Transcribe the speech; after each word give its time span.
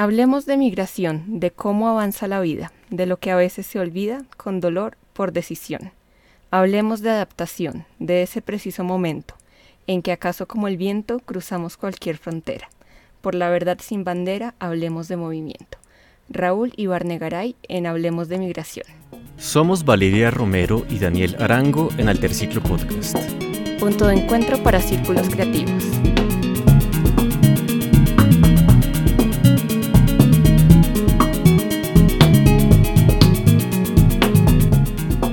Hablemos 0.00 0.46
de 0.46 0.56
migración, 0.56 1.40
de 1.40 1.50
cómo 1.50 1.86
avanza 1.86 2.26
la 2.26 2.40
vida, 2.40 2.72
de 2.88 3.04
lo 3.04 3.18
que 3.18 3.30
a 3.30 3.36
veces 3.36 3.66
se 3.66 3.78
olvida 3.78 4.22
con 4.38 4.58
dolor 4.58 4.96
por 5.12 5.30
decisión. 5.30 5.92
Hablemos 6.50 7.02
de 7.02 7.10
adaptación, 7.10 7.84
de 7.98 8.22
ese 8.22 8.40
preciso 8.40 8.82
momento, 8.82 9.34
en 9.86 10.00
que 10.00 10.12
acaso 10.12 10.48
como 10.48 10.68
el 10.68 10.78
viento 10.78 11.18
cruzamos 11.18 11.76
cualquier 11.76 12.16
frontera. 12.16 12.70
Por 13.20 13.34
la 13.34 13.50
verdad 13.50 13.76
sin 13.82 14.02
bandera, 14.02 14.54
hablemos 14.58 15.06
de 15.08 15.18
movimiento. 15.18 15.76
Raúl 16.30 16.72
Ibarnegaray 16.76 17.54
en 17.68 17.86
Hablemos 17.86 18.28
de 18.28 18.38
Migración. 18.38 18.86
Somos 19.36 19.84
Valeria 19.84 20.30
Romero 20.30 20.86
y 20.88 20.98
Daniel 20.98 21.36
Arango 21.38 21.90
en 21.98 22.08
Alterciclo 22.08 22.62
Podcast. 22.62 23.18
Punto 23.78 24.06
de 24.06 24.14
encuentro 24.14 24.62
para 24.62 24.80
círculos 24.80 25.28
creativos. 25.28 25.84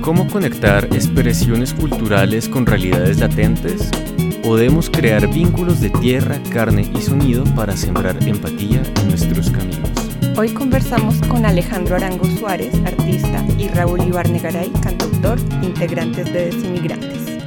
¿Cómo 0.08 0.26
conectar 0.26 0.86
expresiones 0.86 1.74
culturales 1.74 2.48
con 2.48 2.64
realidades 2.64 3.18
latentes? 3.18 3.90
Podemos 4.42 4.88
crear 4.88 5.28
vínculos 5.28 5.82
de 5.82 5.90
tierra, 5.90 6.40
carne 6.50 6.90
y 6.96 7.02
sonido 7.02 7.44
para 7.54 7.76
sembrar 7.76 8.16
empatía 8.26 8.82
en 9.02 9.08
nuestros 9.08 9.50
caminos. 9.50 9.90
Hoy 10.38 10.48
conversamos 10.54 11.20
con 11.28 11.44
Alejandro 11.44 11.96
Arango 11.96 12.24
Suárez, 12.24 12.74
artista, 12.86 13.44
y 13.58 13.68
Raúl 13.68 14.00
Ibarnegaray, 14.00 14.70
cantautor, 14.82 15.38
integrantes 15.60 16.32
de 16.32 16.52
Desinmigrantes. 16.52 17.44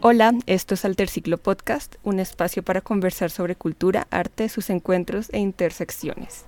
Hola, 0.00 0.34
esto 0.46 0.74
es 0.74 0.84
Alterciclo 0.84 1.38
Podcast, 1.38 1.94
un 2.02 2.18
espacio 2.18 2.64
para 2.64 2.80
conversar 2.80 3.30
sobre 3.30 3.54
cultura, 3.54 4.08
arte, 4.10 4.48
sus 4.48 4.68
encuentros 4.68 5.28
e 5.30 5.38
intersecciones. 5.38 6.44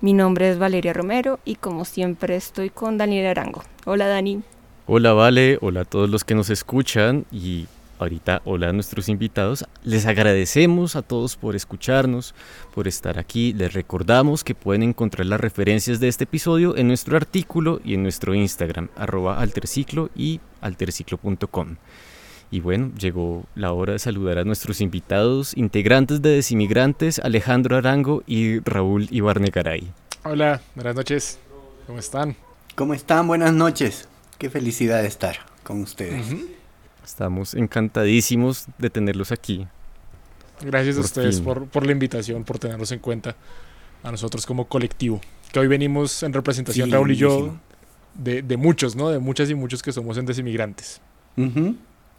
Mi 0.00 0.12
nombre 0.12 0.48
es 0.48 0.58
Valeria 0.60 0.92
Romero 0.92 1.40
y 1.44 1.56
como 1.56 1.84
siempre 1.84 2.36
estoy 2.36 2.70
con 2.70 2.98
Daniel 2.98 3.26
Arango. 3.26 3.64
Hola 3.84 4.06
Dani. 4.06 4.42
Hola 4.86 5.12
Vale, 5.12 5.58
hola 5.60 5.80
a 5.80 5.84
todos 5.84 6.08
los 6.08 6.22
que 6.22 6.36
nos 6.36 6.50
escuchan 6.50 7.26
y 7.32 7.66
ahorita 7.98 8.40
hola 8.44 8.68
a 8.68 8.72
nuestros 8.72 9.08
invitados. 9.08 9.64
Les 9.82 10.06
agradecemos 10.06 10.94
a 10.94 11.02
todos 11.02 11.36
por 11.36 11.56
escucharnos, 11.56 12.36
por 12.72 12.86
estar 12.86 13.18
aquí. 13.18 13.52
Les 13.52 13.72
recordamos 13.72 14.44
que 14.44 14.54
pueden 14.54 14.84
encontrar 14.84 15.26
las 15.26 15.40
referencias 15.40 15.98
de 15.98 16.06
este 16.06 16.24
episodio 16.24 16.76
en 16.76 16.86
nuestro 16.86 17.16
artículo 17.16 17.80
y 17.84 17.94
en 17.94 18.04
nuestro 18.04 18.36
Instagram, 18.36 18.90
arroba 18.96 19.40
alterciclo 19.40 20.10
y 20.14 20.38
alterciclo.com. 20.60 21.76
Y 22.50 22.60
bueno, 22.60 22.92
llegó 22.98 23.44
la 23.54 23.72
hora 23.72 23.92
de 23.92 23.98
saludar 23.98 24.38
a 24.38 24.44
nuestros 24.44 24.80
invitados, 24.80 25.54
integrantes 25.56 26.22
de 26.22 26.30
Desinmigrantes, 26.30 27.18
Alejandro 27.18 27.76
Arango 27.76 28.22
y 28.26 28.60
Raúl 28.60 29.06
Ibarnegaray. 29.10 29.92
Hola, 30.24 30.62
buenas 30.74 30.94
noches. 30.94 31.38
¿Cómo 31.86 31.98
están? 31.98 32.36
¿Cómo 32.74 32.94
están? 32.94 33.26
Buenas 33.26 33.52
noches. 33.52 34.08
Qué 34.38 34.48
felicidad 34.48 35.02
de 35.02 35.08
estar 35.08 35.36
con 35.62 35.82
ustedes. 35.82 36.26
Estamos 37.04 37.52
encantadísimos 37.52 38.66
de 38.78 38.88
tenerlos 38.88 39.30
aquí. 39.30 39.66
Gracias 40.62 40.96
a 40.96 41.00
ustedes 41.00 41.40
por, 41.40 41.66
por, 41.66 41.84
la 41.84 41.92
invitación, 41.92 42.44
por 42.44 42.58
tenernos 42.58 42.90
en 42.92 42.98
cuenta 42.98 43.36
a 44.02 44.10
nosotros 44.10 44.46
como 44.46 44.66
colectivo. 44.66 45.20
Que 45.52 45.60
hoy 45.60 45.66
venimos 45.66 46.22
en 46.22 46.32
representación, 46.32 46.90
Raúl 46.90 47.10
y 47.12 47.16
yo, 47.16 47.56
de, 48.14 48.42
de, 48.42 48.56
muchos, 48.56 48.96
¿no? 48.96 49.10
De 49.10 49.18
muchas 49.18 49.50
y 49.50 49.54
muchos 49.54 49.82
que 49.82 49.92
somos 49.92 50.16
en 50.16 50.26
Desinmigrantes. 50.26 51.00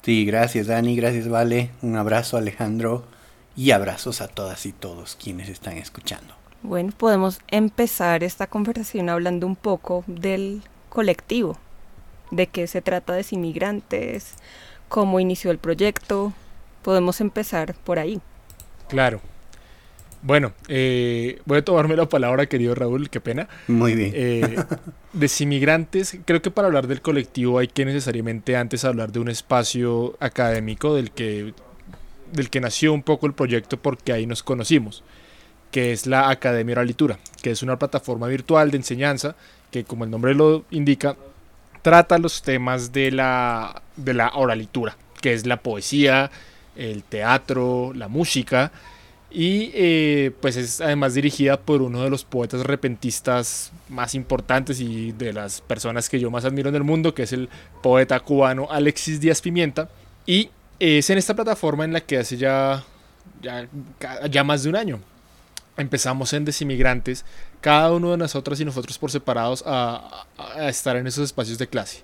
Sí, 0.09 0.25
gracias 0.25 0.65
Dani, 0.65 0.95
gracias 0.95 1.27
Vale, 1.27 1.69
un 1.83 1.95
abrazo 1.95 2.35
Alejandro 2.35 3.03
y 3.55 3.69
abrazos 3.69 4.21
a 4.21 4.27
todas 4.27 4.65
y 4.65 4.71
todos 4.71 5.15
quienes 5.15 5.49
están 5.49 5.77
escuchando. 5.77 6.33
Bueno, 6.63 6.91
podemos 6.97 7.37
empezar 7.47 8.23
esta 8.23 8.47
conversación 8.47 9.07
hablando 9.07 9.45
un 9.45 9.55
poco 9.55 10.03
del 10.07 10.63
colectivo, 10.89 11.59
de 12.31 12.47
qué 12.47 12.65
se 12.65 12.81
trata 12.81 13.13
de 13.13 13.23
inmigrantes, 13.29 14.33
cómo 14.87 15.19
inició 15.19 15.51
el 15.51 15.59
proyecto. 15.59 16.33
Podemos 16.81 17.21
empezar 17.21 17.75
por 17.75 17.99
ahí. 17.99 18.19
Claro. 18.87 19.21
Bueno, 20.21 20.51
eh, 20.67 21.41
voy 21.45 21.59
a 21.59 21.61
tomarme 21.63 21.95
la 21.95 22.09
palabra, 22.09 22.45
querido 22.47 22.75
Raúl, 22.75 23.09
qué 23.09 23.21
pena. 23.21 23.47
Muy 23.67 23.95
bien. 23.95 24.11
Eh, 24.13 24.57
desinmigrantes, 25.13 26.17
creo 26.25 26.41
que 26.41 26.51
para 26.51 26.67
hablar 26.67 26.87
del 26.87 27.01
colectivo 27.01 27.59
hay 27.59 27.67
que 27.67 27.85
necesariamente 27.85 28.57
antes 28.57 28.83
hablar 28.83 29.11
de 29.11 29.19
un 29.19 29.29
espacio 29.29 30.17
académico 30.19 30.93
del 30.95 31.11
que, 31.11 31.53
del 32.33 32.49
que 32.49 32.59
nació 32.59 32.91
un 32.91 33.03
poco 33.03 33.27
el 33.27 33.33
proyecto 33.33 33.77
porque 33.77 34.11
ahí 34.11 34.25
nos 34.25 34.43
conocimos, 34.43 35.03
que 35.71 35.93
es 35.93 36.05
la 36.05 36.29
Academia 36.29 36.73
Oralitura, 36.73 37.17
que 37.41 37.51
es 37.51 37.63
una 37.63 37.79
plataforma 37.79 38.27
virtual 38.27 38.71
de 38.71 38.77
enseñanza 38.77 39.35
que, 39.71 39.85
como 39.85 40.03
el 40.03 40.11
nombre 40.11 40.35
lo 40.35 40.65
indica, 40.71 41.15
trata 41.81 42.17
los 42.17 42.41
temas 42.41 42.91
de 42.91 43.11
la, 43.11 43.83
de 43.95 44.13
la 44.13 44.31
oralitura, 44.35 44.97
que 45.21 45.31
es 45.31 45.45
la 45.45 45.57
poesía, 45.57 46.29
el 46.75 47.03
teatro, 47.03 47.93
la 47.95 48.09
música 48.09 48.71
y 49.31 49.71
eh, 49.73 50.31
pues 50.41 50.55
es 50.55 50.81
además 50.81 51.13
dirigida 51.13 51.59
por 51.59 51.81
uno 51.81 52.03
de 52.03 52.09
los 52.09 52.23
poetas 52.23 52.61
repentistas 52.61 53.71
más 53.87 54.15
importantes 54.15 54.79
y 54.79 55.11
de 55.11 55.33
las 55.33 55.61
personas 55.61 56.09
que 56.09 56.19
yo 56.19 56.31
más 56.31 56.45
admiro 56.45 56.69
en 56.69 56.75
el 56.75 56.83
mundo, 56.83 57.13
que 57.13 57.23
es 57.23 57.33
el 57.33 57.49
poeta 57.83 58.19
cubano 58.19 58.67
Alexis 58.69 59.19
Díaz 59.19 59.41
Pimienta. 59.41 59.89
Y 60.25 60.49
es 60.79 61.09
en 61.09 61.17
esta 61.17 61.35
plataforma 61.35 61.85
en 61.85 61.93
la 61.93 62.01
que 62.01 62.17
hace 62.17 62.37
ya, 62.37 62.83
ya, 63.41 63.67
ya 64.29 64.43
más 64.43 64.63
de 64.63 64.69
un 64.69 64.75
año 64.75 64.99
empezamos 65.77 66.33
en 66.33 66.43
Desinmigrantes, 66.43 67.23
cada 67.61 67.93
uno 67.93 68.11
de 68.11 68.17
nosotros 68.17 68.59
y 68.59 68.65
nosotros 68.65 68.97
por 68.97 69.11
separados 69.11 69.63
a, 69.65 70.25
a 70.37 70.67
estar 70.67 70.97
en 70.97 71.07
esos 71.07 71.23
espacios 71.23 71.57
de 71.57 71.67
clase. 71.67 72.03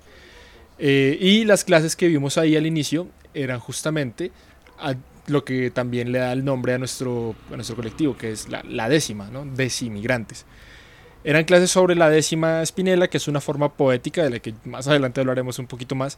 Eh, 0.78 1.18
y 1.20 1.46
las 1.46 1.64
clases 1.64 1.96
que 1.96 2.08
vimos 2.08 2.38
ahí 2.38 2.56
al 2.56 2.66
inicio 2.66 3.08
eran 3.34 3.60
justamente 3.60 4.32
lo 5.28 5.44
que 5.44 5.72
también 5.72 6.12
le 6.12 6.20
da 6.20 6.32
el 6.32 6.46
nombre 6.46 6.74
a 6.74 6.78
nuestro, 6.78 7.36
a 7.52 7.56
nuestro 7.56 7.76
colectivo, 7.76 8.18
que 8.18 8.32
es 8.32 8.48
la, 8.50 8.90
décima, 8.90 9.30
¿no? 9.30 9.46
Desinmigrantes. 9.46 10.46
Eran 11.24 11.44
clases 11.44 11.72
sobre 11.72 11.96
la 11.96 12.10
décima 12.10 12.62
espinela, 12.62 13.08
que 13.08 13.18
es 13.18 13.28
una 13.28 13.42
forma 13.42 13.74
poética 13.74 14.24
de 14.24 14.30
la 14.30 14.40
que 14.40 14.54
más 14.64 14.88
adelante 14.88 15.22
hablaremos 15.22 15.58
un 15.58 15.68
poquito 15.68 15.96
más, 15.96 16.18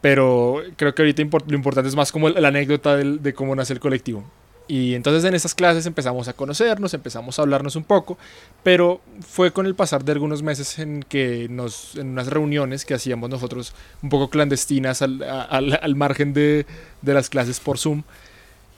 pero 0.00 0.62
creo 0.76 0.94
que 0.94 1.02
ahorita 1.02 1.22
lo 1.46 1.54
importante 1.54 1.88
es 1.88 1.96
más 1.96 2.10
como 2.10 2.28
la 2.28 2.48
anécdota 2.48 2.96
de 2.96 3.34
cómo 3.34 3.54
nace 3.54 3.74
el 3.74 3.80
colectivo. 3.80 4.24
Y 4.70 4.94
entonces 4.94 5.24
en 5.24 5.34
esas 5.34 5.52
clases 5.56 5.84
empezamos 5.86 6.28
a 6.28 6.32
conocernos, 6.32 6.94
empezamos 6.94 7.36
a 7.36 7.42
hablarnos 7.42 7.74
un 7.74 7.82
poco, 7.82 8.16
pero 8.62 9.00
fue 9.18 9.52
con 9.52 9.66
el 9.66 9.74
pasar 9.74 10.04
de 10.04 10.12
algunos 10.12 10.44
meses 10.44 10.78
en 10.78 11.02
que 11.02 11.48
nos, 11.50 11.96
en 11.96 12.10
unas 12.10 12.28
reuniones 12.28 12.84
que 12.84 12.94
hacíamos 12.94 13.28
nosotros 13.30 13.74
un 14.00 14.10
poco 14.10 14.30
clandestinas 14.30 15.02
al, 15.02 15.24
al, 15.24 15.96
margen 15.96 16.32
de, 16.34 16.66
de, 17.02 17.14
las 17.14 17.28
clases 17.28 17.58
por 17.58 17.78
Zoom, 17.78 18.04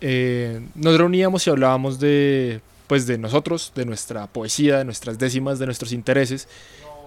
eh, 0.05 0.61
nos 0.75 0.99
reuníamos 0.99 1.47
y 1.47 1.51
hablábamos 1.51 2.01
de, 2.01 2.61
pues, 2.89 3.07
de 3.07 3.19
nosotros, 3.19 3.71
de 3.77 3.87
nuestra 3.87 4.27
poesía, 4.27 4.79
de 4.79 4.85
nuestras 4.85 5.17
décimas, 5.17 5.61
de 5.61 5.67
nuestros 5.67 5.93
intereses 5.93 6.49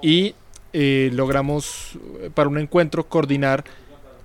y 0.01 0.33
eh, 0.71 1.09
logramos 1.11 1.97
eh, 2.21 2.29
para 2.33 2.47
un 2.47 2.57
encuentro 2.57 3.05
coordinar 3.05 3.65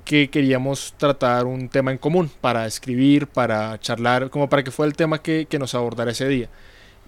que 0.04 0.30
queríamos 0.30 0.94
tratar 0.98 1.46
un 1.46 1.68
tema 1.68 1.90
en 1.90 1.98
común 1.98 2.30
para 2.40 2.64
escribir, 2.64 3.26
para 3.26 3.78
charlar, 3.80 4.30
como 4.30 4.48
para 4.48 4.62
que 4.62 4.70
fuera 4.70 4.88
el 4.88 4.96
tema 4.96 5.20
que, 5.20 5.46
que 5.50 5.58
nos 5.58 5.74
abordara 5.74 6.12
ese 6.12 6.28
día. 6.28 6.48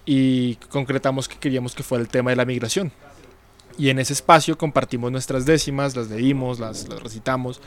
Y 0.05 0.55
concretamos 0.69 1.29
que 1.29 1.37
queríamos 1.37 1.75
que 1.75 1.83
fuera 1.83 2.01
el 2.01 2.09
tema 2.09 2.31
de 2.31 2.35
la 2.35 2.45
migración. 2.45 2.91
Y 3.77 3.89
en 3.89 3.99
ese 3.99 4.11
espacio 4.11 4.57
compartimos 4.57 5.13
nuestras 5.13 5.45
décimas, 5.45 5.95
las 5.95 6.09
leímos, 6.09 6.59
las, 6.59 6.89
las 6.89 7.01
recitamos 7.01 7.61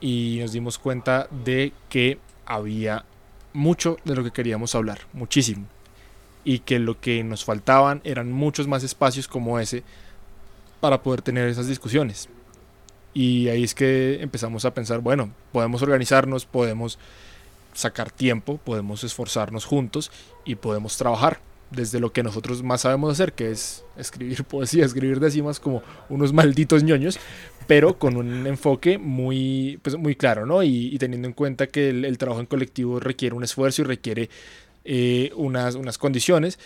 y 0.00 0.38
nos 0.40 0.50
dimos 0.50 0.78
cuenta 0.78 1.28
de 1.44 1.72
que 1.88 2.18
había 2.44 3.04
mucho 3.52 3.98
de 4.04 4.14
lo 4.14 4.24
que 4.24 4.30
queríamos 4.30 4.74
hablar, 4.74 5.00
muchísimo. 5.12 5.66
Y 6.44 6.60
que 6.60 6.78
lo 6.78 7.00
que 7.00 7.22
nos 7.22 7.44
faltaban 7.44 8.00
eran 8.04 8.32
muchos 8.32 8.66
más 8.66 8.82
espacios 8.82 9.28
como 9.28 9.58
ese 9.58 9.82
para 10.80 11.02
poder 11.02 11.22
tener 11.22 11.48
esas 11.48 11.66
discusiones. 11.66 12.28
Y 13.12 13.48
ahí 13.48 13.64
es 13.64 13.74
que 13.74 14.22
empezamos 14.22 14.64
a 14.64 14.72
pensar, 14.72 15.00
bueno, 15.00 15.32
podemos 15.52 15.82
organizarnos, 15.82 16.46
podemos 16.46 16.98
sacar 17.72 18.10
tiempo, 18.10 18.58
podemos 18.58 19.04
esforzarnos 19.04 19.64
juntos 19.64 20.10
y 20.44 20.54
podemos 20.56 20.96
trabajar 20.96 21.40
desde 21.70 22.00
lo 22.00 22.12
que 22.12 22.22
nosotros 22.22 22.62
más 22.62 22.82
sabemos 22.82 23.12
hacer, 23.12 23.32
que 23.32 23.50
es 23.50 23.84
escribir 23.96 24.44
poesía, 24.48 24.84
escribir 24.84 25.20
décimas 25.20 25.60
como 25.60 25.82
unos 26.08 26.32
malditos 26.32 26.82
ñoños, 26.82 27.18
pero 27.70 28.00
con 28.00 28.16
un 28.16 28.48
enfoque 28.48 28.98
muy, 28.98 29.78
pues, 29.82 29.96
muy 29.96 30.16
claro, 30.16 30.44
¿no? 30.44 30.64
Y, 30.64 30.98
teniendo 30.98 31.28
en 31.28 31.34
cuenta 31.34 31.68
que 31.68 31.90
el, 31.90 32.18
trabajo 32.18 32.40
en 32.40 32.46
colectivo 32.46 32.98
requiere 32.98 33.32
un 33.36 33.44
esfuerzo 33.44 33.82
y 33.82 33.84
requiere 33.84 34.28
eh, 34.84 35.30
unas, 35.36 35.76
unas 35.76 35.96
condiciones, 35.96 36.58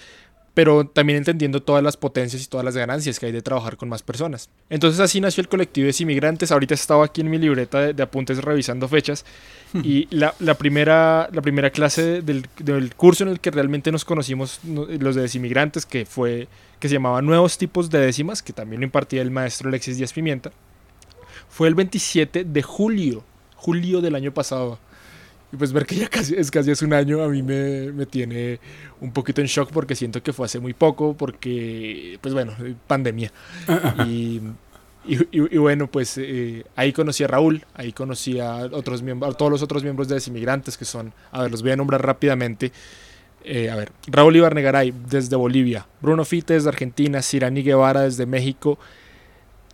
pero 0.54 0.86
también 0.86 1.18
entendiendo 1.18 1.62
todas 1.62 1.82
las 1.82 1.98
potencias 1.98 2.42
y 2.42 2.46
todas 2.46 2.64
las 2.64 2.74
ganancias 2.74 3.20
que 3.20 3.26
hay 3.26 3.32
de 3.32 3.42
trabajar 3.42 3.76
con 3.76 3.90
más 3.90 4.02
personas. 4.02 4.48
Entonces 4.70 4.98
así 4.98 5.20
nació 5.20 5.42
el 5.42 5.48
colectivo 5.48 5.86
de 5.86 5.94
inmigrantes. 5.98 6.50
Ahorita 6.50 6.72
estaba 6.72 7.04
aquí 7.04 7.20
en 7.20 7.28
mi 7.28 7.36
libreta 7.36 7.92
de, 7.92 8.02
apuntes 8.02 8.42
revisando 8.42 8.88
fechas 8.88 9.26
y 9.74 10.08
la, 10.08 10.32
primera, 10.54 11.28
la 11.30 11.42
primera 11.42 11.68
clase 11.68 12.22
del, 12.22 12.48
curso 12.96 13.24
en 13.24 13.28
el 13.28 13.40
que 13.40 13.50
realmente 13.50 13.92
nos 13.92 14.06
conocimos 14.06 14.60
los 14.64 15.16
de 15.16 15.30
inmigrantes, 15.34 15.84
que 15.84 16.06
fue 16.06 16.48
que 16.80 16.88
se 16.88 16.94
llamaba 16.94 17.20
Nuevos 17.20 17.58
tipos 17.58 17.90
de 17.90 17.98
décimas, 17.98 18.42
que 18.42 18.54
también 18.54 18.80
lo 18.80 18.86
impartía 18.86 19.20
el 19.20 19.30
maestro 19.30 19.68
Alexis 19.68 19.98
Díaz 19.98 20.14
Pimienta, 20.14 20.50
fue 21.54 21.68
el 21.68 21.76
27 21.76 22.42
de 22.42 22.62
julio, 22.62 23.22
julio 23.54 24.00
del 24.00 24.16
año 24.16 24.34
pasado. 24.34 24.80
Y 25.52 25.56
pues 25.56 25.72
ver 25.72 25.86
que 25.86 25.94
ya 25.94 26.08
casi, 26.08 26.34
es 26.34 26.50
casi 26.50 26.72
un 26.84 26.92
año 26.92 27.22
a 27.22 27.28
mí 27.28 27.44
me, 27.44 27.92
me, 27.92 28.06
tiene 28.06 28.58
un 29.00 29.12
poquito 29.12 29.40
en 29.40 29.46
shock 29.46 29.70
porque 29.70 29.94
siento 29.94 30.20
que 30.20 30.32
fue 30.32 30.46
hace 30.46 30.58
muy 30.58 30.74
poco, 30.74 31.14
porque, 31.16 32.18
pues 32.20 32.34
bueno, 32.34 32.54
pandemia. 32.88 33.30
y, 34.08 34.40
y, 35.06 35.58
bueno, 35.58 35.86
pues 35.86 36.18
eh, 36.18 36.64
ahí 36.74 36.92
conocí 36.92 37.22
a 37.22 37.28
Raúl, 37.28 37.64
ahí 37.74 37.92
conocí 37.92 38.40
a, 38.40 38.56
otros 38.72 39.02
miembros, 39.02 39.32
a 39.32 39.38
todos 39.38 39.52
los 39.52 39.62
otros 39.62 39.84
miembros 39.84 40.08
de 40.08 40.16
Desinmigrantes 40.16 40.76
que 40.76 40.84
son, 40.84 41.12
a 41.30 41.42
ver, 41.42 41.52
los 41.52 41.62
voy 41.62 41.70
a 41.70 41.76
nombrar 41.76 42.04
rápidamente. 42.04 42.72
Eh, 43.44 43.70
a 43.70 43.76
ver, 43.76 43.92
Raúl 44.08 44.34
Ibarnegaray 44.34 44.92
desde 45.08 45.36
Bolivia, 45.36 45.86
Bruno 46.02 46.24
Fite 46.24 46.54
desde 46.54 46.68
Argentina, 46.68 47.22
Cirani 47.22 47.62
Guevara 47.62 48.00
desde 48.00 48.26
México, 48.26 48.76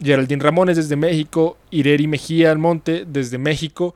Geraldine 0.02 0.42
Ramones 0.42 0.76
desde 0.76 0.96
México, 0.96 1.58
Ireri 1.70 2.06
Mejía 2.06 2.50
Almonte 2.50 3.04
desde 3.06 3.38
México, 3.38 3.94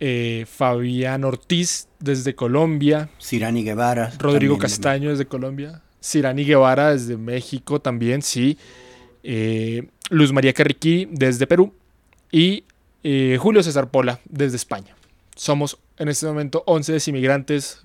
eh, 0.00 0.46
Fabián 0.48 1.24
Ortiz 1.24 1.88
desde 1.98 2.34
Colombia. 2.34 3.10
Cirani 3.20 3.64
Guevara. 3.64 4.12
Rodrigo 4.18 4.56
Castaño 4.58 5.10
desde 5.10 5.26
Colombia. 5.26 5.82
Cirani 6.00 6.44
Guevara 6.44 6.92
desde 6.92 7.16
México 7.16 7.80
también, 7.80 8.22
sí. 8.22 8.56
Eh, 9.24 9.88
Luz 10.10 10.32
María 10.32 10.52
Carriquí 10.52 11.08
desde 11.10 11.46
Perú. 11.46 11.72
Y 12.30 12.64
eh, 13.02 13.36
Julio 13.40 13.62
César 13.62 13.90
Pola 13.90 14.20
desde 14.26 14.56
España. 14.56 14.94
Somos 15.34 15.78
en 15.96 16.08
este 16.08 16.26
momento 16.26 16.62
11 16.66 16.92
desinmigrantes. 16.92 17.80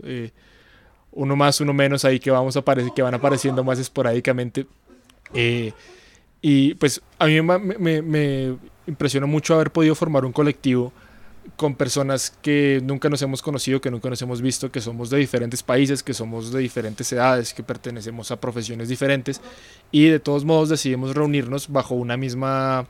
uno 1.12 1.36
más, 1.36 1.62
uno 1.62 1.74
menos 1.74 2.06
ahí 2.06 2.20
que, 2.20 2.30
vamos 2.30 2.58
a 2.58 2.64
que 2.96 3.02
van 3.02 3.14
apareciendo 3.16 3.64
más 3.64 3.80
esporádicamente. 3.80 4.68
Y 6.44 6.74
pues 6.76 7.02
a 7.20 7.26
mí 7.26 7.42
me, 7.42 8.02
me 8.02 8.58
impresionó 8.86 9.28
mucho 9.28 9.56
haber 9.56 9.72
podido 9.72 9.96
formar 9.96 10.26
un 10.26 10.34
colectivo 10.34 10.92
con 11.56 11.76
personas 11.76 12.38
que 12.42 12.82
nunca 12.84 13.08
nos 13.08 13.22
hemos 13.22 13.42
conocido, 13.42 13.80
que 13.80 13.90
nunca 13.90 14.10
nos 14.10 14.22
hemos 14.22 14.42
visto, 14.42 14.70
que 14.70 14.82
somos 14.82 15.10
de 15.10 15.20
diferentes 15.20 15.64
países, 15.64 16.04
que 16.04 16.14
somos 16.14 16.52
de 16.52 16.60
diferentes 16.60 17.12
edades, 17.14 17.54
que 17.54 17.64
pertenecemos 17.64 18.30
a 18.32 18.42
profesiones 18.42 18.90
diferentes. 18.90 19.40
Y 19.90 20.08
de 20.08 20.20
todos 20.20 20.44
modos 20.44 20.68
decidimos 20.68 21.16
reunirnos 21.16 21.70
bajo 21.72 21.96
una 21.96 22.18
misma 22.18 22.88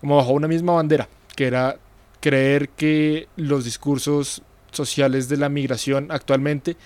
como 0.00 0.16
bajo 0.16 0.32
una 0.32 0.48
misma 0.48 0.72
bandera, 0.72 1.10
que 1.36 1.46
era 1.46 1.76
creer 2.20 2.70
que 2.70 3.28
los 3.36 3.66
discursos 3.66 4.42
sociales 4.70 5.28
de 5.28 5.36
la 5.36 5.50
migración 5.50 6.08
actualmente 6.10 6.76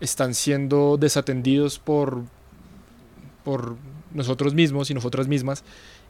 están 0.00 0.32
siendo 0.32 0.96
desatendidos 0.96 1.78
por 1.78 2.22
por 3.44 3.76
nosotros 4.14 4.54
mismos 4.54 4.90
y 4.90 4.94
nosotras 4.94 5.28
mismas 5.28 5.64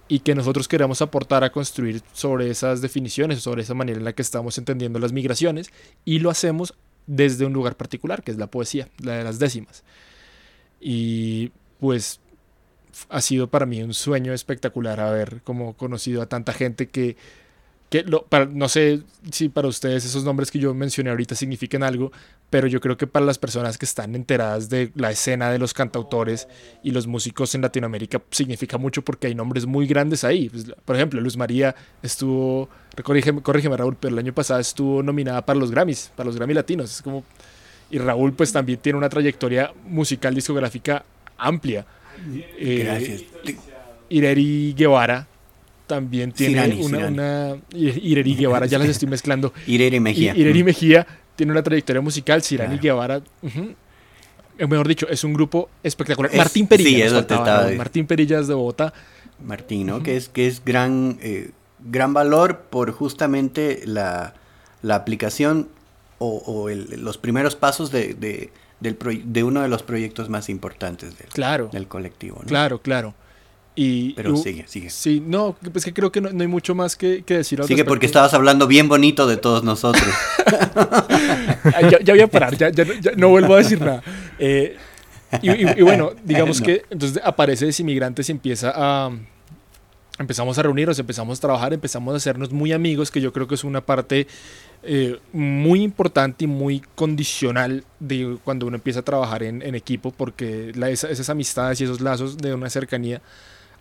y 0.09 0.21
que 0.21 0.35
nosotros 0.35 0.69
queremos 0.69 1.03
aportar 1.03 1.45
a 1.45 1.53
construir 1.53 2.03
sobre 2.13 2.51
esas 2.51 2.81
definiciones, 2.81 3.41
sobre 3.41 3.63
esa 3.63 3.75
manera 3.75 3.99
en 3.99 4.05
la 4.05 4.13
que 4.13 4.23
estamos 4.23 4.59
entendiendo 4.59 4.99
las 4.99 5.13
migraciones 5.13 5.71
y 6.05 6.19
lo 6.19 6.31
hacemos 6.31 6.75
desde 7.07 7.47
un 7.47 7.53
lugar 7.53 7.77
particular, 7.77 8.23
que 8.23 8.31
es 8.31 8.37
la 8.37 8.47
poesía, 8.49 8.89
la 8.99 9.15
de 9.15 9.25
las 9.25 9.39
décimas. 9.39 9.85
Y 10.81 11.53
pues 11.81 12.21
ha 13.09 13.21
sido 13.21 13.49
para 13.49 13.67
mí 13.67 13.83
un 13.83 13.95
sueño 13.95 14.33
espectacular 14.33 15.01
haber 15.01 15.43
como 15.43 15.75
conocido 15.77 16.23
a 16.23 16.27
tanta 16.27 16.53
gente 16.53 16.89
que 16.89 17.17
que 17.93 18.07
para, 18.31 18.47
no 18.47 18.71
sé 18.71 19.03
si 19.31 19.51
para 19.51 19.69
ustedes 19.69 20.07
esos 20.07 20.25
nombres 20.25 20.51
que 20.51 20.59
yo 20.59 20.73
mencioné 20.73 21.11
ahorita 21.11 21.35
significan 21.35 21.83
algo, 21.83 22.11
pero 22.49 22.67
yo 22.67 22.81
creo 22.81 22.97
que 22.97 23.07
para 23.07 23.27
las 23.27 23.37
personas 23.37 23.77
que 23.77 23.85
están 23.85 24.15
enteradas 24.15 24.71
de 24.71 24.91
la 24.95 25.11
escena 25.11 25.51
de 25.51 25.59
los 25.59 25.75
cantautores 25.75 26.49
y 26.83 26.93
los 26.93 27.07
músicos 27.07 27.55
en 27.55 27.61
Latinoamérica 27.61 28.23
significa 28.31 28.79
mucho 28.79 29.03
porque 29.03 29.27
hay 29.27 29.35
nombres 29.35 29.67
muy 29.67 29.87
grandes 29.87 30.25
ahí. 30.25 30.49
Pues, 30.49 30.73
por 30.87 30.97
ejemplo, 30.97 31.21
Luz 31.21 31.37
María 31.37 31.77
estuvo, 32.03 32.71
corrígeme, 33.03 33.43
corrígeme 33.43 33.77
Raúl, 33.77 33.99
pero 34.01 34.15
el 34.15 34.19
año 34.19 34.33
pasado 34.33 34.61
estuvo 34.61 35.03
nominada 35.03 35.45
para 35.45 35.59
los 35.59 35.71
Grammys, 35.71 36.13
para 36.17 36.29
los 36.29 36.37
Grammy 36.37 36.55
Latinos. 36.55 36.91
Es 36.91 37.03
como, 37.03 37.25
y 37.91 37.99
Raúl 37.99 38.33
pues 38.33 38.55
también 38.55 38.79
tiene 38.79 38.97
una 38.97 39.11
trayectoria 39.11 39.71
musical 39.85 40.35
discográfica 40.35 41.05
amplia. 41.37 41.85
Gracias. 42.57 43.21
Eh, 43.45 43.57
Ireri 44.09 44.73
Guevara 44.75 45.29
también 45.87 46.33
tiene 46.33 46.77
una, 46.83 47.07
una, 47.07 47.57
Ireri 47.73 48.35
Guevara, 48.35 48.67
ya 48.67 48.79
las 48.79 48.89
estoy 48.89 49.09
mezclando. 49.09 49.53
Ireri 49.67 50.01
Mejía. 50.01 50.35
Ireri 50.37 50.65
Mejía 50.65 51.07
tiene 51.37 51.53
una 51.53 51.63
trayectoria 51.63 52.01
musical, 52.01 52.43
Sirani 52.43 52.79
Guevara, 52.79 53.23
uh 53.43 53.75
mejor 54.69 54.87
dicho, 54.87 55.09
es 55.09 55.25
un 55.25 55.33
grupo 55.33 55.71
espectacular. 55.83 56.33
Martín 56.37 56.69
Perilla, 56.69 57.25
Martín 57.77 58.07
Perilla 58.07 58.39
es 58.39 58.47
de 58.47 58.55
Bogotá. 58.55 58.93
Martín, 59.45 59.89
¿no? 59.89 60.05
Que 60.05 60.17
es 60.17 60.29
que 60.29 60.47
es 60.47 60.65
gran 60.65 61.19
eh, 61.21 61.51
gran 61.85 62.15
valor 62.15 62.67
por 62.71 62.93
justamente 62.93 63.83
la, 63.85 64.35
la 64.83 64.95
aplicación 64.97 65.69
o, 66.19 66.69
los 66.71 67.19
primeros 67.19 67.57
pasos 67.57 67.91
de, 67.91 68.15
de, 68.15 68.53
del 68.79 68.97
de 69.25 69.43
uno 69.43 69.63
de 69.63 69.69
los 69.69 69.83
proyectos 69.83 70.29
más 70.29 70.49
importantes 70.49 71.19
del, 71.19 71.27
claro, 71.29 71.69
del 71.73 71.89
colectivo. 71.89 72.39
¿no? 72.41 72.47
Claro, 72.47 72.81
claro. 72.81 73.15
Y, 73.75 74.13
Pero 74.13 74.37
sigue, 74.37 74.65
sigue. 74.69 74.91
Sí, 74.91 75.23
no, 75.25 75.57
es 75.75 75.85
que 75.85 75.95
creo 75.95 76.13
que 76.13 76.21
no, 76.21 76.29
hay 76.29 76.47
mucho 76.47 76.75
más 76.75 76.95
que, 76.95 77.23
que 77.23 77.39
decir. 77.39 77.63
sigue 77.65 77.85
porque 77.85 78.05
estabas 78.05 78.35
hablando 78.35 78.67
bien 78.67 78.89
bonito 78.89 79.27
de 79.27 79.39
todos 79.39 79.65
nosotros. 79.65 80.07
ya, 82.05 82.13
voy 82.13 82.21
a 82.21 82.27
parar, 82.27 82.57
ya, 82.57 82.71
no 83.17 83.29
vuelvo 83.31 83.55
a 83.55 83.59
decir 83.59 83.81
nada. 83.81 84.03
Eh, 84.39 84.77
y, 85.41 85.83
bueno, 85.83 86.13
digamos 86.25 86.61
que 86.61 86.85
entonces 86.91 87.23
aparece 87.25 87.65
Desinmigrantes 87.67 88.29
y 88.29 88.33
empieza 88.33 88.73
a... 88.75 89.11
Empezamos 90.19 90.59
a 90.59 90.63
reunirnos, 90.63 90.99
empezamos 90.99 91.39
a 91.39 91.41
trabajar, 91.41 91.73
empezamos 91.73 92.13
a 92.13 92.19
hacernos 92.19 92.53
muy 92.53 92.73
amigos, 92.73 93.11
que 93.11 93.23
yo 93.23 93.33
creo 93.33 93.49
que 93.49 93.55
es 93.55 93.65
una 93.65 93.81
parte 93.81 94.27
eh, 94.83 95.19
muy 95.33 95.83
importante 95.83 96.45
y 96.45 96.49
muy 96.49 96.83
condicional 96.95 97.83
de 97.99 98.37
cuando 98.45 98.67
uno 98.67 98.77
empieza 98.77 99.01
a 99.01 99.03
trabajar 99.03 99.43
en, 99.43 99.75
equipo, 99.75 100.11
porque 100.11 100.73
esas 100.91 101.31
amistades 101.31 101.81
y 101.81 101.85
esos 101.85 102.03
lazos 102.03 102.37
de 102.37 102.53
una 102.53 102.69
cercanía 102.69 103.23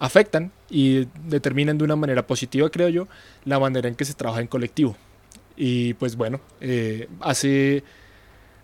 afectan 0.02 0.52
y 0.68 1.08
determinan 1.28 1.78
de 1.78 1.84
una 1.84 1.96
manera 1.96 2.26
positiva, 2.26 2.68
creo 2.72 2.90
yo, 2.90 3.08
la 3.46 3.60
manera 3.60 3.88
en 3.88 3.94
que 3.94 4.04
se 4.04 4.16
trabaja 4.16 4.42
en 4.42 4.48
colectivo. 4.48 4.98
Y 5.56 5.94
pues 5.94 6.16
bueno, 6.16 6.42
eh, 6.60 7.08
hace, 7.20 7.84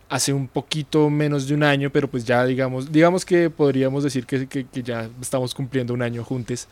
hace 0.10 0.34
un 0.34 0.48
poquito 0.48 1.12
menos 1.12 1.48
de 1.48 1.54
un 1.54 1.62
año, 1.62 1.92
pero 1.92 2.08
pues 2.10 2.26
ya 2.26 2.44
digamos, 2.44 2.92
digamos 2.92 3.24
que 3.24 3.52
podríamos 3.52 4.04
decir 4.04 4.26
que, 4.26 4.48
que, 4.48 4.66
ya 4.82 5.12
estamos 5.22 5.54
cumpliendo 5.54 5.94
un 5.94 6.02
año 6.02 6.24
juntos. 6.24 6.68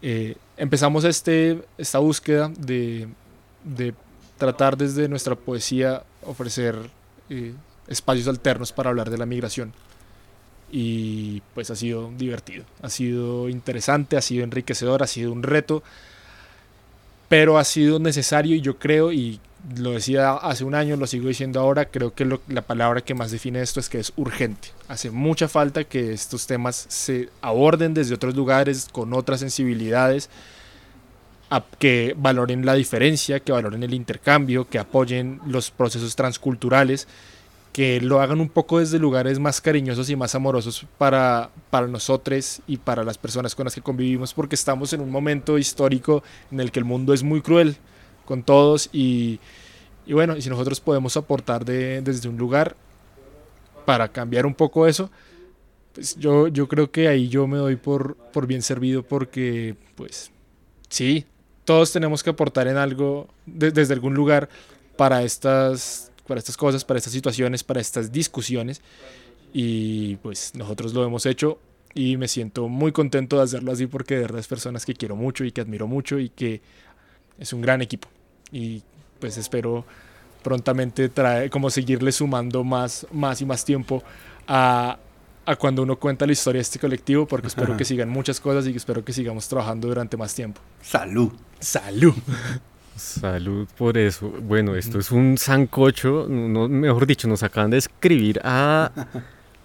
Eh, 0.00 0.34
empezamos 0.56 1.04
este, 1.04 1.60
esta 1.76 1.98
búsqueda 1.98 2.50
de, 2.58 3.06
de, 3.64 3.92
tratar 4.38 4.78
desde 4.78 5.06
nuestra 5.08 5.34
poesía 5.34 6.02
ofrecer 6.24 6.74
eh, 7.28 7.52
espacios 7.86 8.28
alternos 8.28 8.72
para 8.72 8.88
hablar 8.88 9.10
de 9.10 9.18
la 9.18 9.26
migración 9.26 9.74
y 10.70 11.42
pues 11.54 11.70
ha 11.70 11.76
sido 11.76 12.10
divertido, 12.16 12.64
ha 12.82 12.90
sido 12.90 13.48
interesante, 13.48 14.16
ha 14.16 14.22
sido 14.22 14.44
enriquecedor, 14.44 15.02
ha 15.02 15.06
sido 15.06 15.32
un 15.32 15.42
reto, 15.42 15.82
pero 17.28 17.58
ha 17.58 17.64
sido 17.64 17.98
necesario 17.98 18.56
y 18.56 18.60
yo 18.60 18.78
creo, 18.78 19.12
y 19.12 19.40
lo 19.76 19.92
decía 19.92 20.32
hace 20.32 20.64
un 20.64 20.74
año, 20.74 20.96
lo 20.96 21.06
sigo 21.06 21.28
diciendo 21.28 21.60
ahora, 21.60 21.86
creo 21.86 22.14
que 22.14 22.24
la 22.48 22.62
palabra 22.62 23.02
que 23.02 23.14
más 23.14 23.30
define 23.30 23.60
esto 23.60 23.80
es 23.80 23.88
que 23.88 23.98
es 23.98 24.12
urgente. 24.16 24.68
Hace 24.88 25.10
mucha 25.10 25.48
falta 25.48 25.84
que 25.84 26.12
estos 26.12 26.46
temas 26.46 26.86
se 26.88 27.28
aborden 27.40 27.94
desde 27.94 28.14
otros 28.14 28.34
lugares, 28.34 28.88
con 28.90 29.12
otras 29.12 29.40
sensibilidades, 29.40 30.30
que 31.78 32.14
valoren 32.16 32.64
la 32.64 32.74
diferencia, 32.74 33.40
que 33.40 33.52
valoren 33.52 33.82
el 33.82 33.92
intercambio, 33.92 34.68
que 34.68 34.78
apoyen 34.78 35.40
los 35.46 35.70
procesos 35.70 36.14
transculturales 36.14 37.08
que 37.72 38.00
lo 38.00 38.20
hagan 38.20 38.40
un 38.40 38.48
poco 38.48 38.80
desde 38.80 38.98
lugares 38.98 39.38
más 39.38 39.60
cariñosos 39.60 40.10
y 40.10 40.16
más 40.16 40.34
amorosos 40.34 40.86
para, 40.98 41.50
para 41.70 41.86
nosotros 41.86 42.60
y 42.66 42.78
para 42.78 43.04
las 43.04 43.16
personas 43.16 43.54
con 43.54 43.64
las 43.64 43.74
que 43.74 43.80
convivimos, 43.80 44.34
porque 44.34 44.56
estamos 44.56 44.92
en 44.92 45.00
un 45.00 45.10
momento 45.10 45.56
histórico 45.56 46.22
en 46.50 46.60
el 46.60 46.72
que 46.72 46.80
el 46.80 46.84
mundo 46.84 47.14
es 47.14 47.22
muy 47.22 47.40
cruel 47.42 47.76
con 48.24 48.42
todos 48.42 48.88
y, 48.92 49.38
y 50.06 50.12
bueno, 50.12 50.40
si 50.40 50.48
nosotros 50.48 50.80
podemos 50.80 51.16
aportar 51.16 51.64
de, 51.64 52.02
desde 52.02 52.28
un 52.28 52.36
lugar 52.36 52.74
para 53.84 54.08
cambiar 54.08 54.46
un 54.46 54.54
poco 54.54 54.86
eso, 54.86 55.10
pues 55.92 56.16
yo, 56.16 56.48
yo 56.48 56.66
creo 56.66 56.90
que 56.90 57.08
ahí 57.08 57.28
yo 57.28 57.46
me 57.46 57.56
doy 57.56 57.76
por, 57.76 58.16
por 58.16 58.46
bien 58.46 58.62
servido 58.62 59.04
porque 59.04 59.76
pues 59.94 60.32
sí, 60.88 61.24
todos 61.64 61.92
tenemos 61.92 62.24
que 62.24 62.30
aportar 62.30 62.66
en 62.66 62.76
algo 62.76 63.28
desde 63.46 63.92
algún 63.92 64.14
lugar 64.14 64.48
para 64.96 65.22
estas 65.22 66.09
para 66.30 66.38
estas 66.38 66.56
cosas, 66.56 66.84
para 66.84 66.98
estas 66.98 67.12
situaciones, 67.12 67.64
para 67.64 67.80
estas 67.80 68.12
discusiones. 68.12 68.80
y 69.52 70.14
pues 70.22 70.52
nosotros 70.54 70.94
lo 70.94 71.04
hemos 71.04 71.26
hecho 71.26 71.58
y 71.92 72.16
me 72.16 72.28
siento 72.28 72.68
muy 72.68 72.92
contento 72.92 73.36
de 73.36 73.42
hacerlo 73.42 73.72
así 73.72 73.88
porque 73.88 74.14
de 74.14 74.20
verdad 74.20 74.38
es 74.38 74.46
personas 74.46 74.86
que 74.86 74.94
quiero 74.94 75.16
mucho 75.16 75.44
y 75.44 75.50
que 75.50 75.60
admiro 75.60 75.88
mucho 75.88 76.20
y 76.20 76.28
que 76.28 76.60
es 77.36 77.52
un 77.52 77.60
gran 77.60 77.82
equipo 77.82 78.06
y 78.52 78.80
pues 79.18 79.36
espero 79.38 79.84
prontamente 80.44 81.08
trae, 81.08 81.50
como 81.50 81.68
seguirle 81.68 82.12
sumando 82.12 82.62
más, 82.62 83.08
más 83.10 83.40
y 83.40 83.44
más 83.44 83.64
tiempo 83.64 84.04
a, 84.46 84.98
a 85.44 85.56
cuando 85.56 85.82
uno 85.82 85.98
cuenta 85.98 86.26
la 86.26 86.32
historia 86.32 86.58
de 86.58 86.62
este 86.62 86.78
colectivo 86.78 87.26
porque 87.26 87.48
espero 87.48 87.76
que 87.76 87.84
sigan 87.84 88.08
muchas 88.08 88.38
cosas 88.38 88.68
y 88.68 88.76
espero 88.76 89.04
que 89.04 89.12
sigamos 89.12 89.48
trabajando 89.48 89.88
durante 89.88 90.16
más 90.16 90.32
tiempo. 90.32 90.60
Salud. 90.80 91.32
Salud. 91.58 92.14
Salud 93.00 93.66
por 93.78 93.96
eso. 93.96 94.28
Bueno, 94.28 94.76
esto 94.76 94.98
es 94.98 95.10
un 95.10 95.38
sancocho, 95.38 96.26
no, 96.28 96.68
mejor 96.68 97.06
dicho, 97.06 97.26
nos 97.28 97.42
acaban 97.42 97.70
de 97.70 97.78
escribir 97.78 98.38
a 98.44 98.92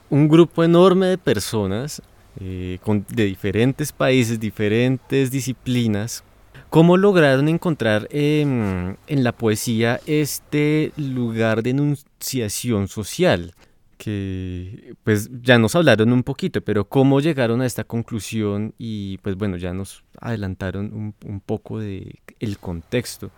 un 0.10 0.30
grupo 0.30 0.64
enorme 0.64 1.08
de 1.08 1.18
personas 1.18 2.02
eh, 2.40 2.80
con, 2.82 3.06
de 3.10 3.26
diferentes 3.26 3.92
países, 3.92 4.40
diferentes 4.40 5.32
disciplinas. 5.32 6.24
¿Cómo 6.70 6.96
lograron 6.96 7.50
encontrar 7.50 8.08
en 8.12 8.98
la 9.10 9.34
poesía 9.34 10.00
este 10.06 10.94
lugar 10.96 11.62
de 11.62 11.72
enunciación 11.72 12.88
social? 12.88 13.54
Que 13.98 14.96
pues 15.04 15.30
ya 15.42 15.58
nos 15.58 15.76
hablaron 15.76 16.12
un 16.14 16.24
poquito, 16.24 16.62
pero 16.62 16.88
cómo 16.88 17.20
llegaron 17.20 17.62
a 17.62 17.66
esta 17.66 17.84
conclusión 17.84 18.74
y 18.78 19.18
pues 19.20 19.36
bueno, 19.36 19.58
ya 19.58 19.74
nos 19.74 20.04
adelantaron 20.20 21.14
un, 21.24 21.40
poco 21.40 21.80
de 21.80 22.20
el 22.40 22.58
contexto. 22.60 23.32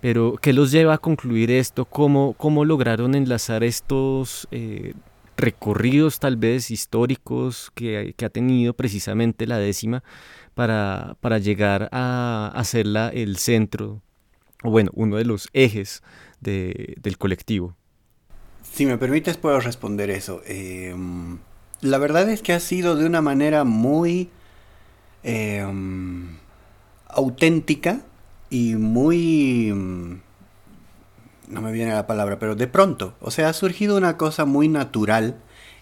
Pero 0.00 0.36
¿qué 0.40 0.52
los 0.52 0.70
lleva 0.70 0.94
a 0.94 0.98
concluir 0.98 1.50
esto? 1.50 1.86
¿Cómo, 1.86 2.34
cómo 2.34 2.64
lograron 2.64 3.14
enlazar 3.14 3.64
estos 3.64 4.46
eh, 4.50 4.94
recorridos 5.36 6.18
tal 6.18 6.36
vez 6.36 6.70
históricos 6.70 7.70
que, 7.74 8.14
ha 8.22 8.28
tenido 8.28 8.74
precisamente 8.74 9.46
la 9.46 9.58
décima 9.58 10.02
para, 10.54 11.16
para 11.20 11.38
llegar 11.38 11.88
a 11.92 12.52
hacerla 12.54 13.08
el 13.08 13.36
centro, 13.38 14.02
o 14.62 14.70
bueno, 14.70 14.90
uno 14.94 15.16
de 15.16 15.24
los 15.24 15.48
ejes 15.52 16.02
del 16.40 17.16
colectivo? 17.18 17.76
Si 18.74 18.86
me 18.86 18.98
permites 18.98 19.36
puedo 19.36 19.60
responder 19.60 20.10
eso. 20.10 20.42
Em, 20.46 21.38
la 21.80 21.98
verdad 21.98 22.28
es 22.28 22.42
que 22.42 22.52
ha 22.52 22.58
sido 22.58 22.96
de 22.96 23.06
una 23.06 23.22
manera 23.22 23.62
muy 23.62 24.30
em, 25.22 26.38
auténtica 27.06 28.00
y 28.50 28.74
muy... 28.74 29.68
Em, 29.68 30.20
no 31.46 31.60
me 31.60 31.70
viene 31.70 31.94
la 31.94 32.08
palabra, 32.08 32.40
pero 32.40 32.56
de 32.56 32.66
pronto. 32.66 33.14
O 33.20 33.30
sea, 33.30 33.48
ha 33.48 33.52
surgido 33.52 33.96
una 33.96 34.16
cosa 34.16 34.44
muy 34.44 34.66
natural 34.66 35.36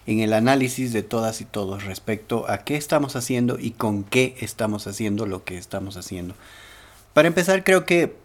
en 0.05 0.19
el 0.19 0.31
análisis 0.31 0.93
de 0.93 1.01
todas 1.01 1.41
y 1.41 1.45
todos 1.45 1.85
respecto 1.85 2.45
a 2.47 2.59
qué 2.59 2.75
estamos 2.75 3.15
haciendo 3.15 3.57
y 3.59 3.71
con 3.71 4.03
qué 4.03 4.35
estamos 4.39 4.85
haciendo 4.85 5.25
lo 5.25 5.43
que 5.43 5.57
estamos 5.57 5.97
haciendo. 5.97 6.35
Para 7.13 7.27
empezar, 7.27 7.63
creo 7.63 7.85
que 7.85 8.22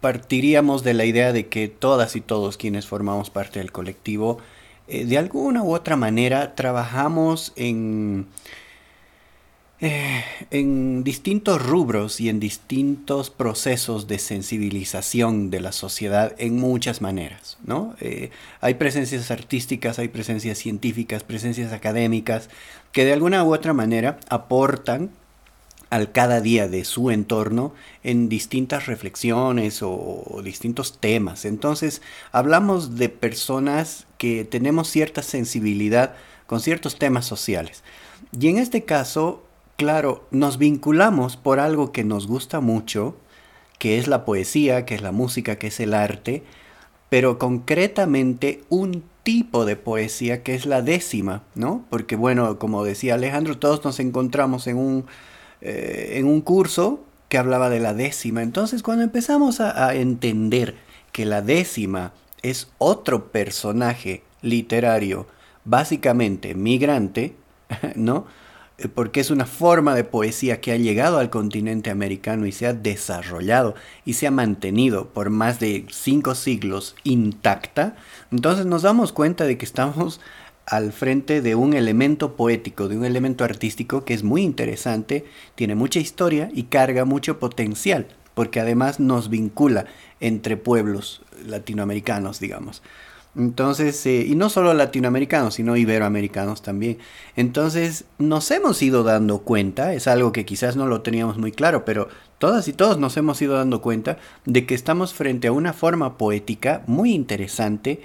partiríamos 0.00 0.82
de 0.82 0.94
la 0.94 1.04
idea 1.04 1.32
de 1.32 1.48
que 1.48 1.68
todas 1.68 2.16
y 2.16 2.20
todos 2.20 2.56
quienes 2.56 2.86
formamos 2.86 3.30
parte 3.30 3.58
del 3.58 3.72
colectivo, 3.72 4.38
eh, 4.88 5.04
de 5.04 5.18
alguna 5.18 5.62
u 5.62 5.74
otra 5.74 5.96
manera 5.96 6.54
trabajamos 6.54 7.52
en, 7.56 8.26
eh, 9.80 10.24
en 10.50 11.04
distintos 11.04 11.64
rubros 11.64 12.20
y 12.20 12.28
en 12.28 12.40
distintos 12.40 13.30
procesos 13.30 14.08
de 14.08 14.18
sensibilización 14.18 15.50
de 15.50 15.60
la 15.60 15.72
sociedad 15.72 16.34
en 16.38 16.56
muchas 16.56 17.00
maneras. 17.02 17.58
¿no? 17.64 17.94
Eh, 18.00 18.30
hay 18.60 18.74
presencias 18.74 19.30
artísticas, 19.30 19.98
hay 19.98 20.08
presencias 20.08 20.58
científicas, 20.58 21.24
presencias 21.24 21.72
académicas, 21.72 22.48
que 22.92 23.04
de 23.04 23.12
alguna 23.12 23.44
u 23.44 23.54
otra 23.54 23.74
manera 23.74 24.18
aportan 24.28 25.10
al 25.90 26.12
cada 26.12 26.40
día 26.40 26.68
de 26.68 26.84
su 26.84 27.10
entorno 27.10 27.74
en 28.04 28.28
distintas 28.28 28.86
reflexiones 28.86 29.80
o, 29.82 30.40
distintos 30.42 30.98
temas. 30.98 31.44
Entonces, 31.44 32.00
hablamos 32.32 32.96
de 32.96 33.08
personas 33.08 34.06
que 34.16 34.44
tenemos 34.44 34.88
cierta 34.88 35.22
sensibilidad 35.22 36.14
con 36.46 36.60
ciertos 36.60 36.98
temas 36.98 37.26
sociales. 37.26 37.82
Y 38.38 38.48
en 38.48 38.58
este 38.58 38.84
caso, 38.84 39.42
claro, 39.76 40.24
nos 40.30 40.58
vinculamos 40.58 41.36
por 41.36 41.58
algo 41.58 41.92
que 41.92 42.04
nos 42.04 42.26
gusta 42.26 42.60
mucho, 42.60 43.16
que 43.78 43.98
es 43.98 44.06
la 44.06 44.24
poesía, 44.24 44.84
que 44.84 44.94
es 44.94 45.02
la 45.02 45.12
música, 45.12 45.56
que 45.56 45.68
es 45.68 45.80
el 45.80 45.94
arte, 45.94 46.44
pero 47.08 47.38
concretamente 47.38 48.62
un 48.68 49.02
tipo 49.24 49.64
de 49.64 49.76
poesía 49.76 50.42
que 50.42 50.54
es 50.54 50.66
la 50.66 50.82
décima, 50.82 51.42
¿no? 51.54 51.84
Porque 51.90 52.14
bueno, 52.14 52.58
como 52.58 52.84
decía 52.84 53.14
Alejandro, 53.14 53.58
todos 53.58 53.84
nos 53.84 53.98
encontramos 54.00 54.66
en 54.66 54.76
un 54.76 55.06
eh, 55.60 56.12
en 56.14 56.26
un 56.26 56.40
curso 56.40 57.04
que 57.28 57.38
hablaba 57.38 57.70
de 57.70 57.80
la 57.80 57.94
décima. 57.94 58.42
Entonces 58.42 58.82
cuando 58.82 59.04
empezamos 59.04 59.60
a, 59.60 59.94
entender 59.94 60.76
que 61.12 61.24
la 61.24 61.42
décima 61.42 62.12
es 62.42 62.68
otro 62.78 63.30
personaje 63.30 64.22
literario, 64.42 65.26
básicamente 65.64 66.54
migrante, 66.54 67.34
¿no? 67.94 68.26
Eh, 68.78 68.88
porque 68.88 69.20
es 69.20 69.30
una 69.30 69.46
forma 69.46 69.94
de 69.94 70.04
poesía 70.04 70.60
que 70.60 70.72
ha 70.72 70.76
llegado 70.76 71.18
al 71.18 71.30
continente 71.30 71.90
americano 71.90 72.46
y 72.46 72.52
se 72.52 72.66
ha 72.66 72.72
desarrollado 72.72 73.74
y 74.04 74.14
se 74.14 74.26
ha 74.26 74.30
mantenido 74.30 75.08
por 75.10 75.30
más 75.30 75.60
de 75.60 75.86
cinco 75.90 76.34
siglos 76.34 76.96
intacta, 77.04 77.96
entonces 78.32 78.66
nos 78.66 78.82
damos 78.82 79.12
cuenta 79.12 79.44
de 79.44 79.58
que 79.58 79.66
estamos 79.66 80.20
al 80.70 80.92
frente 80.92 81.42
de 81.42 81.56
un 81.56 81.74
elemento 81.74 82.36
poético, 82.36 82.88
de 82.88 82.96
un 82.96 83.04
elemento 83.04 83.42
artístico 83.44 84.04
que 84.04 84.14
es 84.14 84.22
muy 84.22 84.42
interesante, 84.42 85.24
tiene 85.56 85.74
mucha 85.74 85.98
historia 85.98 86.48
y 86.54 86.64
carga 86.64 87.04
mucho 87.04 87.40
potencial, 87.40 88.06
porque 88.34 88.60
además 88.60 89.00
nos 89.00 89.30
vincula 89.30 89.86
entre 90.20 90.56
pueblos 90.56 91.22
latinoamericanos, 91.44 92.38
digamos. 92.38 92.82
Entonces, 93.36 94.04
eh, 94.06 94.24
y 94.28 94.36
no 94.36 94.48
solo 94.48 94.72
latinoamericanos, 94.74 95.54
sino 95.54 95.76
iberoamericanos 95.76 96.62
también. 96.62 96.98
Entonces, 97.36 98.04
nos 98.18 98.50
hemos 98.52 98.80
ido 98.82 99.02
dando 99.02 99.40
cuenta, 99.40 99.94
es 99.94 100.06
algo 100.06 100.30
que 100.32 100.44
quizás 100.44 100.76
no 100.76 100.86
lo 100.86 101.02
teníamos 101.02 101.36
muy 101.36 101.50
claro, 101.50 101.84
pero 101.84 102.08
todas 102.38 102.68
y 102.68 102.72
todos 102.72 102.98
nos 102.98 103.16
hemos 103.16 103.42
ido 103.42 103.54
dando 103.54 103.82
cuenta 103.82 104.18
de 104.46 104.66
que 104.66 104.74
estamos 104.74 105.14
frente 105.14 105.48
a 105.48 105.52
una 105.52 105.72
forma 105.72 106.16
poética 106.16 106.82
muy 106.86 107.12
interesante 107.12 108.00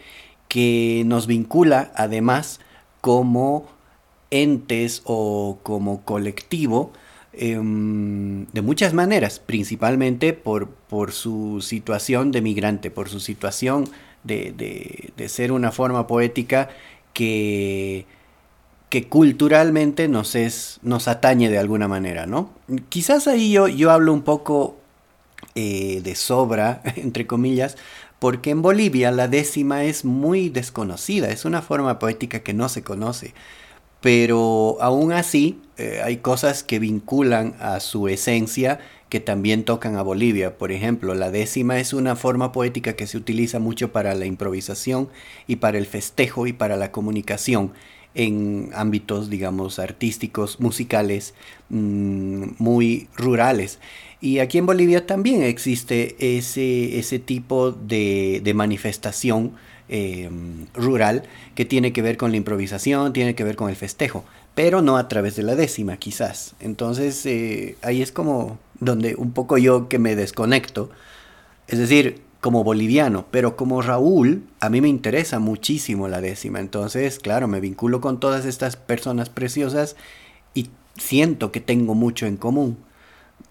que 0.47 1.03
nos 1.05 1.27
vincula 1.27 1.91
además 1.95 2.59
como 3.01 3.67
entes 4.31 5.01
o 5.05 5.59
como 5.63 6.01
colectivo 6.03 6.91
em, 7.33 8.45
de 8.47 8.61
muchas 8.61 8.93
maneras, 8.93 9.39
principalmente 9.39 10.33
por, 10.33 10.69
su 11.11 11.61
situación 11.61 12.31
de 12.31 12.41
migrante, 12.41 12.89
por 12.91 13.09
su 13.09 13.19
situación 13.19 13.89
de, 14.23 15.27
ser 15.27 15.51
una 15.51 15.71
forma 15.71 16.07
poética 16.07 16.69
que, 17.13 18.05
culturalmente 19.09 20.07
nos, 20.07 20.35
es, 20.35 20.79
nos 20.81 21.09
atañe 21.09 21.49
de 21.49 21.57
alguna 21.57 21.89
manera, 21.89 22.25
¿no? 22.25 22.49
Quizás 22.87 23.27
ahí 23.27 23.51
yo, 23.51 23.67
yo 23.67 23.91
hablo 23.91 24.13
un 24.13 24.21
poco 24.21 24.77
eh, 25.53 25.99
de 26.01 26.15
sobra, 26.15 26.81
entre 26.95 27.27
comillas, 27.27 27.77
porque 28.19 28.51
en 28.51 28.61
Bolivia 28.61 29.11
la 29.11 29.27
décima 29.27 29.83
es 29.83 30.05
muy 30.05 30.49
desconocida, 30.49 31.29
es 31.29 31.45
una 31.45 31.61
forma 31.61 31.99
poética 31.99 32.39
que 32.39 32.53
no 32.53 32.69
se 32.69 32.83
conoce, 32.83 33.33
pero 34.01 34.77
aún 34.81 35.11
así 35.11 35.61
eh, 35.77 36.01
hay 36.03 36.17
cosas 36.17 36.63
que 36.63 36.79
vinculan 36.79 37.55
a 37.59 37.79
su 37.79 38.07
esencia 38.07 38.79
que 39.09 39.19
también 39.19 39.63
tocan 39.63 39.95
a 39.97 40.01
Bolivia. 40.01 40.57
Por 40.57 40.71
ejemplo, 40.71 41.15
la 41.15 41.31
décima 41.31 41.79
es 41.79 41.93
una 41.93 42.15
forma 42.15 42.51
poética 42.51 42.93
que 42.93 43.07
se 43.07 43.17
utiliza 43.17 43.59
mucho 43.59 43.91
para 43.91 44.13
la 44.13 44.25
improvisación 44.25 45.09
y 45.47 45.57
para 45.57 45.77
el 45.77 45.85
festejo 45.85 46.47
y 46.47 46.53
para 46.53 46.77
la 46.77 46.91
comunicación 46.91 47.73
en 48.15 48.69
ámbitos, 48.73 49.29
digamos, 49.29 49.77
artísticos, 49.77 50.59
musicales, 50.59 51.35
mm, 51.69 52.45
muy 52.57 53.07
rurales. 53.15 53.79
Y 54.21 54.39
aquí 54.39 54.57
en 54.57 54.65
Bolivia 54.65 55.05
también 55.05 55.43
existe 55.43 56.15
ese, 56.37 56.97
ese 56.97 57.19
tipo 57.19 57.71
de, 57.71 58.41
manifestación 58.55 59.51
em, 59.87 60.65
rural 60.73 61.23
que 61.53 61.65
tiene 61.65 61.93
que 61.93 62.01
ver 62.01 62.17
con 62.17 62.31
la 62.31 62.37
improvisación, 62.37 63.13
tiene 63.13 63.35
que 63.35 63.43
ver 63.43 63.55
con 63.55 63.69
el 63.69 63.75
festejo, 63.75 64.25
pero 64.55 64.81
no 64.81 64.97
a 64.97 65.07
través 65.07 65.35
de 65.35 65.43
la 65.43 65.55
décima 65.55 65.97
quizás. 65.97 66.55
Entonces 66.59 67.23
eh, 67.25 67.75
ahí 67.83 68.01
es 68.01 68.11
como 68.11 68.57
donde 68.79 69.15
un 69.15 69.31
poco 69.31 69.57
yo 69.57 69.87
que 69.89 69.99
me 69.99 70.15
desconecto, 70.15 70.89
es 71.67 71.77
decir, 71.79 72.21
como 72.45 72.63
boliviano, 72.63 73.25
pero 73.31 73.55
como 73.55 73.81
Raúl, 73.81 74.43
a 74.59 74.69
mí 74.69 74.79
me 74.79 74.87
interesa 74.87 75.39
muchísimo 75.39 76.07
la 76.07 76.21
décima. 76.21 76.59
Entonces, 76.59 77.17
claro, 77.17 77.47
me 77.47 77.59
vinculo 77.59 78.01
con 78.01 78.19
todas 78.19 78.45
estas 78.45 78.75
personas 78.75 79.29
preciosas 79.29 79.95
y 80.53 80.69
siento 80.95 81.51
que 81.51 81.59
tengo 81.59 81.95
mucho 81.95 82.27
en 82.27 82.37
común. 82.37 82.77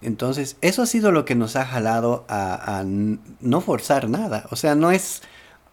Entonces, 0.01 0.55
eso 0.61 0.81
ha 0.81 0.85
sido 0.85 1.11
lo 1.11 1.25
que 1.25 1.35
nos 1.35 1.57
ha 1.57 1.65
jalado 1.65 2.23
a, 2.29 2.85
no 2.85 3.59
forzar 3.59 4.07
nada. 4.07 4.45
O 4.49 4.55
sea, 4.55 4.75
no 4.75 4.91
es 4.91 5.23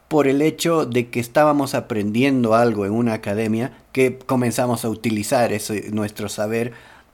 por 0.09 0.27
el 0.27 0.43
hecho 0.43 0.85
de 0.85 1.09
que 1.09 1.21
estábamos 1.21 1.77
aprendiendo 1.77 2.57
algo 2.57 2.87
en 2.87 2.91
una 2.91 3.13
academia 3.13 3.71
que 3.93 4.19
comenzamos 4.19 4.85
a 4.85 4.89
utilizar 4.89 5.53
ese, 5.53 5.93
nuestro 5.93 6.29
saber 6.29 6.73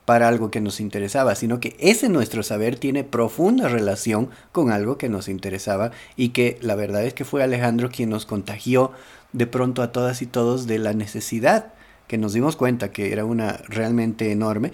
para 0.09 0.27
algo 0.27 0.49
que 0.49 0.59
nos 0.59 0.79
interesaba, 0.79 1.35
sino 1.35 1.59
que 1.59 1.75
ese 1.77 2.09
nuestro 2.09 2.41
saber 2.41 2.79
tiene 2.79 3.03
profunda 3.03 3.67
relación 3.67 4.31
con 4.51 4.71
algo 4.71 4.97
que 4.97 5.07
nos 5.07 5.27
interesaba 5.29 5.91
y 6.15 6.29
que 6.29 6.57
la 6.61 6.73
verdad 6.73 7.05
es 7.05 7.13
que 7.13 7.25
fue 7.25 7.43
Alejandro 7.43 7.91
quien 7.91 8.09
nos 8.09 8.25
contagió 8.25 8.91
de 9.33 9.45
pronto 9.45 9.83
a 9.83 9.91
todas 9.91 10.23
y 10.23 10.25
todos 10.25 10.65
de 10.65 10.79
la 10.79 10.93
necesidad, 10.93 11.73
que 12.07 12.17
nos 12.17 12.33
dimos 12.33 12.55
cuenta 12.55 12.91
que 12.91 13.13
era 13.13 13.23
una 13.23 13.61
realmente 13.67 14.31
enorme, 14.31 14.73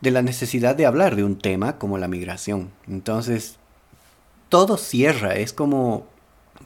de 0.00 0.10
la 0.10 0.22
necesidad 0.22 0.74
de 0.74 0.86
hablar 0.86 1.14
de 1.14 1.22
un 1.22 1.38
tema 1.38 1.78
como 1.78 1.96
la 1.96 2.08
migración. 2.08 2.72
Entonces, 2.88 3.58
todo 4.48 4.76
cierra, 4.78 5.36
es 5.36 5.52
como, 5.52 6.08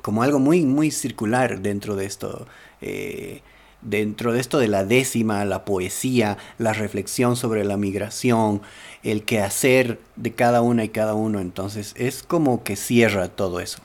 como 0.01 0.23
algo 0.23 0.39
muy, 0.39 0.65
muy 0.65 0.91
circular 0.91 1.61
dentro 1.61 1.97
de 1.97 2.07
esto. 2.07 2.47
Eh, 2.81 3.43
dentro 3.87 4.33
de 4.33 4.41
esto 4.41 4.59
de 4.59 4.69
la 4.69 4.85
décima, 4.85 5.45
la 5.45 5.65
poesía, 5.65 6.37
la 6.59 6.73
reflexión 6.73 7.37
sobre 7.37 7.65
la 7.65 7.77
migración, 7.77 8.61
el 9.03 9.25
quehacer 9.25 9.99
de 10.17 10.33
cada 10.33 10.61
una 10.61 10.85
y 10.85 10.91
cada 10.91 11.15
uno. 11.15 11.41
Entonces 11.41 11.95
es 11.97 12.23
como 12.23 12.63
que 12.63 12.77
cierra 12.77 13.29
todo 13.29 13.61
eso. 13.61 13.79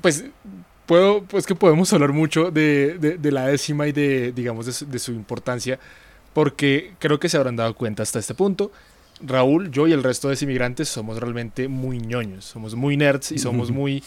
Pues 0.00 0.24
puedo, 0.86 1.22
pues 1.22 1.46
que 1.46 1.54
podemos 1.54 1.92
hablar 1.92 2.12
mucho 2.12 2.50
de, 2.50 3.18
la 3.22 3.46
décima 3.46 3.86
y 3.86 3.92
de, 3.92 4.32
digamos, 4.32 4.90
de 4.90 4.98
su, 4.98 5.12
importancia, 5.12 5.78
porque 6.32 6.94
creo 6.98 7.20
que 7.20 7.28
se 7.28 7.36
habrán 7.36 7.56
dado 7.56 7.74
cuenta 7.74 8.02
hasta 8.02 8.18
este 8.18 8.34
punto. 8.34 8.72
Raúl, 9.22 9.70
yo 9.70 9.86
y 9.86 9.92
el 9.92 10.02
resto 10.02 10.28
de 10.30 10.38
inmigrantes 10.40 10.88
somos 10.88 11.18
realmente 11.18 11.68
muy 11.68 11.98
ñoños, 11.98 12.46
somos 12.46 12.74
muy 12.74 12.96
nerds 12.96 13.32
y 13.32 13.38
somos 13.38 13.70
muy... 13.70 14.02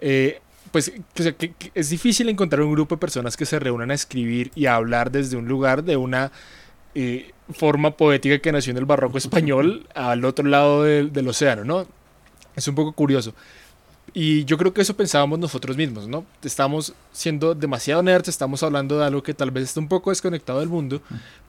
Eh, 0.00 0.40
pues 0.70 0.92
que, 1.14 1.52
es 1.74 1.90
difícil 1.90 2.28
encontrar 2.28 2.62
un 2.62 2.72
grupo 2.72 2.96
de 2.96 3.00
personas 3.00 3.36
que 3.36 3.46
se 3.46 3.58
reúnan 3.58 3.90
a 3.90 3.94
escribir 3.94 4.50
y 4.54 4.66
a 4.66 4.74
hablar 4.74 5.10
desde 5.10 5.36
un 5.36 5.48
lugar 5.48 5.84
de 5.84 5.96
una 5.96 6.32
eh, 6.94 7.32
forma 7.50 7.92
poética 7.92 8.38
que 8.38 8.52
nació 8.52 8.70
en 8.72 8.78
el 8.78 8.84
barroco 8.84 9.18
español 9.18 9.86
al 9.94 10.24
otro 10.24 10.46
lado 10.46 10.84
del, 10.84 11.12
del, 11.12 11.28
océano, 11.28 11.64
¿no? 11.64 11.86
Es 12.56 12.66
un 12.68 12.74
poco 12.74 12.92
curioso. 12.92 13.34
Y 14.14 14.44
yo 14.46 14.56
creo 14.56 14.72
que 14.72 14.80
eso 14.80 14.96
pensábamos 14.96 15.38
nosotros 15.38 15.76
mismos, 15.76 16.08
¿no? 16.08 16.24
Estamos 16.42 16.94
siendo 17.12 17.54
demasiado 17.54 18.02
nerds, 18.02 18.28
estamos 18.28 18.62
hablando 18.62 18.98
de 18.98 19.04
algo 19.04 19.22
que 19.22 19.34
tal 19.34 19.50
vez 19.50 19.64
está 19.64 19.80
un 19.80 19.88
poco 19.88 20.10
desconectado 20.10 20.60
del 20.60 20.68
mundo, 20.68 21.02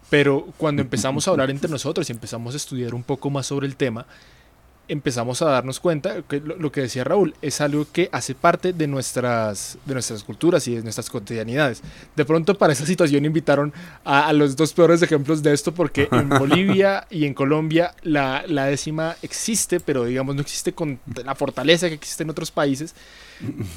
pero 0.10 0.48
cuando 0.58 0.82
empezamos 0.82 1.28
a 1.28 1.32
hablar 1.32 1.50
entre 1.50 1.70
nosotros 1.70 2.10
y 2.10 2.14
empezamos 2.14 2.54
a 2.54 2.58
estudiar 2.58 2.94
un 2.94 3.04
poco 3.04 3.30
más 3.30 3.48
sobre 3.48 3.66
el 3.66 3.76
tema, 3.76 4.06
empezamos 4.90 5.42
a 5.42 5.46
darnos 5.46 5.80
cuenta 5.80 6.24
que 6.24 6.42
lo, 6.42 6.72
que 6.72 6.82
decía 6.82 7.04
Raúl 7.04 7.36
es 7.42 7.62
algo 7.62 7.88
que 7.92 8.10
hace 8.12 8.36
parte 8.36 8.74
de 8.74 8.88
nuestras, 8.88 9.78
de 9.86 9.94
nuestras 9.94 10.24
culturas 10.24 10.68
y 10.68 10.76
de 10.76 10.82
nuestras 10.82 11.10
cotidianidades. 11.10 11.82
De 12.16 12.26
pronto 12.26 12.58
para 12.58 12.74
esa 12.74 12.86
situación 12.86 13.24
invitaron 13.24 13.72
a, 14.04 14.34
los 14.34 14.56
dos 14.56 14.74
peores 14.74 15.02
ejemplos 15.02 15.44
de 15.44 15.54
esto 15.54 15.74
porque 15.74 16.10
en 16.12 16.30
Bolivia 16.40 17.08
y 17.10 17.26
en 17.26 17.34
Colombia 17.34 17.94
la, 18.02 18.44
la, 18.48 18.66
décima 18.66 19.16
existe, 19.22 19.80
pero 19.80 20.06
digamos 20.06 20.36
no 20.36 20.42
existe 20.42 20.74
con 20.74 21.00
la 21.24 21.36
fortaleza 21.36 21.88
que 21.88 21.96
existe 21.96 22.24
en 22.24 22.32
otros 22.32 22.52
países 22.52 22.96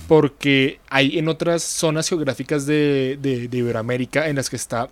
porque 0.08 0.80
hay 0.88 1.18
en 1.18 1.28
otras 1.28 1.62
zonas 1.62 2.08
geográficas 2.08 2.66
de, 2.66 3.18
de, 3.20 3.48
de 3.48 3.58
Iberoamérica 3.58 4.28
en 4.28 4.36
las 4.36 4.50
que 4.50 4.56
está 4.56 4.88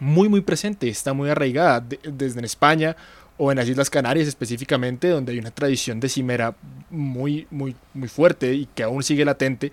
muy 0.00 0.28
muy 0.28 0.40
presente, 0.40 0.88
está 0.88 1.12
muy 1.12 1.28
arraigada, 1.28 1.84
desde 2.02 2.38
en 2.38 2.44
España 2.44 2.96
o 3.42 3.50
en 3.50 3.56
las 3.56 3.66
Islas 3.66 3.88
Canarias 3.88 4.28
específicamente, 4.28 5.08
donde 5.08 5.32
hay 5.32 5.38
una 5.38 5.50
tradición 5.50 5.98
de 5.98 6.10
cimera 6.10 6.54
muy, 6.90 7.46
muy, 7.50 7.74
muy 7.94 8.06
fuerte 8.06 8.52
y 8.52 8.66
que 8.66 8.82
aún 8.82 9.02
sigue 9.02 9.24
latente, 9.24 9.72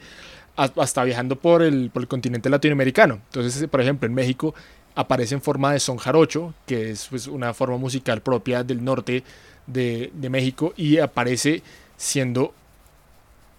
hasta 0.55 1.03
viajando 1.03 1.35
por 1.35 1.61
el, 1.61 1.89
por 1.89 2.01
el 2.01 2.07
continente 2.07 2.49
latinoamericano. 2.49 3.15
Entonces, 3.25 3.67
por 3.67 3.81
ejemplo, 3.81 4.07
en 4.07 4.13
México 4.13 4.55
aparece 4.95 5.35
en 5.35 5.41
forma 5.41 5.73
de 5.73 5.81
son 5.81 5.97
jarocho, 5.97 6.53
que 6.65 6.91
es 6.91 7.07
pues, 7.09 7.27
una 7.27 7.53
forma 7.53 7.75
musical 7.75 8.21
propia 8.21 8.63
del 8.63 8.85
norte 8.85 9.25
de, 9.65 10.11
de 10.13 10.29
México, 10.29 10.73
y 10.77 10.99
aparece 10.99 11.61
siendo 11.97 12.53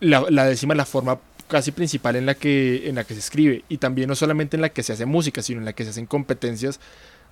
la, 0.01 0.25
la, 0.31 0.47
décima 0.47 0.75
la 0.75 0.87
forma 0.87 1.21
casi 1.49 1.71
principal 1.71 2.17
en 2.17 2.25
la, 2.25 2.35
que, 2.35 2.89
en 2.89 2.95
la 2.95 3.05
que 3.05 3.13
se 3.13 3.21
escribe, 3.21 3.63
y 3.69 3.77
también 3.77 4.09
no 4.09 4.15
solamente 4.15 4.57
en 4.57 4.63
la 4.63 4.71
que 4.71 4.83
se 4.83 4.95
hace 4.95 5.05
música, 5.05 5.43
sino 5.43 5.61
en 5.61 5.67
la 5.67 5.75
que 5.75 5.85
se 5.85 5.91
hacen 5.91 6.07
competencias 6.07 6.81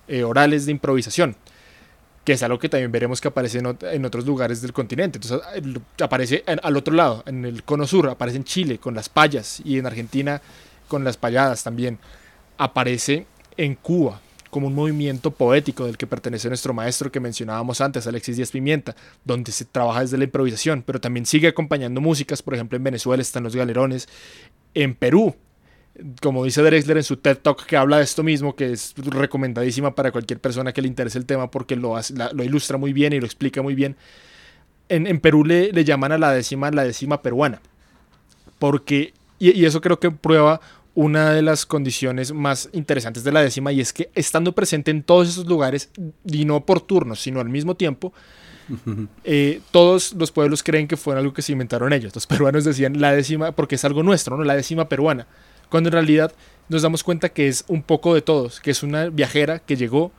eh, 0.07 0.23
orales 0.23 0.67
de 0.67 0.73
improvisación 0.73 1.35
que 2.27 2.33
es 2.33 2.43
algo 2.43 2.59
que 2.59 2.67
también 2.67 2.91
veremos 2.91 3.21
que 3.21 3.29
aparece 3.29 3.59
en, 3.59 4.05
otros 4.05 4.25
lugares 4.25 4.61
del 4.61 4.73
continente. 4.73 5.17
Entonces 5.17 5.47
aparece 6.03 6.43
al 6.61 6.75
otro 6.75 6.93
lado, 6.93 7.23
en 7.25 7.45
el 7.45 7.63
cono 7.63 7.87
sur, 7.87 8.09
aparece 8.09 8.35
en 8.35 8.43
Chile 8.43 8.79
con 8.79 8.93
las 8.93 9.07
payas 9.07 9.61
y 9.63 9.77
en 9.77 9.85
Argentina 9.85 10.41
con 10.89 11.05
las 11.05 11.15
payadas 11.15 11.63
también. 11.63 11.99
Aparece 12.57 13.25
en 13.55 13.75
Cuba 13.75 14.19
como 14.49 14.67
un 14.67 14.75
movimiento 14.75 15.31
poético 15.31 15.85
del 15.85 15.97
que 15.97 16.05
pertenece 16.05 16.49
nuestro 16.49 16.73
maestro 16.73 17.09
que 17.13 17.21
mencionábamos 17.21 17.79
antes, 17.79 18.05
Alexis 18.07 18.35
Díaz 18.35 18.51
Pimienta, 18.51 18.93
donde 19.23 19.53
se 19.53 19.63
trabaja 19.63 20.01
desde 20.01 20.17
la 20.17 20.25
improvisación, 20.25 20.83
pero 20.85 20.99
también 20.99 21.25
sigue 21.25 21.47
acompañando 21.47 22.01
músicas, 22.01 22.41
por 22.41 22.55
ejemplo 22.55 22.75
en 22.75 22.83
Venezuela 22.83 23.21
están 23.21 23.43
los 23.43 23.55
galerones, 23.55 24.09
en 24.73 24.95
Perú 24.95 25.33
como 26.21 26.43
dice 26.43 26.61
Drexler 26.61 26.97
en 26.97 27.03
su 27.03 27.17
TED 27.17 27.37
Talk, 27.37 27.65
que 27.65 27.77
habla 27.77 27.97
de 27.97 28.03
esto 28.03 28.23
mismo, 28.23 28.55
que 28.55 28.71
es 28.71 28.93
recomendadísima 28.97 29.95
para 29.95 30.11
cualquier 30.11 30.39
persona 30.39 30.73
que 30.73 30.81
le 30.81 30.87
interese 30.87 31.17
el 31.17 31.25
tema 31.25 31.49
porque 31.49 31.75
lo, 31.75 31.95
lo 32.33 32.43
ilustra 32.43 32.77
muy 32.77 32.93
bien 32.93 33.13
y 33.13 33.19
lo 33.19 33.25
explica 33.25 33.61
muy 33.61 33.75
bien. 33.75 33.95
En, 34.89 35.19
Perú 35.19 35.43
le, 35.43 35.71
le, 35.73 35.83
llaman 35.83 36.13
a 36.13 36.17
la 36.17 36.31
décima 36.31 36.71
la 36.71 36.83
décima 36.83 37.21
peruana. 37.21 37.61
Porque, 38.57 39.13
y, 39.37 39.65
eso 39.65 39.81
creo 39.81 39.99
que 39.99 40.11
prueba 40.11 40.61
una 40.95 41.31
de 41.31 41.41
las 41.41 41.65
condiciones 41.65 42.31
más 42.33 42.69
interesantes 42.73 43.23
de 43.23 43.31
la 43.31 43.41
décima, 43.41 43.71
y 43.71 43.81
es 43.81 43.91
que 43.91 44.09
estando 44.15 44.53
presente 44.53 44.91
en 44.91 45.03
todos 45.03 45.27
esos 45.27 45.45
lugares, 45.45 45.89
y 46.25 46.45
no 46.45 46.65
por 46.65 46.81
turnos, 46.81 47.19
sino 47.19 47.41
al 47.41 47.49
mismo 47.49 47.75
tiempo, 47.75 48.13
eh, 49.23 49.61
todos 49.71 50.13
los 50.13 50.31
pueblos 50.31 50.63
creen 50.63 50.87
que 50.87 50.97
fue 50.97 51.15
algo 51.15 51.33
que 51.33 51.41
se 51.41 51.51
inventaron 51.51 51.91
ellos. 51.91 52.15
Los 52.15 52.25
peruanos 52.25 52.63
decían 52.63 53.01
la 53.01 53.11
décima, 53.11 53.51
porque 53.51 53.75
es 53.75 53.83
algo 53.83 54.03
nuestro, 54.03 54.37
¿no? 54.37 54.43
La 54.43 54.55
décima 54.55 54.87
peruana 54.87 55.27
cuando 55.69 55.89
en 55.89 55.93
realidad 55.93 56.33
nos 56.69 56.81
damos 56.81 57.03
cuenta 57.03 57.29
que 57.29 57.47
es 57.47 57.63
un 57.67 57.81
poco 57.81 58.13
de 58.13 58.21
todos, 58.21 58.59
que 58.59 58.71
es 58.71 58.83
una 58.83 59.09
viajera 59.09 59.59
que 59.59 59.75
llegó 59.75 60.11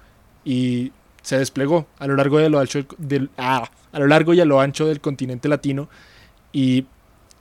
y 0.44 0.92
se 1.22 1.38
desplegó 1.38 1.86
a 1.98 2.06
lo 2.06 2.16
largo, 2.16 2.38
de 2.38 2.48
lo 2.48 2.58
ancho 2.58 2.86
del, 2.96 3.30
ah, 3.36 3.70
a 3.92 3.98
lo 3.98 4.06
largo 4.06 4.34
y 4.34 4.40
a 4.40 4.44
lo 4.44 4.60
ancho 4.60 4.86
del 4.86 5.00
continente 5.00 5.48
latino 5.48 5.88
y 6.52 6.86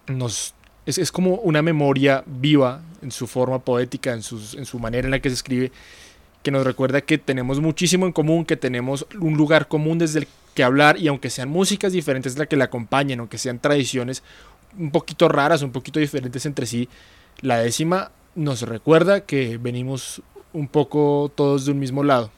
nos, 0.07 0.53
es, 0.85 1.11
como 1.11 1.35
una 1.35 1.61
memoria 1.61 2.23
viva 2.25 2.81
en 3.01 3.11
su 3.11 3.27
forma 3.27 3.59
poética, 3.59 4.13
en, 4.13 4.23
sus, 4.23 4.55
en 4.55 4.65
su 4.65 4.79
manera 4.79 5.07
en 5.07 5.11
la 5.11 5.19
que 5.19 5.29
se 5.29 5.35
escribe, 5.35 5.71
que 6.43 6.51
nos 6.51 6.65
recuerda 6.65 7.01
que 7.01 7.17
tenemos 7.17 7.59
muchísimo 7.59 8.05
en 8.05 8.13
común, 8.13 8.45
que 8.45 8.57
tenemos 8.57 9.05
un 9.19 9.35
lugar 9.35 9.67
común 9.67 9.97
desde 9.97 10.19
el 10.19 10.27
que 10.53 10.63
hablar 10.63 10.97
y 10.97 11.07
aunque 11.07 11.29
sean 11.29 11.49
músicas 11.49 11.91
diferentes 11.91 12.37
las 12.37 12.47
que 12.47 12.55
la 12.55 12.65
acompañen, 12.65 13.19
aunque 13.19 13.37
sean 13.37 13.59
tradiciones 13.59 14.23
un 14.77 14.91
poquito 14.91 15.29
raras, 15.29 15.61
un 15.61 15.71
poquito 15.71 15.99
diferentes 15.99 16.45
entre 16.45 16.65
sí, 16.65 16.89
la 17.41 17.60
décima 17.60 18.12
nos 18.36 18.62
recuerda 18.62 19.21
que 19.21 19.58
venimos 19.58 20.21
un 20.54 20.67
poco 20.67 21.32
todos 21.36 21.65
de 21.65 21.71
un 21.71 21.80
mismo 21.80 22.04
lado. 22.04 22.32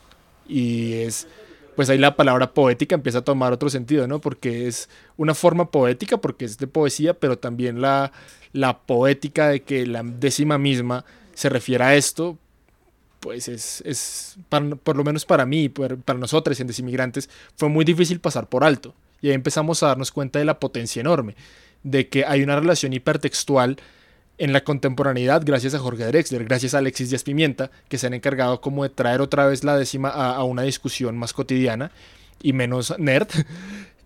Y 0.47 0.93
es, 0.93 1.27
pues 1.75 1.89
ahí 1.89 1.97
la 1.97 2.15
palabra 2.15 2.53
poética 2.53 2.95
empieza 2.95 3.19
a 3.19 3.23
tomar 3.23 3.53
otro 3.53 3.69
sentido, 3.69 4.07
¿no? 4.07 4.19
Porque 4.19 4.67
es 4.67 4.89
una 5.17 5.33
forma 5.33 5.71
poética, 5.71 6.17
porque 6.17 6.45
es 6.45 6.57
de 6.57 6.67
poesía, 6.67 7.13
pero 7.13 7.37
también 7.37 7.81
la, 7.81 8.11
la 8.53 8.79
poética 8.79 9.49
de 9.49 9.61
que 9.61 9.85
la 9.85 10.03
décima 10.03 10.57
misma 10.57 11.05
se 11.33 11.49
refiere 11.49 11.83
a 11.83 11.95
esto, 11.95 12.37
pues 13.19 13.47
es, 13.47 13.81
es 13.85 14.37
por 14.47 14.97
lo 14.97 15.03
menos 15.03 15.25
para 15.25 15.45
mí, 15.45 15.69
para 15.69 16.19
nosotros 16.19 16.59
en 16.59 16.67
Desinmigrantes, 16.67 17.29
fue 17.55 17.69
muy 17.69 17.85
difícil 17.85 18.19
pasar 18.19 18.47
por 18.47 18.63
alto. 18.63 18.93
Y 19.21 19.27
ahí 19.29 19.33
empezamos 19.33 19.83
a 19.83 19.87
darnos 19.87 20.11
cuenta 20.11 20.39
de 20.39 20.45
la 20.45 20.59
potencia 20.59 21.01
enorme, 21.01 21.35
de 21.83 22.07
que 22.07 22.25
hay 22.25 22.41
una 22.41 22.59
relación 22.59 22.93
hipertextual 22.93 23.77
en 24.39 24.53
la 24.53 24.63
contemporaneidad 24.63 25.43
gracias 25.45 25.75
a 25.75 25.79
Jorge 25.79 26.05
Drexler, 26.05 26.45
gracias 26.45 26.73
a 26.73 26.79
Alexis 26.79 27.09
Díaz 27.09 27.23
Pimienta, 27.23 27.69
que 27.89 27.97
se 27.97 28.07
han 28.07 28.13
encargado 28.13 28.61
como 28.61 28.83
de 28.83 28.89
traer 28.89 29.21
otra 29.21 29.45
vez 29.45 29.63
la 29.65 29.77
décima 29.77 30.09
a, 30.09 30.43
una 30.43 30.63
discusión 30.63 31.17
más 31.17 31.33
cotidiana 31.33 31.91
y 32.41 32.53
menos 32.53 32.95
nerd. 32.97 33.27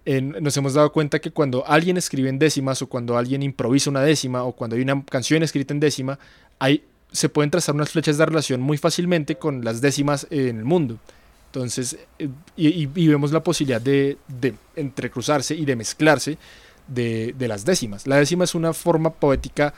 nos 0.41 0.57
hemos 0.57 0.73
dado 0.73 0.91
cuenta 0.91 1.19
que 1.19 1.31
cuando 1.31 1.65
alguien 1.67 1.97
escribe 1.97 2.29
en 2.29 2.39
décimas 2.39 2.81
o 2.81 2.87
cuando 2.87 3.15
alguien 3.15 3.43
improvisa 3.43 3.91
una 3.91 4.01
décima 4.01 4.43
o 4.43 4.51
cuando 4.51 4.75
hay 4.75 4.81
una 4.81 5.05
canción 5.05 5.43
escrita 5.43 5.73
en 5.73 5.79
décima, 5.79 6.17
hay, 6.57 6.83
se 7.11 7.29
pueden 7.29 7.51
trazar 7.51 7.75
unas 7.75 7.91
flechas 7.91 8.17
de 8.17 8.25
relación 8.25 8.59
muy 8.59 8.77
fácilmente 8.77 9.35
con 9.35 9.63
las 9.63 9.81
décimas 9.81 10.25
en 10.31 10.57
el 10.57 10.65
mundo. 10.65 10.97
Entonces, 11.45 11.95
eh, 12.17 12.27
y, 12.57 12.87
vemos 12.87 13.31
la 13.31 13.43
posibilidad 13.43 13.79
de, 13.79 14.17
de, 14.27 14.55
entrecruzarse 14.75 15.53
y 15.53 15.63
de 15.65 15.75
mezclarse 15.75 16.39
de, 16.87 17.35
de 17.37 17.47
las 17.47 17.63
décimas. 17.63 18.07
La 18.07 18.17
décima 18.17 18.45
es 18.45 18.55
una 18.55 18.73
forma 18.73 19.11
poética 19.13 19.75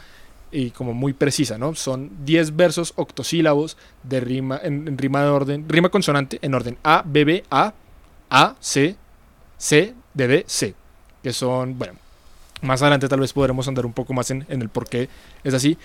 y 0.55 0.71
como 0.71 0.93
muy 0.93 1.11
precisa, 1.11 1.57
¿no? 1.57 1.75
Son 1.75 2.09
10 2.23 2.55
versos 2.55 2.93
octosílabos 2.95 3.75
de 4.03 4.21
rima, 4.21 4.59
en, 4.63 4.97
rima 4.97 5.21
de 5.21 5.27
orden, 5.27 5.65
rima 5.67 5.89
consonante 5.89 6.39
en 6.41 6.53
orden 6.53 6.77
A, 6.81 7.03
B, 7.05 7.25
B, 7.25 7.43
A, 7.51 7.73
A, 8.29 8.55
C, 8.61 8.95
C, 9.57 9.93
D, 10.13 10.27
D, 10.27 10.45
C, 10.47 10.73
que 11.21 11.33
son, 11.33 11.77
bueno, 11.77 11.93
más 12.61 12.81
adelante 12.81 13.09
tal 13.09 13.19
vez 13.19 13.33
podremos 13.33 13.67
andar 13.67 13.85
un 13.85 13.91
poco 13.91 14.13
más 14.13 14.31
en, 14.31 14.45
en 14.47 14.61
el 14.61 14.69
por 14.69 14.87
qué 14.87 15.09
es 15.43 15.53
así, 15.53 15.77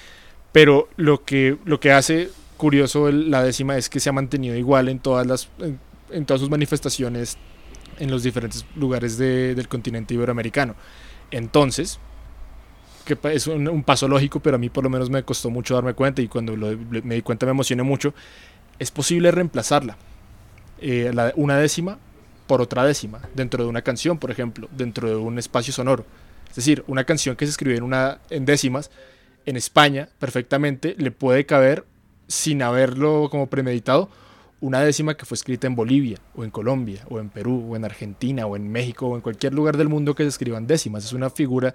Pero 0.52 0.88
lo 0.96 1.24
que, 1.24 1.58
lo 1.64 1.80
que 1.80 1.90
hace 1.90 2.30
curioso 2.56 3.10
la 3.10 3.42
décima 3.42 3.76
es 3.76 3.88
que 3.88 3.98
se 3.98 4.08
ha 4.08 4.12
mantenido 4.12 4.54
igual 4.54 4.88
en 4.88 5.00
todas, 5.00 5.26
las, 5.26 5.48
en, 6.10 6.26
todas 6.26 6.40
sus 6.40 6.50
manifestaciones 6.50 7.38
en 7.98 8.10
los 8.10 8.22
diferentes 8.22 8.64
lugares 8.76 9.18
del 9.18 9.66
continente 9.66 10.14
iberoamericano. 10.14 10.76
Entonces, 11.32 11.98
que 13.04 13.18
es 13.32 13.46
un, 13.46 13.82
paso 13.82 14.08
lógico, 14.08 14.40
pero 14.40 14.56
a 14.56 14.58
mí 14.58 14.68
por 14.68 14.84
lo 14.84 14.90
menos 14.90 15.10
me 15.10 15.22
costó 15.22 15.50
mucho 15.50 15.74
darme 15.74 15.94
cuenta 15.94 16.22
y 16.22 16.28
cuando 16.28 16.56
me 16.56 17.14
di 17.14 17.22
cuenta 17.22 17.46
me 17.46 17.52
emocioné 17.52 17.82
mucho, 17.82 18.14
es 18.78 18.90
posible 18.90 19.30
reemplazarla, 19.30 19.96
eh, 20.80 21.12
una 21.36 21.58
décima 21.58 21.98
por 22.46 22.60
otra 22.60 22.84
décima, 22.84 23.20
dentro 23.34 23.62
de 23.62 23.70
una 23.70 23.82
canción, 23.82 24.18
por 24.18 24.30
ejemplo, 24.30 24.68
dentro 24.72 25.08
de 25.08 25.16
un 25.16 25.38
espacio 25.38 25.72
sonoro. 25.72 26.04
Es 26.48 26.56
decir, 26.56 26.82
una 26.88 27.04
canción 27.04 27.36
que 27.36 27.46
se 27.46 27.50
escribe 27.50 27.76
en, 27.76 27.84
una, 27.84 28.18
en 28.28 28.44
décimas, 28.44 28.90
en 29.46 29.56
España, 29.56 30.08
perfectamente, 30.18 30.96
le 30.98 31.12
puede 31.12 31.46
caber 31.46 31.84
sin 32.26 32.62
haberlo 32.62 33.28
como 33.30 33.48
premeditado, 33.48 34.10
una 34.60 34.80
décima 34.80 35.16
que 35.16 35.24
fue 35.24 35.36
escrita 35.36 35.66
en 35.66 35.74
Bolivia, 35.74 36.18
o 36.34 36.44
en 36.44 36.50
Colombia, 36.50 37.04
o 37.08 37.18
en 37.18 37.30
Perú, 37.30 37.66
o 37.70 37.76
en 37.76 37.84
Argentina, 37.84 38.46
o 38.46 38.56
en 38.56 38.70
México, 38.70 39.06
o 39.06 39.16
en 39.16 39.22
cualquier 39.22 39.54
lugar 39.54 39.76
del 39.76 39.88
mundo 39.88 40.14
que 40.14 40.26
escriban 40.26 40.66
décimas. 40.66 41.04
Es 41.04 41.12
una 41.12 41.30
figura 41.30 41.74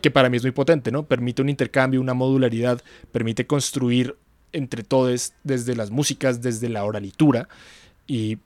que 0.00 0.10
para 0.10 0.28
mí 0.28 0.36
es 0.36 0.42
muy 0.42 0.52
potente, 0.52 0.90
¿no? 0.90 1.04
Permite 1.04 1.42
un 1.42 1.48
intercambio, 1.48 2.00
una 2.00 2.14
modularidad, 2.14 2.82
permite 3.12 3.46
construir 3.46 4.16
entre 4.52 4.82
todos 4.82 5.32
desde 5.42 5.74
las 5.74 5.90
músicas, 5.90 6.42
desde 6.42 6.68
la 6.68 6.84
oralitura. 6.84 7.48
Y 8.06 8.38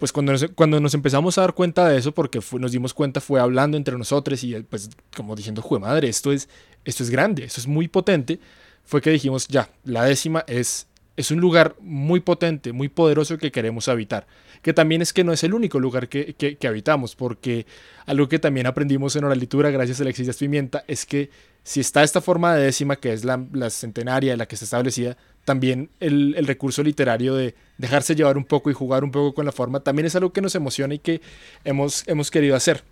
pues 0.00 0.10
cuando 0.10 0.32
nos, 0.32 0.46
cuando 0.56 0.80
nos 0.80 0.94
empezamos 0.94 1.38
a 1.38 1.42
dar 1.42 1.54
cuenta 1.54 1.88
de 1.88 1.98
eso, 1.98 2.12
porque 2.12 2.40
nos 2.58 2.72
dimos 2.72 2.92
cuenta, 2.92 3.20
fue 3.20 3.40
hablando 3.40 3.76
entre 3.76 3.96
nosotros 3.96 4.42
y 4.42 4.54
pues 4.62 4.90
como 5.16 5.36
diciendo, 5.36 5.62
jue 5.62 5.78
madre, 5.78 6.08
esto 6.08 6.32
es, 6.32 6.48
esto 6.84 7.04
es 7.04 7.10
grande, 7.10 7.44
esto 7.44 7.60
es 7.60 7.68
muy 7.68 7.86
potente 7.86 8.40
fue 8.84 9.00
que 9.00 9.10
dijimos, 9.10 9.48
ya, 9.48 9.70
la 9.84 10.04
décima 10.04 10.44
es, 10.46 10.86
es 11.22 11.30
un 11.30 11.40
lugar 11.40 11.74
muy 11.80 12.20
potente, 12.20 12.72
muy 12.72 12.88
poderoso 12.88 13.38
que 13.38 13.50
queremos 13.50 13.88
habitar. 13.88 14.26
Que 14.60 14.72
también 14.72 15.02
es 15.02 15.12
que 15.12 15.24
no 15.24 15.32
es 15.32 15.42
el 15.42 15.54
único 15.54 15.80
lugar 15.80 16.08
que, 16.08 16.34
que, 16.34 16.68
habitamos, 16.68 17.16
porque 17.16 17.66
algo 18.06 18.28
que 18.28 18.38
también 18.38 18.66
aprendimos 18.66 19.16
en 19.16 19.24
oralitura 19.24 19.70
gracias 19.70 20.00
a 20.00 20.04
Alexis 20.04 20.36
Pimienta 20.36 20.84
es 20.86 21.06
que 21.06 21.30
si 21.64 21.80
está 21.80 22.02
esta 22.02 22.20
forma 22.20 22.54
de 22.54 22.64
décima, 22.64 22.96
que 22.96 23.12
es 23.12 23.24
la, 23.24 23.44
la 23.52 23.70
centenaria, 23.70 24.36
la 24.36 24.46
que 24.46 24.56
está 24.56 24.64
establecida, 24.64 25.16
también 25.44 25.90
el, 26.00 26.34
el, 26.36 26.46
recurso 26.46 26.82
literario 26.82 27.34
de 27.34 27.54
dejarse 27.78 28.14
llevar 28.14 28.36
un 28.36 28.44
poco 28.44 28.70
y 28.70 28.74
jugar 28.74 29.02
un 29.04 29.10
poco 29.10 29.34
con 29.34 29.46
la 29.46 29.52
forma, 29.52 29.80
también 29.80 30.06
es 30.06 30.14
algo 30.14 30.32
que 30.32 30.40
nos 30.40 30.54
emociona 30.54 30.94
y 30.94 30.98
que 30.98 31.20
hemos, 31.64 32.06
hemos 32.06 32.30
querido 32.30 32.54
hacer. 32.54 32.82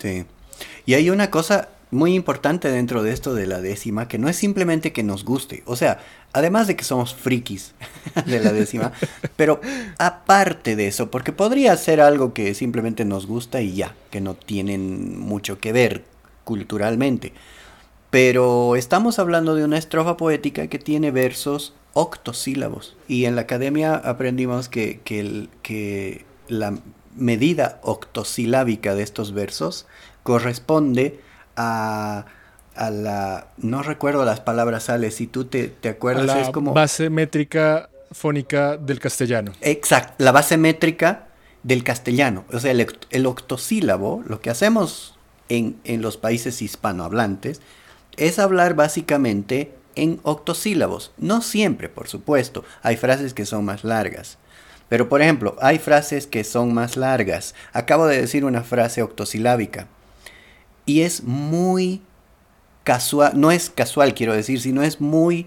Sí. 0.00 0.24
Y 0.86 0.94
hay 0.94 1.10
una 1.10 1.30
cosa 1.30 1.68
muy 1.90 2.14
importante 2.14 2.70
dentro 2.70 3.02
de 3.02 3.12
esto 3.12 3.34
de 3.34 3.46
la 3.46 3.60
décima, 3.60 4.08
que 4.08 4.18
no 4.18 4.28
es 4.28 4.36
simplemente 4.36 4.92
que 4.92 5.02
nos 5.02 5.24
guste, 5.24 5.62
o 5.66 5.76
sea, 5.76 6.00
además 6.32 6.66
de 6.66 6.76
que 6.76 6.84
somos 6.84 7.14
frikis 7.14 7.72
de 8.26 8.40
la 8.40 8.52
décima, 8.52 8.92
pero 9.36 9.60
aparte 9.98 10.76
de 10.76 10.88
eso, 10.88 11.10
porque 11.10 11.32
podría 11.32 11.76
ser 11.76 12.00
algo 12.00 12.34
que 12.34 12.54
simplemente 12.54 13.04
nos 13.04 13.26
gusta 13.26 13.60
y 13.60 13.74
ya, 13.74 13.94
que 14.10 14.20
no 14.20 14.34
tienen 14.34 15.18
mucho 15.18 15.58
que 15.58 15.72
ver 15.72 16.04
culturalmente. 16.44 17.32
Pero 18.10 18.74
estamos 18.74 19.18
hablando 19.20 19.54
de 19.54 19.64
una 19.64 19.78
estrofa 19.78 20.16
poética 20.16 20.66
que 20.66 20.80
tiene 20.80 21.12
versos 21.12 21.74
octosílabos. 21.92 22.96
Y 23.06 23.24
en 23.24 23.36
la 23.36 23.42
academia 23.42 23.94
aprendimos 23.94 24.68
que, 24.68 25.00
que, 25.04 26.24
la 26.48 26.74
medida 27.14 27.78
octosilábica 27.82 28.96
de 28.96 29.04
estos 29.04 29.32
versos 29.32 29.86
corresponde 30.24 31.20
a, 31.56 32.26
la... 32.76 33.48
No 33.58 33.82
recuerdo 33.82 34.24
las 34.24 34.40
palabras, 34.40 34.90
Ale, 34.90 35.10
si 35.10 35.26
tú 35.26 35.44
te, 35.44 35.68
te 35.68 35.88
acuerdas, 35.88 36.26
la 36.26 36.40
es 36.40 36.50
como... 36.50 36.72
base 36.72 37.10
métrica 37.10 37.90
fónica 38.12 38.76
del 38.76 38.98
castellano. 38.98 39.52
Exacto, 39.60 40.14
la 40.18 40.32
base 40.32 40.56
métrica 40.56 41.28
del 41.62 41.84
castellano. 41.84 42.44
O 42.52 42.58
sea, 42.58 42.72
el, 42.72 43.26
octosílabo, 43.26 44.22
lo 44.26 44.40
que 44.40 44.50
hacemos 44.50 45.16
en, 45.48 45.78
en 45.84 46.02
los 46.02 46.16
países 46.16 46.62
hispanohablantes, 46.62 47.60
es 48.16 48.38
hablar 48.38 48.74
básicamente 48.74 49.74
en 49.94 50.20
octosílabos. 50.22 51.12
No 51.18 51.42
siempre, 51.42 51.88
por 51.88 52.08
supuesto. 52.08 52.64
Hay 52.82 52.96
frases 52.96 53.34
que 53.34 53.46
son 53.46 53.64
más 53.64 53.84
largas. 53.84 54.38
Pero 54.88 55.08
por 55.08 55.22
ejemplo, 55.22 55.56
hay 55.60 55.78
frases 55.78 56.26
que 56.26 56.42
son 56.42 56.74
más 56.74 56.96
largas. 56.96 57.54
Acabo 57.72 58.06
de 58.06 58.20
decir 58.20 58.44
una 58.44 58.62
frase 58.62 59.02
octosilábica. 59.02 59.86
Y 60.84 61.02
es 61.02 61.22
muy 61.22 62.02
casual, 62.90 63.38
no 63.38 63.52
es 63.52 63.70
casual 63.70 64.14
quiero 64.14 64.34
decir, 64.34 64.60
sino 64.60 64.82
es 64.82 65.00
muy 65.00 65.46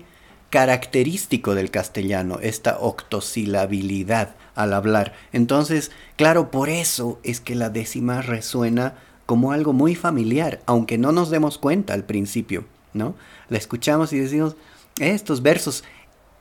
característico 0.50 1.56
del 1.56 1.72
castellano, 1.72 2.40
esta 2.42 2.80
octosilabilidad 2.80 4.36
al 4.56 4.72
hablar. 4.72 5.12
Entonces, 5.34 5.92
claro, 6.16 6.52
por 6.52 6.70
eso 6.70 7.20
es 7.22 7.42
que 7.42 7.56
la 7.56 7.70
décima 7.70 8.22
resuena 8.22 8.96
como 9.26 9.52
algo 9.52 9.74
muy 9.74 9.94
familiar, 9.94 10.62
aunque 10.68 10.98
no 10.98 11.12
nos 11.12 11.32
demos 11.32 11.58
cuenta 11.58 11.94
al 11.94 12.06
principio, 12.06 12.64
¿no? 12.94 13.14
La 13.50 13.58
escuchamos 13.58 14.14
y 14.14 14.20
decimos, 14.20 14.56
estos 15.02 15.42
versos 15.42 15.84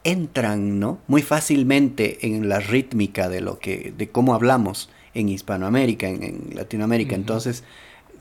entran, 0.04 0.78
¿no? 0.78 1.00
Muy 1.08 1.22
fácilmente 1.22 2.28
en 2.28 2.48
la 2.48 2.60
rítmica 2.60 3.28
de 3.28 3.40
lo 3.40 3.58
que, 3.58 3.92
de 3.98 4.08
cómo 4.08 4.36
hablamos 4.36 4.88
en 5.14 5.28
Hispanoamérica, 5.28 6.08
en, 6.08 6.50
Latinoamérica. 6.54 7.16
Entonces, 7.16 7.64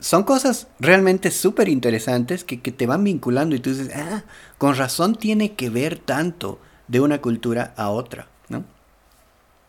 son 0.02 0.24
cosas 0.24 0.66
realmente 0.80 1.30
súper 1.30 1.68
interesantes 1.68 2.42
que, 2.42 2.56
te 2.56 2.86
van 2.86 3.04
vinculando 3.04 3.54
y 3.54 3.60
tú 3.60 3.70
dices, 3.70 3.94
ah, 3.94 4.24
con 4.58 4.74
razón 4.74 5.14
tiene 5.14 5.52
que 5.52 5.70
ver 5.70 5.96
tanto 5.96 6.58
de 6.88 6.98
una 6.98 7.20
cultura 7.20 7.72
a 7.76 7.88
otra, 7.88 8.26
¿no? 8.48 8.64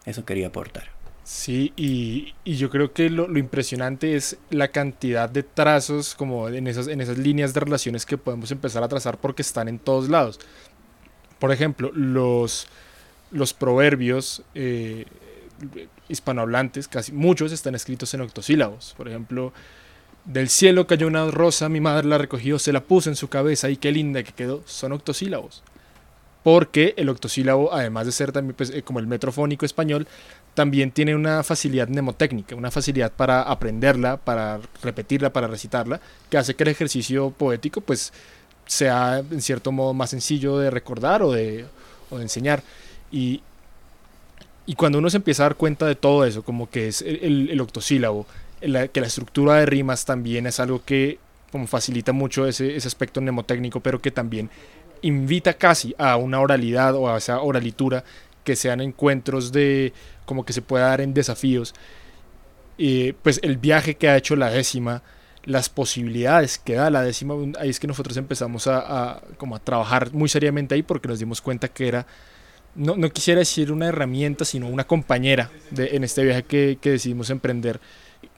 Eso 0.05 0.25
quería 0.25 0.47
aportar. 0.47 0.89
Sí, 1.23 1.71
y, 1.77 2.33
yo 2.51 2.71
creo 2.71 2.93
que 2.93 3.11
lo, 3.11 3.37
impresionante 3.37 4.15
es 4.15 4.37
la 4.49 4.69
cantidad 4.69 5.29
de 5.29 5.43
trazos 5.43 6.15
como 6.15 6.49
en 6.49 6.65
esas, 6.65 6.87
en 6.87 6.99
esas 6.99 7.19
líneas 7.19 7.53
de 7.53 7.59
relaciones 7.59 8.03
que 8.03 8.17
podemos 8.17 8.49
empezar 8.51 8.83
a 8.83 8.87
trazar 8.87 9.19
porque 9.19 9.43
están 9.43 9.67
en 9.67 9.77
todos 9.77 10.09
lados. 10.09 10.39
Por 11.37 11.51
ejemplo, 11.51 11.91
los, 11.93 12.65
los 13.29 13.53
proverbios 13.53 14.41
eh, 14.55 15.05
hispanohablantes, 16.09 16.87
casi 16.87 17.11
muchos 17.11 17.51
están 17.51 17.75
escritos 17.75 18.11
en 18.15 18.21
octosílabos. 18.21 18.95
Por 18.97 19.07
ejemplo, 19.07 19.53
del 20.25 20.49
cielo 20.49 20.87
cayó 20.87 21.07
una 21.07 21.29
rosa, 21.31 21.69
mi 21.69 21.81
madre 21.81 22.07
la 22.07 22.17
recogió, 22.17 22.57
se 22.59 22.71
la 22.73 22.81
puso 22.81 23.09
en 23.09 23.15
su 23.15 23.27
cabeza 23.27 23.69
y 23.69 23.77
qué 23.77 23.91
linda 23.91 24.23
que 24.23 24.31
quedó. 24.31 24.61
Son 24.65 24.91
octosílabos. 24.91 25.63
Porque 26.43 26.93
el 26.97 27.09
octosílabo, 27.09 27.73
además 27.73 28.05
de 28.05 28.11
ser 28.11 28.31
también 28.31 28.55
pues, 28.55 28.69
eh, 28.69 28.83
como 28.83 28.99
el 28.99 29.07
metrofónico 29.07 29.65
español, 29.65 30.07
también 30.53 30.91
tiene 30.91 31.15
una 31.15 31.41
facilidad 31.43 31.87
mnemotécnica, 31.87 32.55
una 32.55 32.69
facilidad 32.69 33.11
para 33.11 33.41
aprenderla, 33.41 34.17
para 34.17 34.59
repetirla, 34.81 35.31
para 35.31 35.47
recitarla, 35.47 35.99
que 36.29 36.37
hace 36.37 36.53
que 36.53 36.63
el 36.63 36.69
ejercicio 36.69 37.31
poético 37.31 37.81
pues 37.81 38.13
sea 38.65 39.19
en 39.19 39.41
cierto 39.41 39.71
modo 39.71 39.93
más 39.93 40.11
sencillo 40.11 40.57
de 40.57 40.69
recordar 40.69 41.23
o 41.23 41.31
de, 41.31 41.65
enseñar. 42.11 42.61
Y, 43.11 43.41
y 44.65 44.75
cuando 44.75 44.99
uno 44.99 45.09
se 45.09 45.17
empieza 45.17 45.43
a 45.43 45.49
dar 45.49 45.55
cuenta 45.55 45.87
de 45.87 45.95
todo 45.95 46.25
eso, 46.25 46.43
como 46.43 46.69
que 46.69 46.87
es 46.87 47.01
el 47.01 47.59
octosílabo, 47.59 48.27
que 48.91 49.01
la 49.01 49.07
estructura 49.07 49.55
de 49.55 49.65
rimas 49.65 50.05
también 50.05 50.47
es 50.47 50.59
algo 50.59 50.83
que 50.83 51.19
como 51.51 51.67
facilita 51.67 52.13
mucho 52.13 52.47
ese, 52.47 52.75
ese 52.75 52.87
aspecto 52.87 53.21
mnemotécnico, 53.21 53.79
pero 53.79 54.01
que 54.01 54.09
también 54.09 54.49
invita 55.03 55.53
casi 55.53 55.93
a 55.99 56.17
una 56.17 56.39
oralidad 56.39 56.95
o 56.95 57.07
a 57.07 57.17
esa 57.17 57.41
oralitura 57.41 58.03
que 58.43 58.55
sean 58.55 58.81
encuentros 58.81 59.51
de 59.51 59.93
como 60.25 60.45
que 60.45 60.53
se 60.53 60.63
pueda 60.63 60.87
dar 60.87 61.01
en 61.01 61.13
desafíos. 61.13 61.75
Eh, 62.77 63.13
pues 63.21 63.39
el 63.43 63.57
viaje 63.57 63.95
que 63.95 64.09
ha 64.09 64.17
hecho 64.17 64.35
la 64.35 64.49
décima, 64.49 65.03
las 65.43 65.69
posibilidades 65.69 66.57
que 66.57 66.73
da 66.73 66.89
la 66.89 67.03
décima, 67.03 67.35
ahí 67.59 67.69
es 67.69 67.79
que 67.79 67.87
nosotros 67.87 68.17
empezamos 68.17 68.65
a, 68.67 69.21
como 69.37 69.55
a 69.55 69.59
trabajar 69.59 70.11
muy 70.11 70.29
seriamente 70.29 70.73
ahí 70.73 70.81
porque 70.81 71.07
nos 71.07 71.19
dimos 71.19 71.41
cuenta 71.41 71.67
que 71.67 71.87
era, 71.87 72.07
no, 72.73 72.95
no 72.95 73.09
quisiera 73.11 73.39
decir 73.39 73.71
una 73.71 73.87
herramienta, 73.87 74.45
sino 74.45 74.67
una 74.67 74.85
compañera 74.85 75.51
de, 75.69 75.95
en 75.95 76.03
este 76.03 76.23
viaje 76.23 76.43
que, 76.43 76.79
que 76.81 76.91
decidimos 76.91 77.29
emprender 77.29 77.79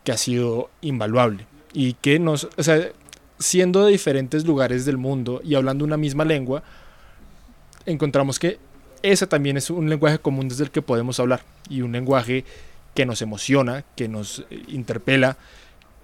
que 0.06 0.14
ha 0.14 0.18
sido 0.18 0.70
invaluable 0.80 1.46
y 1.74 1.94
que 1.94 2.20
nos, 2.20 2.48
o 2.56 2.64
sea, 2.64 2.92
siendo 3.38 3.84
de 3.84 3.92
diferentes 3.92 4.46
lugares 4.46 4.86
del 4.86 4.98
mundo 4.98 5.42
y 5.44 5.56
hablando 5.56 5.84
una 5.84 5.98
misma 5.98 6.24
lengua, 6.24 6.64
encontramos 7.86 8.40
que 8.40 8.58
ese 9.02 9.28
también 9.28 9.58
es 9.58 9.70
un 9.70 9.90
lenguaje 9.90 10.20
común 10.20 10.48
desde 10.48 10.64
el 10.64 10.72
que 10.72 10.82
podemos 10.82 11.20
hablar 11.20 11.42
y 11.70 11.82
un 11.82 11.92
lenguaje 11.92 12.46
que 12.94 13.06
nos 13.06 13.22
emociona, 13.22 13.84
que 13.96 14.08
nos 14.08 14.46
interpela, 14.70 15.38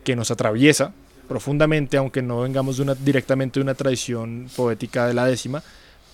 que 0.04 0.16
nos 0.16 0.30
atraviesa 0.30 0.94
profundamente, 1.28 1.96
aunque 1.96 2.22
no 2.22 2.42
vengamos 2.42 2.82
directamente 3.06 3.60
de 3.60 3.64
una 3.64 3.76
tradición 3.76 4.50
poética 4.56 5.08
de 5.08 5.14
la 5.14 5.26
décima, 5.26 5.64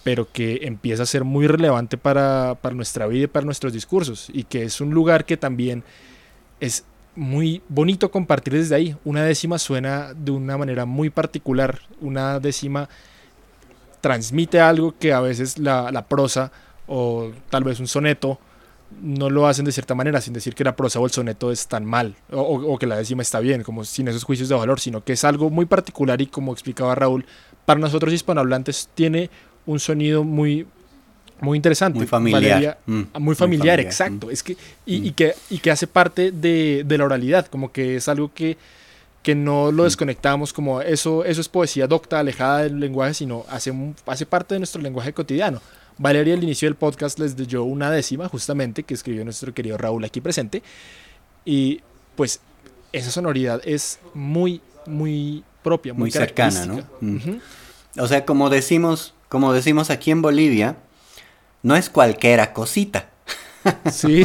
pero 0.03 0.31
que 0.31 0.59
empieza 0.61 1.03
a 1.03 1.07
ser 1.07 1.23
muy 1.23 1.47
relevante 1.47 1.97
para, 1.97 2.55
para 2.61 2.75
nuestra 2.75 3.07
vida 3.07 3.23
y 3.23 3.27
para 3.27 3.45
nuestros 3.45 3.73
discursos, 3.73 4.29
y 4.31 4.43
que 4.43 4.63
es 4.63 4.79
un 4.79 4.91
lugar 4.91 5.25
que 5.25 5.35
también 5.35 5.83
es 6.59 6.85
muy 7.17 7.63
bonito 7.67 8.11
compartir 8.11 8.53
desde 8.53 8.75
ahí. 8.75 8.95
Una 9.03 9.23
décima 9.23 9.57
suena 9.57 10.13
de 10.13 10.31
una 10.31 10.57
manera 10.57 10.85
muy 10.85 11.09
particular, 11.09 11.81
una 11.99 12.39
décima 12.39 12.87
transmite 14.01 14.61
algo 14.61 14.95
que 14.97 15.11
a 15.11 15.19
veces 15.19 15.57
la, 15.57 16.05
prosa 16.07 16.51
o 16.85 17.31
tal 17.49 17.63
vez 17.63 17.79
un 17.79 17.87
soneto 17.87 18.39
no 19.01 19.29
lo 19.29 19.47
hacen 19.47 19.65
de 19.65 19.71
cierta 19.71 19.95
manera, 19.95 20.21
sin 20.21 20.33
decir 20.33 20.53
que 20.55 20.63
la 20.63 20.75
prosa 20.75 20.99
o 20.99 21.05
el 21.05 21.11
soneto 21.11 21.51
es 21.51 21.67
tan 21.67 21.83
mal, 21.83 22.15
o, 22.31 22.39
o, 22.41 22.77
que 22.77 22.87
la 22.87 22.95
décima 22.95 23.21
está 23.21 23.41
bien, 23.41 23.63
como 23.63 23.83
sin 23.83 24.07
esos 24.07 24.23
juicios 24.23 24.47
de 24.47 24.55
valor, 24.55 24.79
sino 24.79 25.03
que 25.03 25.13
es 25.13 25.25
algo 25.25 25.49
muy 25.49 25.65
particular 25.65 26.21
y 26.21 26.27
como 26.27 26.53
explicaba 26.53 26.95
Raúl, 26.95 27.25
para 27.65 27.81
nosotros 27.81 28.13
hispanohablantes 28.13 28.89
tiene 28.93 29.29
un 29.65 29.79
sonido 29.79 30.23
muy, 30.23 30.67
muy 31.41 31.57
interesante. 31.57 31.97
Muy 31.97 32.07
familiar. 32.07 32.79
Mm, 32.85 33.03
muy, 33.19 33.35
familiar, 33.35 33.79
exacto. 33.79 34.27
Mm. 34.27 34.31
Es 34.31 34.43
que, 34.43 34.57
y, 34.85 35.07
y, 35.07 35.11
mm. 35.11 35.13
que, 35.13 35.35
y 35.49 35.57
que 35.59 35.71
hace 35.71 35.87
parte 35.87 36.31
de, 36.31 36.83
de, 36.85 36.97
la 36.97 37.05
oralidad, 37.05 37.47
como 37.47 37.71
que 37.71 37.97
es 37.97 38.07
algo 38.07 38.31
que, 38.33 38.57
que 39.23 39.35
no 39.35 39.71
lo 39.71 39.83
desconectamos 39.83 40.53
como 40.53 40.81
eso, 40.81 41.23
eso 41.25 41.41
es 41.41 41.49
poesía 41.49 41.87
docta, 41.87 42.19
alejada 42.19 42.63
del 42.63 42.79
lenguaje, 42.79 43.13
sino 43.13 43.45
hace, 43.49 43.73
hace 44.05 44.25
parte 44.25 44.55
de 44.55 44.59
nuestro 44.59 44.81
lenguaje 44.81 45.13
cotidiano. 45.13 45.61
Valeria 45.97 46.35
al 46.35 46.43
inicio 46.43 46.67
del 46.67 46.75
podcast 46.75 47.17
les 47.19 47.35
dio 47.35 47.63
una 47.63 47.89
décima 47.89 48.29
justamente 48.29 48.83
que 48.83 48.93
escribió 48.93 49.23
nuestro 49.23 49.53
querido 49.53 49.77
Raúl 49.77 50.05
aquí 50.05 50.21
presente. 50.21 50.61
Y 51.43 51.81
pues 52.15 52.39
esa 52.93 53.11
sonoridad 53.11 53.61
es 53.63 53.99
muy, 54.13 54.61
muy 54.85 55.43
propia, 55.63 55.93
muy, 55.93 56.11
cercana, 56.11 56.65
¿no? 56.65 56.83
O 57.97 58.07
sea, 58.07 58.25
como 58.25 58.49
decimos, 58.49 59.13
como 59.27 59.53
decimos 59.53 59.89
aquí 59.89 60.11
en 60.11 60.21
Bolivia, 60.21 60.77
no 61.67 61.75
es 61.75 61.89
cualquiera 61.89 62.53
cosita. 62.53 63.09
Sí. 63.91 64.23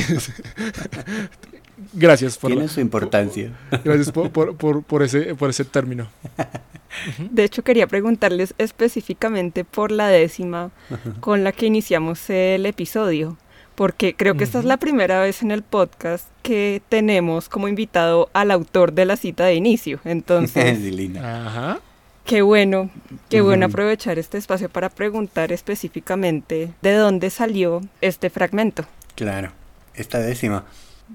Gracias 1.93 2.39
por 2.39 2.53
Tiene 2.53 2.69
su 2.69 2.81
importancia. 2.81 3.51
Gracias 3.85 4.13
por, 4.13 4.31
por, 4.31 4.85
por, 4.85 5.03
ese, 5.03 5.35
por 5.35 5.51
ese 5.51 5.65
término. 5.65 6.07
De 7.19 7.43
hecho, 7.43 7.65
quería 7.65 7.89
preguntarles 7.89 8.55
específicamente 8.59 9.65
por 9.65 9.91
la 9.91 10.07
décima 10.07 10.71
con 11.19 11.43
la 11.43 11.51
que 11.51 11.67
iniciamos 11.67 12.31
el 12.31 12.65
episodio, 12.65 13.37
porque 13.75 14.15
creo 14.15 14.37
que 14.37 14.45
esta 14.45 14.61
es 14.61 14.65
la 14.65 14.77
primera 14.77 15.21
vez 15.21 15.43
en 15.43 15.51
el 15.51 15.63
podcast 15.63 16.29
que 16.43 16.81
tenemos 16.89 17.49
como 17.49 17.67
invitado 17.67 18.31
al 18.35 18.53
autor 18.53 18.93
de 18.93 19.07
la 19.07 19.17
cita 19.17 19.47
de 19.47 19.55
inicio. 19.57 19.99
Entonces, 20.05 20.79
Ajá. 21.19 21.81
Qué 22.25 22.43
bueno, 22.43 22.91
qué 23.29 23.41
bueno 23.41 23.67
aprovechar 23.67 24.19
este 24.19 24.39
espacio 24.39 24.69
para 24.69 24.89
preguntar 24.89 25.53
específicamente 25.53 26.73
de 26.81 26.93
dónde 26.95 27.31
salió 27.31 27.81
este 28.01 28.31
fragmento. 28.31 28.85
Claro, 29.15 29.53
esta 29.95 30.19
décima. 30.19 30.65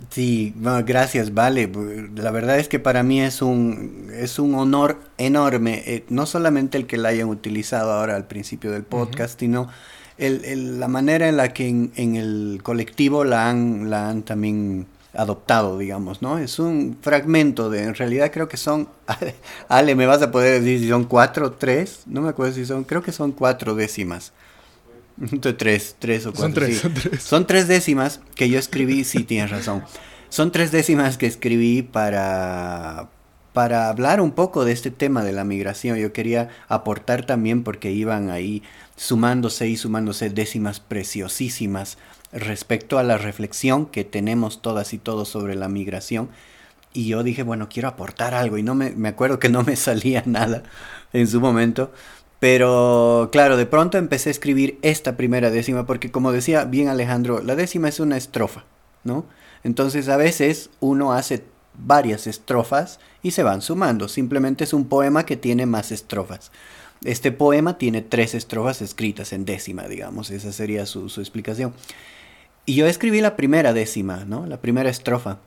Sí, 0.10 0.54
gracias, 0.86 1.34
vale. 1.34 1.70
La 2.16 2.32
verdad 2.32 2.60
es 2.60 2.68
que 2.68 2.80
para 2.80 3.04
mí 3.04 3.22
es 3.22 3.42
un, 3.42 4.12
es 4.14 4.38
un 4.38 4.56
honor 4.56 5.00
enorme, 5.18 5.84
eh, 5.86 6.06
no 6.10 6.26
solamente 6.26 6.78
el 6.78 6.86
que 6.86 6.98
la 6.98 7.10
hayan 7.10 7.30
utilizado 7.30 7.92
ahora 7.92 8.16
al 8.16 8.28
principio 8.28 8.72
del 8.72 8.84
podcast, 8.84 9.40
sino 9.40 9.70
el, 10.18 10.80
la 10.80 10.88
manera 10.88 11.28
en 11.28 11.38
la 11.38 11.54
que 11.54 11.68
en, 11.68 12.16
el 12.16 12.60
colectivo 12.64 13.24
la 13.24 13.50
han, 13.50 13.90
la 13.90 14.10
han 14.10 14.24
también 14.24 14.88
adoptado, 15.18 15.78
digamos, 15.78 16.22
¿no? 16.22 16.38
Es 16.38 16.60
un 16.60 16.98
fragmento 17.02 17.70
de, 17.70 17.84
en 17.84 17.96
realidad 17.96 18.32
creo 18.32 18.48
que 18.48 18.58
son, 18.58 18.88
Ale, 19.68 19.96
me 19.96 20.06
vas 20.06 20.22
a 20.22 20.32
poder 20.32 20.62
decir 20.62 20.80
si 20.80 20.90
son 20.90 21.06
cuatro, 21.06 21.54
tres, 21.54 22.04
no 22.06 22.22
me 22.22 22.30
acuerdo 22.30 22.54
si 22.54 22.66
son, 22.66 22.84
creo 22.84 23.02
que 23.02 23.12
son 23.12 23.32
cuatro 23.32 23.76
décimas 23.76 24.32
tres, 25.58 25.96
tres 26.00 26.26
o 26.26 26.34
cuatro. 26.34 26.44
Son 26.44 26.54
tres, 26.54 26.80
son 26.80 26.94
tres. 26.94 27.24
Son 27.24 27.48
tres 27.48 27.68
décimas 27.68 28.22
que 28.36 28.50
yo 28.50 28.60
escribí, 28.60 29.04
sí, 29.04 29.24
tienes 29.24 29.50
razón. 29.50 29.84
Son 30.30 30.52
tres 30.52 30.72
décimas 30.72 31.18
que 31.18 31.26
escribí 31.26 31.82
para, 31.82 33.10
para 33.54 33.90
hablar 33.90 34.22
un 34.22 34.32
poco 34.32 34.66
de 34.66 34.74
este 34.74 34.92
tema 34.92 35.24
de 35.24 35.32
la 35.32 35.44
migración. 35.44 35.98
Yo 35.98 36.14
quería 36.14 36.50
aportar 36.68 37.26
también 37.26 37.64
porque 37.64 37.92
iban 37.92 38.30
ahí 38.30 38.62
sumándose 38.96 39.68
y 39.68 39.78
sumándose 39.78 40.30
décimas 40.30 40.80
preciosísimas 40.80 41.98
respecto 42.32 43.00
a 43.00 43.04
la 43.04 43.18
reflexión 43.18 43.86
que 43.86 44.04
tenemos 44.04 44.62
todas 44.62 44.94
y 44.94 44.98
todos 44.98 45.30
sobre 45.30 45.56
la 45.56 45.70
migración. 45.70 46.30
Y 46.94 47.08
yo 47.08 47.24
dije, 47.24 47.44
bueno, 47.44 47.70
quiero 47.70 47.90
aportar 47.90 48.34
algo 48.34 48.58
y 48.58 48.64
no 48.64 48.76
me, 48.76 48.92
me 48.92 49.10
acuerdo 49.10 49.40
que 49.40 49.50
no 49.50 49.64
me 49.64 49.76
salía 49.78 50.24
nada 50.26 50.64
en 51.14 51.28
su 51.28 51.40
momento. 51.40 51.92
Pero 52.40 53.30
claro, 53.32 53.58
de 53.58 53.66
pronto 53.66 53.98
empecé 53.98 54.30
a 54.30 54.32
escribir 54.32 54.78
esta 54.84 55.18
primera 55.18 55.50
décima 55.50 55.86
porque 55.86 56.12
como 56.12 56.32
decía 56.32 56.66
bien 56.66 56.88
Alejandro, 56.88 57.42
la 57.42 57.56
décima 57.56 57.90
es 57.90 58.00
una 58.00 58.18
estrofa, 58.18 58.66
¿no? 59.04 59.26
Entonces 59.64 60.08
a 60.08 60.18
veces 60.18 60.70
uno 60.80 61.14
hace 61.14 61.44
varias 61.74 62.28
estrofas 62.28 63.00
y 63.24 63.32
se 63.32 63.44
van 63.44 63.62
sumando. 63.62 64.08
Simplemente 64.08 64.64
es 64.64 64.74
un 64.74 64.86
poema 64.86 65.26
que 65.26 65.38
tiene 65.38 65.66
más 65.66 65.92
estrofas. 65.92 66.52
Este 67.04 67.32
poema 67.32 67.78
tiene 67.78 68.02
tres 68.02 68.34
estrofas 68.36 68.82
escritas 68.82 69.34
en 69.34 69.46
décima, 69.46 69.88
digamos. 69.88 70.30
Esa 70.32 70.52
sería 70.52 70.86
su, 70.86 71.10
su 71.10 71.22
explicación. 71.22 71.74
Y 72.70 72.76
yo 72.76 72.86
escribí 72.86 73.22
la 73.22 73.38
primera 73.38 73.72
décima, 73.72 74.26
¿no? 74.26 74.46
La 74.46 74.60
primera 74.60 74.90
estrofa. 74.90 75.40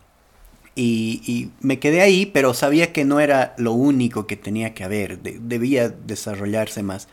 Y, 0.74 1.50
me 1.60 1.78
quedé 1.78 2.00
ahí, 2.00 2.24
pero 2.24 2.54
sabía 2.54 2.94
que 2.94 3.04
no 3.04 3.20
era 3.20 3.54
lo 3.58 3.72
único 3.72 4.26
que 4.26 4.36
tenía 4.36 4.72
que 4.72 4.84
haber, 4.84 5.20
debía 5.20 5.90
desarrollarse 5.90 6.82
más. 6.82 7.08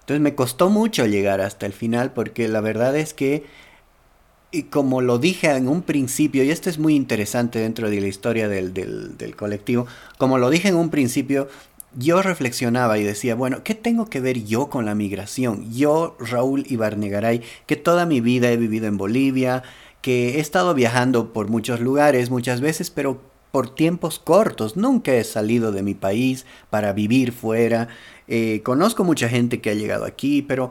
Entonces 0.00 0.20
me 0.20 0.34
costó 0.34 0.68
mucho 0.68 1.06
llegar 1.06 1.40
hasta 1.40 1.64
el 1.64 1.72
final 1.72 2.12
porque 2.12 2.48
la 2.48 2.60
verdad 2.60 2.94
es 2.96 3.14
que, 3.14 3.46
y 4.50 4.64
como 4.64 5.00
lo 5.00 5.18
dije 5.18 5.50
en 5.50 5.68
un 5.68 5.80
principio, 5.80 6.44
y 6.44 6.50
esto 6.50 6.68
es 6.68 6.78
muy 6.78 6.94
interesante 6.94 7.58
dentro 7.58 7.88
de 7.88 8.02
la 8.02 8.08
historia 8.08 8.48
del, 8.50 8.74
del 8.74 9.36
colectivo, 9.36 9.86
como 10.18 10.36
lo 10.36 10.50
dije 10.50 10.68
en 10.68 10.76
un 10.76 10.90
principio, 10.90 11.48
yo 11.96 12.22
reflexionaba 12.22 12.98
y 12.98 13.02
decía, 13.02 13.34
bueno, 13.34 13.64
¿qué 13.64 13.74
tengo 13.74 14.06
que 14.06 14.20
ver 14.20 14.44
yo 14.44 14.68
con 14.68 14.84
la 14.84 14.94
migración? 14.94 15.72
Yo, 15.72 16.16
Raúl 16.20 16.64
Ibarnegaray, 16.68 17.42
que 17.66 17.76
toda 17.76 18.06
mi 18.06 18.20
vida 18.20 18.50
he 18.50 18.56
vivido 18.56 18.86
en 18.86 18.98
Bolivia, 18.98 19.62
que 20.02 20.36
he 20.36 20.40
estado 20.40 20.74
viajando 20.74 21.32
por 21.32 21.48
muchos 21.48 21.80
lugares 21.80 22.30
muchas 22.30 22.60
veces, 22.60 22.90
pero 22.90 23.20
por 23.50 23.74
tiempos 23.74 24.18
cortos. 24.18 24.76
Nunca 24.76 25.14
he 25.14 25.24
salido 25.24 25.72
de 25.72 25.82
mi 25.82 25.94
país 25.94 26.44
para 26.68 26.92
vivir 26.92 27.32
fuera. 27.32 27.88
Eh, 28.28 28.60
conozco 28.62 29.02
mucha 29.02 29.28
gente 29.28 29.62
que 29.62 29.70
ha 29.70 29.74
llegado 29.74 30.04
aquí, 30.04 30.42
pero 30.42 30.70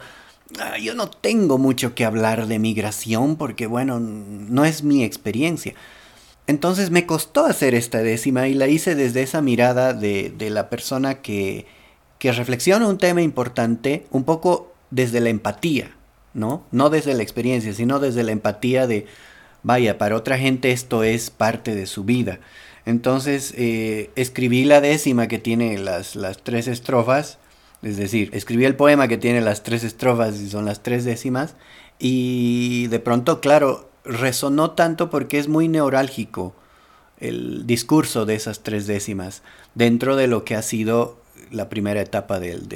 ah, 0.59 0.77
yo 0.77 0.93
no 0.93 1.09
tengo 1.09 1.57
mucho 1.57 1.95
que 1.95 2.05
hablar 2.05 2.45
de 2.45 2.59
migración 2.59 3.35
porque, 3.35 3.65
bueno, 3.65 3.99
no 3.99 4.63
es 4.63 4.83
mi 4.83 5.03
experiencia. 5.03 5.73
Entonces 6.47 6.91
me 6.91 7.05
costó 7.05 7.45
hacer 7.45 7.73
esta 7.73 7.99
décima 7.99 8.47
y 8.47 8.53
la 8.53 8.67
hice 8.67 8.95
desde 8.95 9.23
esa 9.23 9.41
mirada 9.41 9.93
de, 9.93 10.31
de 10.37 10.49
la 10.49 10.69
persona 10.69 11.15
que, 11.21 11.65
que 12.19 12.31
reflexiona 12.31 12.87
un 12.87 12.97
tema 12.97 13.21
importante, 13.21 14.05
un 14.11 14.23
poco 14.23 14.73
desde 14.91 15.19
la 15.19 15.29
empatía, 15.29 15.95
¿no? 16.33 16.63
No 16.71 16.89
desde 16.89 17.13
la 17.13 17.23
experiencia, 17.23 17.73
sino 17.73 17.99
desde 17.99 18.23
la 18.23 18.31
empatía 18.31 18.87
de, 18.87 19.07
vaya, 19.63 19.97
para 19.97 20.15
otra 20.15 20.37
gente 20.37 20.71
esto 20.71 21.03
es 21.03 21.31
parte 21.31 21.73
de 21.73 21.87
su 21.87 22.03
vida. 22.03 22.39
Entonces 22.85 23.53
eh, 23.57 24.11
escribí 24.15 24.63
la 24.63 24.81
décima 24.81 25.27
que 25.27 25.39
tiene 25.39 25.77
las, 25.79 26.15
las 26.15 26.43
tres 26.43 26.67
estrofas, 26.67 27.39
es 27.81 27.97
decir, 27.97 28.29
escribí 28.33 28.65
el 28.65 28.75
poema 28.75 29.07
que 29.07 29.17
tiene 29.17 29.41
las 29.41 29.63
tres 29.63 29.83
estrofas 29.83 30.39
y 30.39 30.49
son 30.49 30.65
las 30.65 30.83
tres 30.83 31.03
décimas, 31.05 31.55
y 31.97 32.87
de 32.87 32.99
pronto, 32.99 33.41
claro, 33.41 33.89
resonó 34.05 34.71
tanto 34.71 35.09
porque 35.09 35.39
es 35.39 35.47
muy 35.47 35.67
neurálgico 35.67 36.55
el 37.19 37.65
discurso 37.65 38.25
de 38.25 38.35
esas 38.35 38.61
tres 38.61 38.87
décimas 38.87 39.41
dentro 39.73 40.15
de 40.15 40.27
lo 40.27 40.43
que 40.43 40.55
ha 40.55 40.61
sido 40.61 41.17
la 41.51 41.69
primera 41.69 42.01
etapa 42.01 42.39
del, 42.39 42.67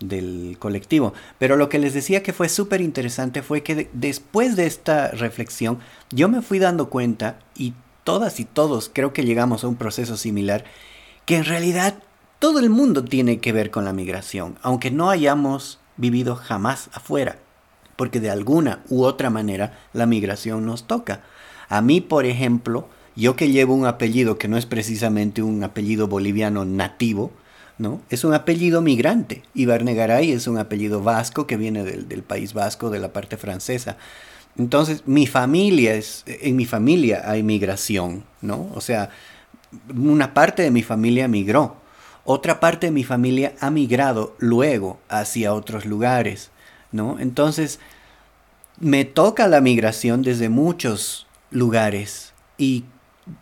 del, 0.00 0.56
colectivo. 0.58 1.12
Pero 1.38 1.56
lo 1.56 1.68
que 1.68 1.78
les 1.78 1.94
decía 1.94 2.22
que 2.22 2.32
fue 2.32 2.48
súper 2.48 2.80
interesante 2.80 3.42
fue 3.42 3.62
que 3.62 3.88
después 3.92 4.56
de 4.56 4.66
esta 4.66 5.08
reflexión 5.08 5.78
yo 6.10 6.28
me 6.28 6.42
fui 6.42 6.58
dando 6.58 6.88
cuenta, 6.88 7.38
y 7.54 7.74
todas 8.04 8.40
y 8.40 8.44
todos 8.44 8.90
creo 8.92 9.12
que 9.12 9.24
llegamos 9.24 9.62
a 9.62 9.68
un 9.68 9.76
proceso 9.76 10.16
similar, 10.16 10.64
que 11.26 11.36
en 11.36 11.44
realidad 11.44 12.02
todo 12.38 12.58
el 12.60 12.70
mundo 12.70 13.04
tiene 13.04 13.40
que 13.40 13.52
ver 13.52 13.70
con 13.70 13.84
la 13.84 13.92
migración, 13.92 14.58
aunque 14.62 14.90
no 14.90 15.10
hayamos 15.10 15.78
vivido 15.98 16.34
jamás 16.34 16.88
afuera, 16.94 17.36
porque 18.00 18.18
de 18.18 18.30
alguna 18.30 18.80
u 18.88 19.02
otra 19.02 19.28
manera 19.28 19.78
la 19.92 20.06
migración 20.06 20.64
nos 20.64 20.86
toca. 20.86 21.20
A 21.68 21.82
mí, 21.82 22.00
por 22.00 22.24
ejemplo, 22.24 22.88
yo 23.14 23.36
que 23.36 23.50
llevo 23.50 23.74
un 23.74 23.84
apellido 23.84 24.38
que 24.38 24.48
no 24.48 24.56
es 24.56 24.64
precisamente 24.64 25.42
un 25.42 25.62
apellido 25.62 26.08
boliviano 26.08 26.64
nativo, 26.64 27.30
¿no? 27.76 28.00
Es 28.08 28.24
un 28.24 28.32
apellido 28.32 28.80
migrante. 28.80 29.42
Ibarnegaray 29.52 30.32
es 30.32 30.46
un 30.46 30.56
apellido 30.56 31.02
vasco 31.02 31.46
que 31.46 31.58
viene 31.58 31.84
del, 31.84 32.22
País 32.22 32.54
Vasco, 32.54 32.88
de 32.88 33.00
la 33.00 33.12
parte 33.12 33.36
francesa. 33.36 33.98
Entonces, 34.56 35.02
mi 35.04 35.26
familia 35.26 35.92
es, 35.92 36.24
en 36.24 36.56
mi 36.56 36.64
familia 36.64 37.24
hay 37.26 37.42
migración, 37.42 38.24
¿no? 38.40 38.70
O 38.74 38.80
sea, 38.80 39.10
una 39.94 40.32
parte 40.32 40.62
de 40.62 40.70
mi 40.70 40.82
familia 40.82 41.28
migró, 41.28 41.76
otra 42.24 42.60
parte 42.60 42.86
de 42.86 42.92
mi 42.92 43.04
familia 43.04 43.52
ha 43.60 43.70
migrado 43.70 44.36
luego 44.38 45.00
hacia 45.10 45.52
otros 45.52 45.84
lugares, 45.84 46.50
¿no? 46.92 47.18
Entonces, 47.18 47.78
me 48.78 49.04
toca 49.04 49.48
la 49.48 49.60
migración 49.60 50.22
desde 50.22 50.48
muchos 50.48 51.26
lugares 51.50 52.32
y 52.56 52.84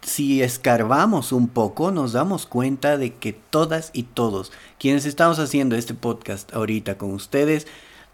si 0.03 0.43
escarbamos 0.43 1.33
un 1.33 1.49
poco, 1.49 1.91
nos 1.91 2.13
damos 2.13 2.47
cuenta 2.47 2.99
de 2.99 3.15
que 3.15 3.33
todas 3.33 3.91
y 3.93 4.03
todos, 4.03 4.53
quienes 4.79 5.07
estamos 5.07 5.39
haciendo 5.39 5.77
este 5.77 5.95
podcast 5.95 6.53
ahorita 6.53 6.99
con 6.99 7.13
ustedes, 7.13 7.67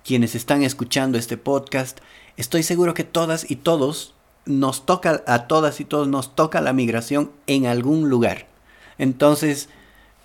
quienes 0.04 0.34
están 0.34 0.62
escuchando 0.62 1.18
este 1.18 1.36
podcast, 1.36 1.98
estoy 2.36 2.62
seguro 2.62 2.94
que 2.94 3.04
todas 3.04 3.50
y 3.50 3.56
todos 3.56 4.14
nos 4.44 4.84
toca, 4.86 5.22
a 5.26 5.46
todas 5.46 5.80
y 5.80 5.84
todos 5.84 6.06
nos 6.06 6.36
toca 6.36 6.60
la 6.60 6.72
migración 6.72 7.30
en 7.46 7.66
algún 7.66 8.08
lugar. 8.08 8.46
Entonces, 8.98 9.68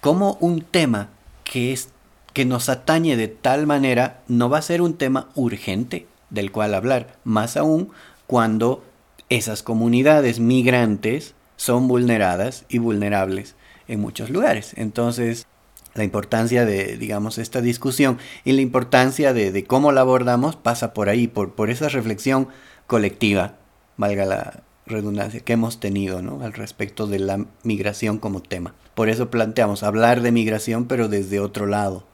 como 0.02 0.38
un 0.42 0.62
tema 0.62 1.10
que 1.44 1.72
es 1.74 1.90
que 2.34 2.46
nos 2.46 2.70
atañe 2.70 3.18
de 3.18 3.28
tal 3.28 3.68
manera 3.68 4.22
no 4.28 4.50
va 4.50 4.60
a 4.60 4.64
ser 4.64 4.82
un 4.82 4.96
tema 4.96 5.30
urgente 5.36 6.08
del 6.30 6.52
cual 6.52 6.74
hablar, 6.74 7.18
más 7.24 7.58
aún 7.58 7.90
cuando 8.28 8.84
esas 9.30 9.64
comunidades 9.64 10.40
migrantes 10.40 11.36
son 11.56 11.88
vulneradas 11.88 12.66
y 12.70 12.78
vulnerables 12.78 13.56
en 13.88 14.00
muchos 14.00 14.30
lugares. 14.30 14.74
Entonces, 14.76 15.48
la 15.96 16.04
importancia 16.04 16.66
de, 16.66 16.98
digamos, 16.98 17.38
esta 17.38 17.62
discusión 17.62 18.18
y 18.44 18.54
la 18.54 18.62
importancia 18.62 19.34
de, 19.34 19.64
cómo 19.66 19.92
la 19.92 20.02
abordamos 20.02 20.56
pasa 20.56 20.94
por 20.94 21.10
ahí, 21.10 21.28
por, 21.28 21.54
por 21.56 21.70
esa 21.70 21.90
reflexión 21.90 22.48
colectiva, 22.88 23.56
valga 23.98 24.26
la 24.26 24.64
redundancia, 24.86 25.42
que 25.42 25.54
hemos 25.54 25.80
tenido 25.80 26.22
¿no? 26.22 26.42
al 26.44 26.54
respecto 26.54 27.08
de 27.08 27.20
la 27.20 27.46
migración 27.64 28.18
como 28.18 28.42
tema. 28.42 28.74
Por 28.96 29.10
eso 29.10 29.30
planteamos 29.30 29.84
hablar 29.84 30.22
de 30.22 30.32
migración, 30.32 30.86
pero 30.86 31.08
desde 31.08 31.40
otro 31.40 31.68
lado, 31.68 32.06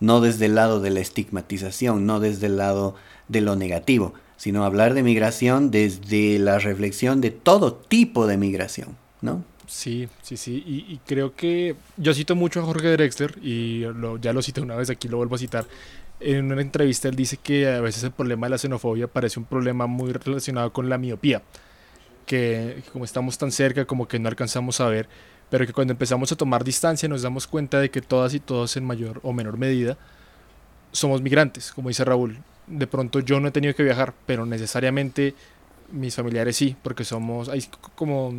no 0.00 0.20
desde 0.20 0.46
el 0.46 0.54
lado 0.54 0.80
de 0.80 0.90
la 0.90 1.00
estigmatización, 1.00 2.06
no 2.06 2.20
desde 2.20 2.46
el 2.46 2.56
lado 2.56 2.96
de 3.28 3.42
lo 3.42 3.54
negativo, 3.54 4.14
sino 4.36 4.64
hablar 4.64 4.94
de 4.94 5.02
migración 5.02 5.70
desde 5.70 6.38
la 6.38 6.58
reflexión 6.58 7.20
de 7.20 7.30
todo 7.30 7.74
tipo 7.74 8.26
de 8.26 8.38
migración, 8.38 8.96
¿no? 9.20 9.44
Sí, 9.66 10.08
sí, 10.22 10.36
sí, 10.36 10.64
y, 10.66 10.98
creo 11.06 11.36
que 11.36 11.76
yo 11.96 12.12
cito 12.12 12.34
mucho 12.34 12.60
a 12.60 12.64
Jorge 12.64 12.88
Drexler 12.88 13.38
y 13.40 13.82
ya 14.20 14.32
lo 14.32 14.42
cité 14.42 14.60
una 14.60 14.74
vez, 14.74 14.90
aquí 14.90 15.06
lo 15.06 15.18
vuelvo 15.18 15.36
a 15.36 15.38
citar. 15.38 15.64
En 16.18 16.50
una 16.50 16.60
entrevista 16.60 17.08
él 17.08 17.14
dice 17.14 17.36
que 17.36 17.68
a 17.68 17.80
veces 17.80 18.02
el 18.02 18.10
problema 18.10 18.46
de 18.46 18.50
la 18.50 18.58
xenofobia 18.58 19.06
parece 19.06 19.38
un 19.38 19.44
problema 19.44 19.86
muy 19.86 20.12
relacionado 20.12 20.72
con 20.72 20.88
la 20.88 20.98
miopía, 20.98 21.42
que 22.26 22.82
como 22.92 23.04
estamos 23.04 23.38
tan 23.38 23.52
cerca 23.52 23.84
como 23.84 24.08
que 24.08 24.18
no 24.18 24.28
alcanzamos 24.28 24.80
a 24.80 24.88
ver, 24.88 25.08
pero 25.50 25.66
que 25.66 25.72
cuando 25.72 25.92
empezamos 25.92 26.32
a 26.32 26.36
tomar 26.36 26.64
distancia 26.64 27.08
nos 27.08 27.22
damos 27.22 27.46
cuenta 27.46 27.80
de 27.80 27.90
que 27.90 28.00
todas 28.00 28.34
y 28.34 28.40
todos 28.40 28.76
en 28.76 28.84
mayor 28.84 29.20
o 29.22 29.32
menor 29.32 29.58
medida 29.58 29.98
somos 30.92 31.20
migrantes, 31.20 31.72
como 31.72 31.88
dice 31.88 32.04
Raúl 32.04 32.38
de 32.70 32.86
pronto 32.86 33.20
yo 33.20 33.40
no 33.40 33.48
he 33.48 33.50
tenido 33.50 33.74
que 33.74 33.82
viajar, 33.82 34.14
pero 34.26 34.46
necesariamente 34.46 35.34
mis 35.90 36.14
familiares 36.14 36.56
sí, 36.56 36.76
porque 36.82 37.04
somos, 37.04 37.50
como, 37.96 38.32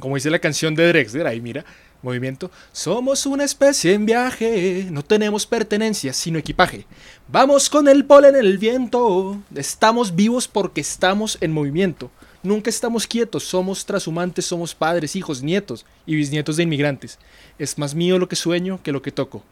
como 0.00 0.16
dice 0.16 0.30
la 0.30 0.40
canción 0.40 0.74
de 0.74 0.88
Drexler, 0.88 1.26
ahí 1.26 1.40
mira, 1.40 1.64
movimiento, 2.02 2.50
somos 2.72 3.26
una 3.26 3.44
especie 3.44 3.94
en 3.94 4.06
viaje, 4.06 4.88
no 4.90 5.04
tenemos 5.04 5.46
pertenencia, 5.46 6.12
sino 6.12 6.38
equipaje. 6.38 6.84
Vamos 7.28 7.70
con 7.70 7.88
el 7.88 8.04
polen 8.04 8.34
en 8.34 8.44
el 8.44 8.58
viento, 8.58 9.40
estamos 9.54 10.14
vivos 10.14 10.48
porque 10.48 10.80
estamos 10.80 11.38
en 11.40 11.52
movimiento. 11.52 12.10
Nunca 12.48 12.70
estamos 12.70 13.06
quietos, 13.06 13.44
somos 13.44 13.84
trashumantes, 13.84 14.46
somos 14.46 14.74
padres, 14.74 15.14
hijos, 15.16 15.42
nietos 15.42 15.84
y 16.06 16.14
bisnietos 16.14 16.56
de 16.56 16.62
inmigrantes. 16.62 17.18
Es 17.58 17.76
más 17.76 17.94
mío 17.94 18.18
lo 18.18 18.26
que 18.26 18.36
sueño 18.36 18.80
que 18.82 18.90
lo 18.90 19.02
que 19.02 19.12
toco. 19.12 19.44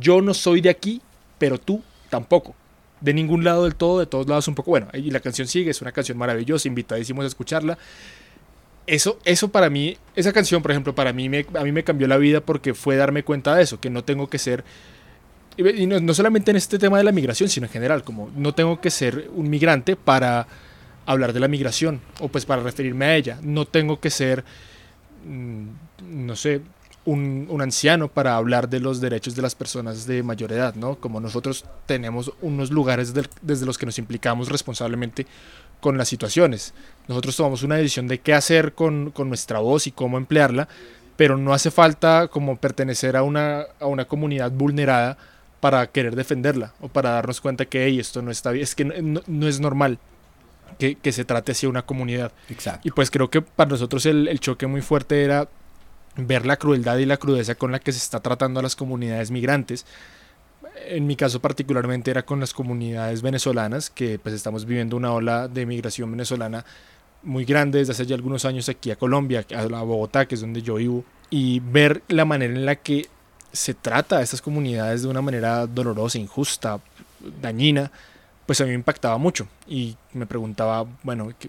Yo 0.00 0.20
no 0.20 0.34
soy 0.34 0.60
de 0.60 0.68
aquí, 0.68 1.00
pero 1.38 1.60
tú 1.60 1.80
tampoco 2.08 2.56
de 3.00 3.14
ningún 3.14 3.44
lado 3.44 3.62
del 3.62 3.76
todo, 3.76 4.00
de 4.00 4.06
todos 4.06 4.26
lados 4.26 4.48
un 4.48 4.56
poco. 4.56 4.72
Bueno, 4.72 4.88
y 4.92 5.12
la 5.12 5.20
canción 5.20 5.46
sigue, 5.46 5.70
es 5.70 5.80
una 5.80 5.92
canción 5.92 6.18
maravillosa, 6.18 6.66
invitadísimos 6.66 7.22
a 7.22 7.28
escucharla. 7.28 7.78
Eso, 8.84 9.20
eso 9.24 9.52
para 9.52 9.70
mí, 9.70 9.96
esa 10.16 10.32
canción, 10.32 10.60
por 10.60 10.72
ejemplo, 10.72 10.92
para 10.92 11.12
mí 11.12 11.28
me, 11.28 11.46
a 11.54 11.62
mí 11.62 11.70
me 11.70 11.84
cambió 11.84 12.08
la 12.08 12.16
vida 12.16 12.40
porque 12.40 12.74
fue 12.74 12.96
darme 12.96 13.22
cuenta 13.22 13.54
de 13.54 13.62
eso, 13.62 13.78
que 13.78 13.90
no 13.90 14.02
tengo 14.02 14.28
que 14.28 14.38
ser, 14.38 14.64
y 15.56 15.86
no, 15.86 16.14
solamente 16.14 16.50
en 16.50 16.56
este 16.56 16.80
tema 16.80 16.98
de 16.98 17.04
la 17.04 17.12
migración, 17.12 17.48
sino 17.48 17.66
en 17.66 17.72
general, 17.72 18.02
como 18.02 18.28
no 18.34 18.54
tengo 18.54 18.80
que 18.80 18.90
ser 18.90 19.30
un 19.36 19.48
migrante 19.48 19.94
para 19.94 20.48
hablar 21.12 21.32
de 21.32 21.40
la 21.40 21.48
migración 21.48 22.00
o 22.20 22.28
pues 22.28 22.46
para 22.46 22.62
referirme 22.62 23.06
a 23.06 23.16
ella, 23.16 23.38
no 23.42 23.66
tengo 23.66 24.00
que 24.00 24.10
ser, 24.10 24.44
mm, 25.26 25.66
no 26.26 26.36
sé, 26.36 26.62
un, 27.04 27.60
anciano 27.60 28.08
para 28.08 28.36
hablar 28.36 28.68
de 28.68 28.80
los 28.80 29.00
derechos 29.00 29.34
de 29.34 29.42
las 29.42 29.54
personas 29.54 30.06
de 30.06 30.22
mayor 30.22 30.52
edad, 30.52 30.74
¿no? 30.74 30.96
Como 30.96 31.20
nosotros 31.20 31.64
tenemos 31.86 32.32
unos 32.40 32.70
lugares 32.70 33.14
desde 33.42 33.66
los 33.66 33.78
que 33.78 33.86
nos 33.86 33.98
implicamos 33.98 34.48
responsablemente 34.48 35.26
con 35.80 35.96
las 35.96 36.08
situaciones. 36.08 36.74
Nosotros 37.08 37.36
tomamos 37.36 37.62
una 37.62 37.76
decisión 37.76 38.06
de 38.06 38.20
qué 38.20 38.34
hacer 38.34 38.74
con, 38.74 39.12
nuestra 39.16 39.58
voz 39.60 39.86
y 39.86 39.92
cómo 39.92 40.18
emplearla, 40.18 40.68
pero 41.16 41.36
no 41.36 41.52
hace 41.52 41.70
falta 41.70 42.28
como 42.28 42.56
pertenecer 42.56 43.16
a 43.16 43.22
una, 43.22 43.64
a 43.80 43.86
una 43.86 44.04
comunidad 44.04 44.50
vulnerada 44.52 45.16
para 45.60 45.86
querer 45.88 46.16
defenderla 46.16 46.72
o 46.80 46.88
para 46.88 47.10
darnos 47.10 47.40
cuenta 47.40 47.66
que 47.66 47.98
esto 47.98 48.22
no 48.22 48.30
está 48.30 48.50
bien, 48.50 48.62
es 48.62 48.74
que 48.74 48.84
no, 48.84 49.48
es 49.48 49.60
normal 49.60 49.98
que, 50.78 51.12
se 51.12 51.24
trate 51.24 51.52
así 51.52 51.66
a 51.66 51.68
una 51.68 51.82
comunidad. 51.82 52.32
Exacto. 52.48 52.86
Y 52.86 52.90
pues 52.90 53.10
creo 53.10 53.30
que 53.30 53.42
para 53.42 53.70
nosotros 53.70 54.06
el, 54.06 54.28
el 54.28 54.40
choque 54.40 54.66
muy 54.66 54.82
fuerte 54.82 55.24
era 55.24 55.48
ver 56.16 56.46
la 56.46 56.56
crueldad 56.56 56.98
y 56.98 57.06
la 57.06 57.16
crudeza 57.16 57.54
con 57.54 57.72
la 57.72 57.78
que 57.78 57.92
se 57.92 57.98
está 57.98 58.20
tratando 58.20 58.60
a 58.60 58.62
las 58.62 58.76
comunidades 58.76 59.30
migrantes. 59.30 59.86
En 60.88 61.06
mi 61.06 61.16
caso 61.16 61.40
particularmente 61.40 62.10
era 62.10 62.22
con 62.24 62.40
las 62.40 62.54
comunidades 62.54 63.22
venezolanas, 63.22 63.90
que 63.90 64.18
pues 64.18 64.34
estamos 64.34 64.64
viviendo 64.64 64.96
una 64.96 65.12
ola 65.12 65.48
de 65.48 65.66
migración 65.66 66.10
venezolana 66.10 66.64
muy 67.22 67.44
grande 67.44 67.78
desde 67.78 67.92
hace 67.92 68.06
ya 68.06 68.14
algunos 68.14 68.44
años 68.44 68.68
aquí 68.68 68.90
a 68.90 68.96
Colombia, 68.96 69.44
a 69.54 69.82
Bogotá, 69.82 70.26
que 70.26 70.34
es 70.34 70.40
donde 70.40 70.62
yo 70.62 70.76
vivo, 70.76 71.04
y 71.28 71.60
ver 71.60 72.02
la 72.08 72.24
manera 72.24 72.54
en 72.54 72.64
la 72.64 72.76
que 72.76 73.08
se 73.52 73.74
trata 73.74 74.18
a 74.18 74.22
estas 74.22 74.40
comunidades 74.40 75.02
de 75.02 75.08
una 75.08 75.20
manera 75.20 75.66
dolorosa, 75.66 76.18
injusta, 76.18 76.80
dañina, 77.42 77.90
pues 78.50 78.60
a 78.60 78.64
mí 78.64 78.70
me 78.70 78.74
impactaba 78.74 79.16
mucho 79.16 79.46
y 79.68 79.96
me 80.12 80.26
preguntaba, 80.26 80.84
bueno, 81.04 81.32
¿qué, 81.38 81.48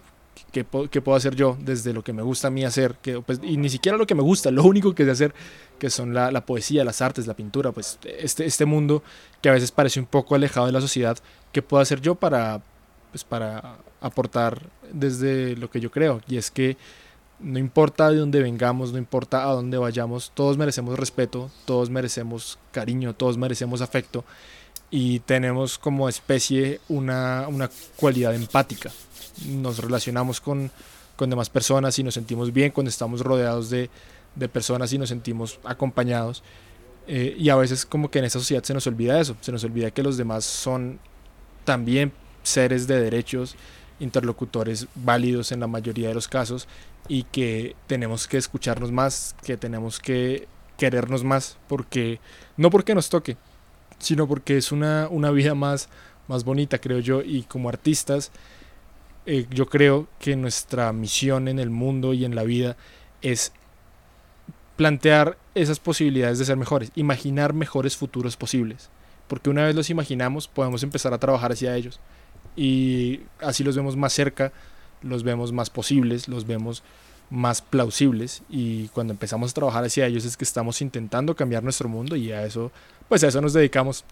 ¿qué, 0.52 1.02
puedo 1.02 1.16
hacer 1.16 1.34
yo 1.34 1.58
desde 1.58 1.92
lo 1.92 2.04
que 2.04 2.12
me 2.12 2.22
gusta 2.22 2.46
a 2.46 2.50
mí 2.52 2.64
hacer? 2.64 2.94
Que, 3.02 3.20
pues, 3.20 3.40
y 3.42 3.56
ni 3.56 3.68
siquiera 3.70 3.98
lo 3.98 4.06
que 4.06 4.14
me 4.14 4.22
gusta, 4.22 4.50
lo 4.52 4.62
único 4.62 4.94
que 4.94 5.04
sé 5.04 5.10
hacer, 5.10 5.34
que 5.80 5.90
son 5.90 6.14
la, 6.14 6.30
la, 6.30 6.46
poesía, 6.46 6.84
las 6.84 7.02
artes, 7.02 7.26
la 7.26 7.34
pintura, 7.34 7.72
pues 7.72 7.98
este, 8.04 8.46
este 8.46 8.66
mundo 8.66 9.02
que 9.40 9.48
a 9.48 9.52
veces 9.52 9.72
parece 9.72 9.98
un 9.98 10.06
poco 10.06 10.36
alejado 10.36 10.66
de 10.66 10.70
la 10.70 10.80
sociedad, 10.80 11.18
¿qué 11.50 11.60
puedo 11.60 11.82
hacer 11.82 12.00
yo 12.00 12.14
para, 12.14 12.62
pues, 13.10 13.24
para 13.24 13.78
aportar 14.00 14.60
desde 14.92 15.56
lo 15.56 15.72
que 15.72 15.80
yo 15.80 15.90
creo? 15.90 16.20
Y 16.28 16.36
es 16.36 16.52
que 16.52 16.76
no 17.40 17.58
importa 17.58 18.12
de 18.12 18.18
dónde 18.18 18.40
vengamos, 18.40 18.92
no 18.92 18.98
importa 18.98 19.42
a 19.42 19.52
dónde 19.54 19.76
vayamos, 19.76 20.30
todos 20.34 20.56
merecemos 20.56 20.96
respeto, 20.96 21.50
todos 21.64 21.90
merecemos 21.90 22.60
cariño, 22.70 23.12
todos 23.12 23.38
merecemos 23.38 23.80
afecto 23.80 24.24
y 24.92 25.18
tenemos 25.20 25.78
como 25.78 26.08
especie 26.08 26.80
una, 26.88 27.48
una 27.48 27.68
cualidad 27.96 28.34
empática 28.34 28.92
nos 29.46 29.78
relacionamos 29.78 30.40
con, 30.40 30.70
con 31.16 31.30
demás 31.30 31.50
personas 31.50 31.98
y 31.98 32.02
nos 32.02 32.14
sentimos 32.14 32.52
bien 32.52 32.70
cuando 32.70 32.90
estamos 32.90 33.20
rodeados 33.20 33.70
de, 33.70 33.90
de 34.34 34.48
personas 34.48 34.92
y 34.92 34.98
nos 34.98 35.08
sentimos 35.08 35.58
acompañados. 35.64 36.42
Eh, 37.06 37.34
y 37.36 37.48
a 37.48 37.56
veces 37.56 37.84
como 37.84 38.10
que 38.10 38.20
en 38.20 38.26
esta 38.26 38.38
sociedad 38.38 38.62
se 38.62 38.74
nos 38.74 38.86
olvida 38.86 39.20
eso, 39.20 39.36
se 39.40 39.50
nos 39.50 39.64
olvida 39.64 39.90
que 39.90 40.02
los 40.02 40.16
demás 40.16 40.44
son 40.44 41.00
también 41.64 42.12
seres 42.44 42.86
de 42.86 43.00
derechos, 43.00 43.56
interlocutores 43.98 44.86
válidos 44.94 45.50
en 45.52 45.60
la 45.60 45.66
mayoría 45.66 46.08
de 46.08 46.14
los 46.14 46.28
casos 46.28 46.68
y 47.08 47.24
que 47.24 47.74
tenemos 47.88 48.28
que 48.28 48.36
escucharnos 48.36 48.92
más, 48.92 49.34
que 49.42 49.56
tenemos 49.56 49.98
que 49.98 50.46
querernos 50.78 51.24
más, 51.24 51.58
porque 51.68 52.20
no 52.56 52.70
porque 52.70 52.94
nos 52.94 53.08
toque, 53.08 53.36
sino 54.02 54.28
porque 54.28 54.56
es 54.56 54.72
una, 54.72 55.08
una 55.10 55.30
vida 55.30 55.54
más, 55.54 55.88
más 56.28 56.44
bonita, 56.44 56.78
creo 56.78 56.98
yo, 56.98 57.22
y 57.22 57.42
como 57.44 57.68
artistas 57.68 58.30
eh, 59.24 59.46
yo 59.50 59.66
creo 59.66 60.08
que 60.18 60.34
nuestra 60.34 60.92
misión 60.92 61.46
en 61.46 61.60
el 61.60 61.70
mundo 61.70 62.12
y 62.12 62.24
en 62.24 62.34
la 62.34 62.42
vida 62.42 62.76
es 63.20 63.52
plantear 64.76 65.38
esas 65.54 65.78
posibilidades 65.78 66.38
de 66.38 66.44
ser 66.44 66.56
mejores, 66.56 66.90
imaginar 66.96 67.52
mejores 67.52 67.96
futuros 67.96 68.36
posibles, 68.36 68.90
porque 69.28 69.48
una 69.48 69.64
vez 69.64 69.76
los 69.76 69.90
imaginamos 69.90 70.48
podemos 70.48 70.82
empezar 70.82 71.14
a 71.14 71.18
trabajar 71.18 71.52
hacia 71.52 71.76
ellos. 71.76 72.00
Y 72.56 73.20
así 73.40 73.62
los 73.62 73.76
vemos 73.76 73.96
más 73.96 74.12
cerca, 74.12 74.52
los 75.02 75.22
vemos 75.22 75.52
más 75.52 75.70
posibles, 75.70 76.26
los 76.26 76.46
vemos 76.46 76.82
más 77.32 77.62
plausibles 77.62 78.42
y 78.50 78.88
cuando 78.88 79.14
empezamos 79.14 79.52
a 79.52 79.54
trabajar 79.54 79.84
hacia 79.84 80.06
ellos 80.06 80.26
es 80.26 80.36
que 80.36 80.44
estamos 80.44 80.82
intentando 80.82 81.34
cambiar 81.34 81.64
nuestro 81.64 81.88
mundo 81.88 82.14
y 82.14 82.30
a 82.30 82.44
eso 82.44 82.70
pues 83.08 83.24
a 83.24 83.28
eso 83.28 83.40
nos 83.40 83.54
dedicamos 83.54 84.04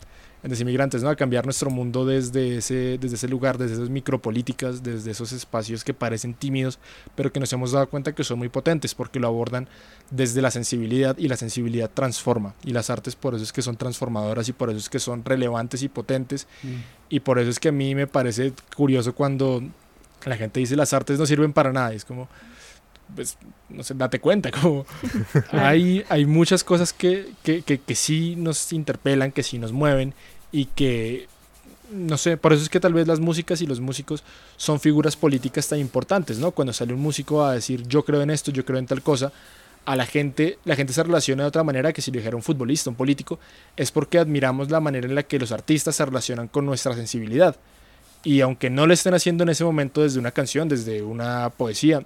en 0.42 0.48
Desinmigrantes, 0.48 1.02
¿no? 1.02 1.10
A 1.10 1.16
cambiar 1.16 1.44
nuestro 1.44 1.68
mundo 1.68 2.06
desde 2.06 2.56
ese, 2.56 2.96
desde 2.98 3.16
ese 3.16 3.28
lugar, 3.28 3.58
desde 3.58 3.74
esas 3.74 3.90
micropolíticas, 3.90 4.82
desde 4.82 5.10
esos 5.10 5.32
espacios 5.32 5.84
que 5.84 5.92
parecen 5.92 6.32
tímidos, 6.32 6.78
pero 7.14 7.30
que 7.30 7.40
nos 7.40 7.52
hemos 7.52 7.72
dado 7.72 7.90
cuenta 7.90 8.14
que 8.14 8.24
son 8.24 8.38
muy 8.38 8.48
potentes 8.48 8.94
porque 8.94 9.20
lo 9.20 9.26
abordan 9.26 9.68
desde 10.10 10.40
la 10.40 10.50
sensibilidad 10.50 11.16
y 11.18 11.28
la 11.28 11.36
sensibilidad 11.36 11.90
transforma. 11.92 12.54
Y 12.64 12.72
las 12.72 12.88
artes 12.88 13.16
por 13.16 13.34
eso 13.34 13.44
es 13.44 13.52
que 13.52 13.60
son 13.60 13.76
transformadoras 13.76 14.48
y 14.48 14.54
por 14.54 14.70
eso 14.70 14.78
es 14.78 14.88
que 14.88 14.98
son 14.98 15.26
relevantes 15.26 15.82
y 15.82 15.90
potentes. 15.90 16.46
Mm. 16.62 16.74
Y 17.10 17.20
por 17.20 17.38
eso 17.38 17.50
es 17.50 17.60
que 17.60 17.68
a 17.68 17.72
mí 17.72 17.94
me 17.94 18.06
parece 18.06 18.54
curioso 18.74 19.14
cuando 19.14 19.62
la 20.24 20.36
gente 20.36 20.60
dice 20.60 20.74
las 20.74 20.94
artes 20.94 21.18
no 21.18 21.26
sirven 21.26 21.52
para 21.52 21.70
nada. 21.70 21.92
Es 21.92 22.06
como, 22.06 22.28
pues, 23.14 23.36
no 23.68 23.82
sé, 23.82 23.94
date 23.94 24.20
cuenta, 24.20 24.50
como 24.62 24.86
hay, 25.52 26.04
hay 26.08 26.26
muchas 26.26 26.64
cosas 26.64 26.92
que, 26.92 27.32
que, 27.42 27.62
que, 27.62 27.78
que 27.78 27.94
sí 27.94 28.36
nos 28.36 28.72
interpelan, 28.72 29.32
que 29.32 29.42
sí 29.42 29.58
nos 29.58 29.72
mueven 29.72 30.14
y 30.52 30.66
que 30.66 31.28
no 31.90 32.16
sé, 32.18 32.36
por 32.36 32.52
eso 32.52 32.62
es 32.62 32.68
que 32.68 32.80
tal 32.80 32.94
vez 32.94 33.08
las 33.08 33.20
músicas 33.20 33.60
y 33.62 33.66
los 33.66 33.80
músicos 33.80 34.22
son 34.56 34.78
figuras 34.78 35.16
políticas 35.16 35.68
tan 35.68 35.80
importantes, 35.80 36.38
¿no? 36.38 36.52
Cuando 36.52 36.72
sale 36.72 36.94
un 36.94 37.00
músico 37.00 37.44
a 37.44 37.54
decir 37.54 37.86
yo 37.88 38.04
creo 38.04 38.22
en 38.22 38.30
esto, 38.30 38.52
yo 38.52 38.64
creo 38.64 38.78
en 38.78 38.86
tal 38.86 39.02
cosa, 39.02 39.32
a 39.86 39.96
la 39.96 40.06
gente, 40.06 40.58
la 40.64 40.76
gente 40.76 40.92
se 40.92 41.02
relaciona 41.02 41.44
de 41.44 41.48
otra 41.48 41.64
manera 41.64 41.92
que 41.92 42.02
si 42.02 42.10
lo 42.10 42.18
dijera 42.18 42.36
un 42.36 42.42
futbolista, 42.42 42.90
un 42.90 42.96
político, 42.96 43.38
es 43.76 43.90
porque 43.90 44.18
admiramos 44.18 44.70
la 44.70 44.80
manera 44.80 45.06
en 45.06 45.14
la 45.14 45.22
que 45.22 45.38
los 45.38 45.52
artistas 45.52 45.96
se 45.96 46.04
relacionan 46.04 46.48
con 46.48 46.66
nuestra 46.66 46.94
sensibilidad. 46.94 47.56
Y 48.22 48.42
aunque 48.42 48.68
no 48.68 48.86
lo 48.86 48.92
estén 48.92 49.14
haciendo 49.14 49.42
en 49.42 49.48
ese 49.48 49.64
momento 49.64 50.02
desde 50.02 50.18
una 50.18 50.30
canción, 50.30 50.68
desde 50.68 51.02
una 51.02 51.50
poesía, 51.50 52.04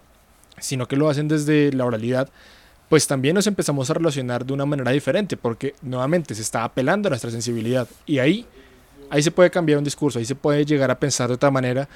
sino 0.59 0.87
que 0.87 0.97
lo 0.97 1.09
hacen 1.09 1.29
desde 1.29 1.73
la 1.73 1.85
oralidad, 1.85 2.29
pues 2.89 3.07
también 3.07 3.35
nos 3.35 3.47
empezamos 3.47 3.91
a 3.91 3.95
relacionar 3.95 4.45
de 4.45 4.53
una 4.53 4.67
manera 4.67 4.91
diferente, 4.91 5.37
porque 5.37 5.75
nuevamente 5.83 6.35
se 6.35 6.43
está 6.43 6.65
apelando 6.65 7.09
a 7.09 7.11
nuestra 7.11 7.31
sensibilidad. 7.31 7.89
Y 8.07 8.19
ahí, 8.19 8.47
ahí 9.11 9.23
se 9.23 9.31
puede 9.31 9.51
cambiar 9.51 9.79
un 9.79 9.85
discurso, 9.85 10.19
ahí 10.19 10.25
se 10.25 10.35
puede 10.35 10.65
llegar 10.65 10.91
a 10.91 10.99
pensar 10.99 11.29
de 11.29 11.35
otra 11.35 11.51
manera, 11.51 11.89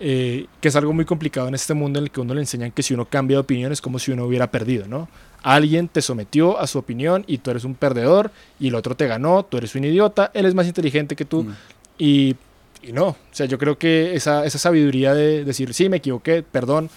eh, 0.00 0.46
que 0.60 0.68
es 0.68 0.76
algo 0.76 0.92
muy 0.92 1.04
complicado 1.04 1.46
en 1.46 1.54
este 1.54 1.72
mundo 1.72 2.00
en 2.00 2.06
el 2.06 2.10
que 2.10 2.20
uno 2.20 2.34
le 2.34 2.40
enseñan 2.40 2.72
que 2.72 2.82
si 2.82 2.94
uno 2.94 3.04
cambia 3.04 3.36
de 3.36 3.42
opinión 3.42 3.70
es 3.70 3.80
como 3.80 4.00
si 4.00 4.10
uno 4.10 4.24
hubiera 4.24 4.50
perdido, 4.50 4.88
¿no? 4.88 5.08
Alguien 5.42 5.88
te 5.88 6.02
sometió 6.02 6.58
a 6.58 6.66
su 6.66 6.78
opinión 6.78 7.24
y 7.28 7.38
tú 7.38 7.50
eres 7.52 7.64
un 7.64 7.74
perdedor 7.74 8.32
y 8.58 8.68
el 8.68 8.74
otro 8.74 8.96
te 8.96 9.06
ganó, 9.06 9.44
tú 9.44 9.56
eres 9.56 9.74
un 9.76 9.84
idiota, 9.84 10.32
él 10.34 10.46
es 10.46 10.54
más 10.54 10.66
inteligente 10.66 11.14
que 11.14 11.24
tú 11.24 11.44
mm. 11.44 11.52
y, 11.96 12.36
y, 12.82 12.92
no, 12.92 13.08
o 13.08 13.16
sea, 13.30 13.46
yo 13.46 13.56
creo 13.56 13.78
que 13.78 14.16
esa, 14.16 14.44
esa 14.44 14.58
sabiduría 14.58 15.14
de 15.14 15.44
decir, 15.44 15.72
sí, 15.74 15.88
me 15.88 15.98
equivoqué, 15.98 16.42
perdón, 16.42 16.90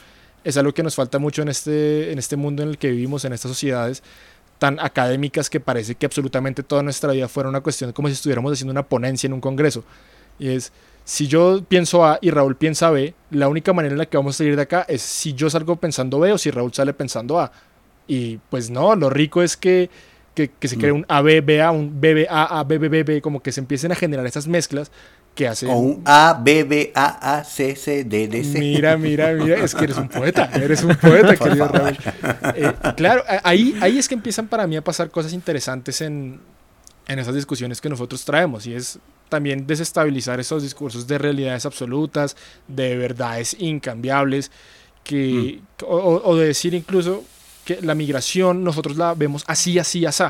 es 0.48 0.56
algo 0.56 0.74
que 0.74 0.82
nos 0.82 0.96
falta 0.96 1.20
mucho 1.20 1.42
en 1.42 1.50
este, 1.50 2.10
en 2.10 2.20
este 2.20 2.38
mundo 2.38 2.64
en 2.64 2.70
el 2.70 2.78
que 2.78 2.90
vivimos, 2.90 3.26
en 3.26 3.34
estas 3.34 3.52
sociedades 3.52 4.02
tan 4.60 4.80
académicas 4.80 5.50
que 5.50 5.60
parece 5.60 5.96
que 5.96 6.06
absolutamente 6.06 6.64
toda 6.64 6.82
nuestra 6.84 7.12
vida 7.12 7.28
fuera 7.28 7.50
una 7.50 7.60
cuestión 7.60 7.92
como 7.92 8.08
si 8.08 8.14
estuviéramos 8.14 8.54
haciendo 8.54 8.72
una 8.72 8.84
ponencia 8.84 9.28
en 9.28 9.34
un 9.34 9.42
congreso. 9.42 9.84
Y 10.40 10.48
es, 10.48 10.72
si 11.04 11.28
yo 11.28 11.62
pienso 11.68 12.06
A 12.06 12.18
y 12.22 12.32
Raúl 12.32 12.56
piensa 12.56 12.90
B, 12.90 13.14
la 13.30 13.50
única 13.50 13.74
manera 13.74 13.94
en 13.94 14.00
la 14.00 14.06
que 14.06 14.16
vamos 14.16 14.36
a 14.36 14.38
salir 14.38 14.56
de 14.56 14.62
acá 14.62 14.86
es 14.88 15.02
si 15.02 15.34
yo 15.34 15.50
salgo 15.50 15.76
pensando 15.76 16.20
B 16.20 16.32
o 16.32 16.38
si 16.38 16.50
Raúl 16.50 16.74
sale 16.74 16.94
pensando 16.94 17.40
A. 17.42 17.52
Y 18.08 18.38
pues 18.50 18.70
no, 18.70 18.96
lo 18.96 19.10
rico 19.10 19.44
es 19.44 19.58
que, 19.58 19.90
que, 20.34 20.50
se 20.62 20.78
cree 20.78 20.94
mm. 20.94 20.96
un 20.96 21.06
ABBA, 21.10 21.72
un 21.72 22.00
BBA, 22.00 22.64
BBB, 22.64 23.22
como 23.22 23.42
que 23.42 23.52
se 23.52 23.60
empiecen 23.60 23.92
a 23.92 23.96
generar 23.96 24.26
esas 24.26 24.48
mezclas 24.48 24.92
o 25.68 25.78
un 25.78 26.02
A, 26.06 26.40
B, 26.42 26.64
B, 26.64 26.92
A, 26.96 27.38
A, 27.38 27.44
C, 27.44 27.76
C, 27.76 28.04
D, 28.04 28.28
D, 28.28 28.44
C. 28.44 28.60
Mira, 28.60 28.98
mira, 28.98 29.34
mira, 29.34 29.64
es 29.64 29.76
que 29.76 29.86
eres 29.86 29.98
un 29.98 30.10
poeta, 30.10 30.50
eres 30.54 30.84
un 30.84 30.96
poeta, 30.96 31.36
querido 31.36 31.68
Raúl. 31.68 31.98
Eh, 32.56 32.74
claro, 32.96 33.24
ahí, 33.44 33.78
ahí 33.82 33.98
es 33.98 34.08
que 34.08 34.16
empiezan 34.16 34.48
para 34.48 34.68
mí 34.68 34.76
a 34.76 34.84
pasar 34.84 35.10
cosas 35.10 35.34
interesantes 35.34 36.02
en, 36.02 36.40
en 37.08 37.20
esas 37.20 37.36
discusiones 37.36 37.82
que 37.82 37.90
nosotros 37.90 38.24
traemos 38.26 38.68
y 38.68 38.74
es 38.74 39.00
también 39.30 39.68
desestabilizar 39.68 40.40
esos 40.40 40.64
discursos 40.64 41.08
de 41.08 41.18
realidades 41.18 41.66
absolutas, 41.66 42.36
de 42.68 42.96
verdades 42.96 43.56
incambiables, 43.60 44.52
que, 45.04 45.62
mm. 45.82 45.86
o, 45.88 46.36
de 46.36 46.48
decir 46.48 46.74
incluso 46.74 47.24
que 47.66 47.82
la 47.82 47.96
migración 47.96 48.64
nosotros 48.64 48.98
la 48.98 49.14
vemos 49.14 49.44
así, 49.48 49.80
así, 49.80 50.06
así. 50.06 50.24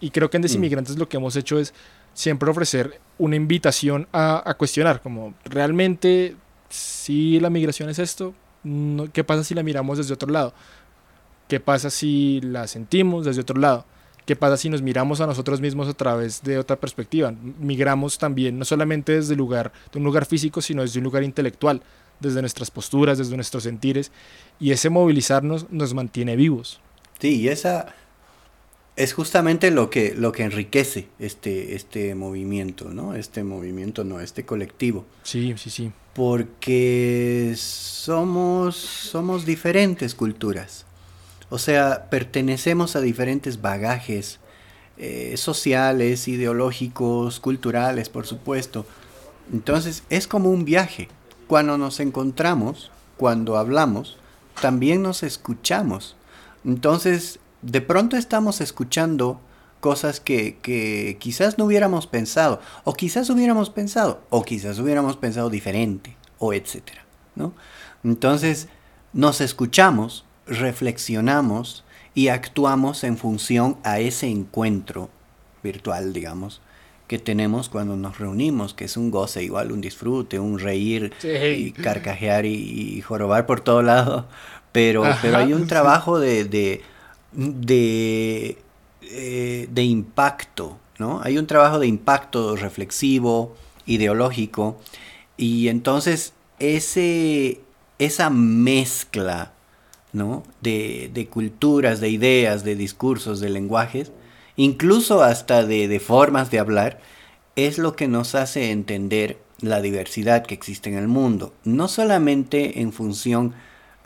Y 0.00 0.10
creo 0.10 0.30
que 0.30 0.36
en 0.36 0.42
Desinmigrantes 0.42 0.96
mm. 0.96 0.98
lo 0.98 1.08
que 1.08 1.16
hemos 1.16 1.36
hecho 1.36 1.58
es 1.58 1.74
siempre 2.18 2.50
ofrecer 2.50 3.00
una 3.16 3.36
invitación 3.36 4.08
a, 4.12 4.52
cuestionar, 4.58 5.00
como 5.00 5.34
realmente 5.44 6.34
si 6.68 7.38
la 7.38 7.48
migración 7.48 7.88
es 7.90 8.00
esto, 8.00 8.34
¿qué 9.12 9.22
pasa 9.22 9.44
si 9.44 9.54
la 9.54 9.62
miramos 9.62 9.98
desde 9.98 10.14
otro 10.14 10.28
lado? 10.28 10.52
¿Qué 11.46 11.60
pasa 11.60 11.90
si 11.90 12.40
la 12.40 12.66
sentimos 12.66 13.24
desde 13.24 13.42
otro 13.42 13.60
lado? 13.60 13.84
¿Qué 14.26 14.34
pasa 14.34 14.56
si 14.56 14.68
nos 14.68 14.82
miramos 14.82 15.20
a 15.20 15.28
nosotros 15.28 15.60
mismos 15.60 15.86
a 15.86 15.94
través 15.94 16.42
de 16.42 16.58
otra 16.58 16.74
perspectiva? 16.74 17.32
Migramos 17.60 18.18
también, 18.18 18.58
no 18.58 18.64
solamente 18.64 19.12
desde 19.12 19.36
lugar, 19.36 19.70
de 19.92 19.98
un 20.00 20.04
lugar 20.04 20.26
físico, 20.26 20.60
sino 20.60 20.82
desde 20.82 20.98
un 20.98 21.04
lugar 21.04 21.22
intelectual, 21.22 21.82
desde 22.18 22.40
nuestras 22.40 22.72
posturas, 22.72 23.18
desde 23.18 23.36
nuestros 23.36 23.62
sentires, 23.62 24.10
y 24.58 24.72
ese 24.72 24.90
movilizarnos 24.90 25.70
nos 25.70 25.94
mantiene 25.94 26.34
vivos. 26.34 26.80
Sí, 27.20 27.42
y 27.42 27.48
esa, 27.48 27.94
es 28.98 29.12
justamente 29.12 29.70
lo 29.70 29.90
que, 29.90 30.12
lo 30.12 30.32
que 30.32 30.42
enriquece 30.42 31.06
este, 31.20 31.76
este 31.76 32.16
movimiento, 32.16 32.90
¿no? 32.90 33.14
Este 33.14 33.44
movimiento, 33.44 34.02
no, 34.02 34.18
este 34.18 34.44
colectivo. 34.44 35.06
Sí, 35.22 35.54
sí, 35.56 35.70
sí. 35.70 35.92
Porque 36.14 37.54
somos, 37.56 38.74
somos 38.74 39.46
diferentes 39.46 40.16
culturas. 40.16 40.84
O 41.48 41.58
sea, 41.58 42.10
pertenecemos 42.10 42.96
a 42.96 43.00
diferentes 43.00 43.62
bagajes 43.62 44.40
eh, 44.96 45.36
sociales, 45.36 46.26
ideológicos, 46.26 47.38
culturales, 47.38 48.08
por 48.08 48.26
supuesto. 48.26 48.84
Entonces, 49.52 50.02
es 50.10 50.26
como 50.26 50.50
un 50.50 50.64
viaje. 50.64 51.06
Cuando 51.46 51.78
nos 51.78 52.00
encontramos, 52.00 52.90
cuando 53.16 53.58
hablamos, 53.58 54.16
también 54.60 55.02
nos 55.02 55.22
escuchamos. 55.22 56.16
Entonces, 56.64 57.38
de 57.62 57.80
pronto 57.80 58.16
estamos 58.16 58.60
escuchando 58.60 59.40
cosas 59.80 60.20
que, 60.20 61.16
quizás 61.20 61.58
no 61.58 61.64
hubiéramos 61.64 62.06
pensado, 62.06 62.60
o 62.84 62.94
quizás 62.94 63.30
hubiéramos 63.30 63.70
pensado, 63.70 64.20
o 64.30 64.42
quizás 64.44 64.78
hubiéramos 64.78 65.16
pensado 65.16 65.50
diferente, 65.50 66.16
o 66.38 66.52
etcétera, 66.52 67.04
¿no? 67.34 67.52
Entonces, 68.04 68.68
nos 69.12 69.40
escuchamos, 69.40 70.24
reflexionamos 70.46 71.84
y 72.14 72.28
actuamos 72.28 73.04
en 73.04 73.16
función 73.16 73.76
a 73.84 74.00
ese 74.00 74.26
encuentro 74.26 75.10
virtual, 75.62 76.12
digamos, 76.12 76.60
que 77.06 77.18
tenemos 77.18 77.68
cuando 77.68 77.96
nos 77.96 78.18
reunimos, 78.18 78.74
que 78.74 78.84
es 78.84 78.96
un 78.96 79.10
goce, 79.10 79.42
igual 79.42 79.72
un 79.72 79.80
disfrute, 79.80 80.38
un 80.38 80.58
reír 80.58 81.12
y 81.22 81.72
carcajear 81.72 82.44
y, 82.44 83.00
jorobar 83.00 83.46
por 83.46 83.60
todo 83.60 83.82
lado, 83.82 84.28
pero, 84.72 85.04
pero 85.22 85.38
hay 85.38 85.54
un 85.54 85.66
trabajo 85.66 86.18
de 86.20 86.44
de, 86.44 86.82
eh, 87.36 88.56
de 89.70 89.82
impacto, 89.82 90.78
¿no? 90.98 91.20
Hay 91.22 91.38
un 91.38 91.46
trabajo 91.46 91.78
de 91.78 91.86
impacto 91.86 92.56
reflexivo, 92.56 93.54
ideológico, 93.86 94.78
y 95.36 95.68
entonces 95.68 96.34
ese, 96.58 97.60
esa 97.98 98.30
mezcla 98.30 99.52
¿no? 100.12 100.42
de, 100.60 101.10
de, 101.12 101.26
culturas, 101.28 102.00
de 102.00 102.10
ideas, 102.10 102.64
de 102.64 102.76
discursos, 102.76 103.40
de 103.40 103.50
lenguajes, 103.50 104.12
incluso 104.56 105.22
hasta 105.22 105.64
de, 105.64 105.88
de 105.88 106.00
formas 106.00 106.50
de 106.50 106.58
hablar, 106.58 107.00
es 107.56 107.78
lo 107.78 107.94
que 107.94 108.08
nos 108.08 108.34
hace 108.34 108.70
entender 108.70 109.38
la 109.60 109.80
diversidad 109.80 110.44
que 110.44 110.54
existe 110.54 110.90
en 110.90 110.96
el 110.96 111.08
mundo, 111.08 111.52
no 111.64 111.88
solamente 111.88 112.80
en 112.80 112.92
función 112.92 113.54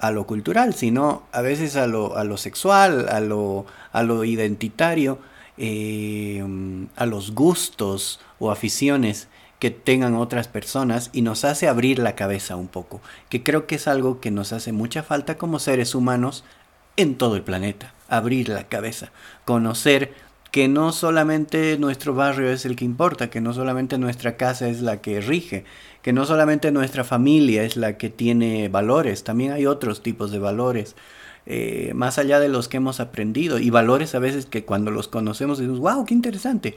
a 0.02 0.10
lo 0.10 0.26
cultural, 0.26 0.74
sino 0.74 1.22
a 1.30 1.42
veces 1.42 1.76
a 1.76 1.86
lo, 1.86 2.16
a 2.16 2.24
lo 2.24 2.36
sexual, 2.36 3.08
a 3.08 3.20
lo, 3.20 3.66
a 3.92 4.02
lo 4.02 4.24
identitario, 4.24 5.20
eh, 5.56 6.44
a 6.96 7.06
los 7.06 7.30
gustos 7.36 8.18
o 8.40 8.50
aficiones 8.50 9.28
que 9.60 9.70
tengan 9.70 10.16
otras 10.16 10.48
personas 10.48 11.10
y 11.12 11.22
nos 11.22 11.44
hace 11.44 11.68
abrir 11.68 12.00
la 12.00 12.16
cabeza 12.16 12.56
un 12.56 12.66
poco, 12.66 13.00
que 13.28 13.44
creo 13.44 13.68
que 13.68 13.76
es 13.76 13.86
algo 13.86 14.20
que 14.20 14.32
nos 14.32 14.52
hace 14.52 14.72
mucha 14.72 15.04
falta 15.04 15.38
como 15.38 15.60
seres 15.60 15.94
humanos 15.94 16.42
en 16.96 17.14
todo 17.14 17.36
el 17.36 17.42
planeta, 17.42 17.94
abrir 18.08 18.48
la 18.48 18.66
cabeza, 18.66 19.12
conocer 19.44 20.14
que 20.50 20.66
no 20.66 20.90
solamente 20.90 21.78
nuestro 21.78 22.12
barrio 22.12 22.50
es 22.50 22.66
el 22.66 22.74
que 22.74 22.84
importa, 22.84 23.30
que 23.30 23.40
no 23.40 23.54
solamente 23.54 23.98
nuestra 23.98 24.36
casa 24.36 24.66
es 24.66 24.82
la 24.82 25.00
que 25.00 25.20
rige, 25.20 25.64
que 26.02 26.12
no 26.12 26.26
solamente 26.26 26.72
nuestra 26.72 27.04
familia 27.04 27.62
es 27.62 27.76
la 27.76 27.96
que 27.96 28.10
tiene 28.10 28.68
valores, 28.68 29.24
también 29.24 29.52
hay 29.52 29.66
otros 29.66 30.02
tipos 30.02 30.30
de 30.32 30.38
valores. 30.38 30.96
Eh, 31.46 31.92
más 31.94 32.18
allá 32.18 32.38
de 32.38 32.48
los 32.48 32.68
que 32.68 32.76
hemos 32.76 33.00
aprendido 33.00 33.58
y 33.58 33.70
valores 33.70 34.14
a 34.14 34.20
veces 34.20 34.46
que 34.46 34.64
cuando 34.64 34.90
los 34.90 35.08
conocemos 35.08 35.58
decimos, 35.58 35.80
wow, 35.80 36.04
qué 36.04 36.14
interesante. 36.14 36.74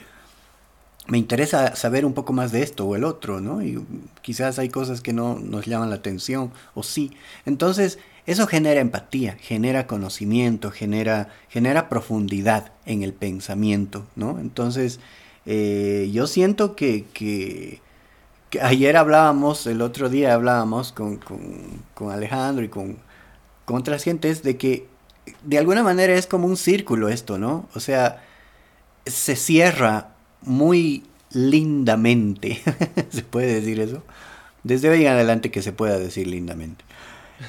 Me 1.07 1.19
interesa 1.19 1.75
saber 1.75 2.03
un 2.03 2.13
poco 2.13 2.33
más 2.33 2.51
de 2.51 2.63
esto 2.63 2.85
o 2.85 2.95
el 2.95 3.03
otro, 3.03 3.39
¿no? 3.39 3.61
Y 3.61 3.79
quizás 4.23 4.57
hay 4.57 4.69
cosas 4.69 5.01
que 5.01 5.13
no 5.13 5.37
nos 5.37 5.65
llaman 5.67 5.91
la 5.91 5.97
atención 5.97 6.51
o 6.73 6.81
sí. 6.81 7.11
Entonces, 7.45 7.99
eso 8.25 8.47
genera 8.47 8.81
empatía, 8.81 9.37
genera 9.39 9.85
conocimiento, 9.85 10.71
genera, 10.71 11.29
genera 11.47 11.89
profundidad 11.89 12.71
en 12.87 13.03
el 13.03 13.13
pensamiento, 13.13 14.07
¿no? 14.15 14.39
Entonces, 14.39 14.99
eh, 15.45 16.09
yo 16.11 16.25
siento 16.25 16.75
que, 16.75 17.05
que, 17.13 17.81
ayer 18.61 18.97
hablábamos, 18.97 19.65
el 19.67 19.81
otro 19.81 20.09
día 20.09 20.33
hablábamos 20.33 20.91
con, 20.91 21.19
Alejandro 22.11 22.63
y 22.63 22.69
con, 22.69 22.97
con 23.65 23.77
otras 23.77 24.03
gentes 24.03 24.43
de 24.43 24.57
que 24.57 24.87
de 25.43 25.57
alguna 25.57 25.83
manera 25.83 26.13
es 26.13 26.27
como 26.27 26.47
un 26.47 26.57
círculo 26.57 27.09
esto, 27.09 27.37
¿no? 27.37 27.67
O 27.73 27.79
sea, 27.79 28.23
se 29.05 29.35
cierra 29.35 30.09
muy 30.41 31.03
lindamente, 31.31 32.61
se 33.09 33.23
puede 33.23 33.55
decir 33.55 33.79
eso, 33.79 34.03
desde 34.63 34.89
hoy 34.89 35.05
en 35.05 35.13
adelante 35.13 35.51
que 35.51 35.61
se 35.61 35.71
pueda 35.71 35.97
decir 35.97 36.27
lindamente. 36.27 36.83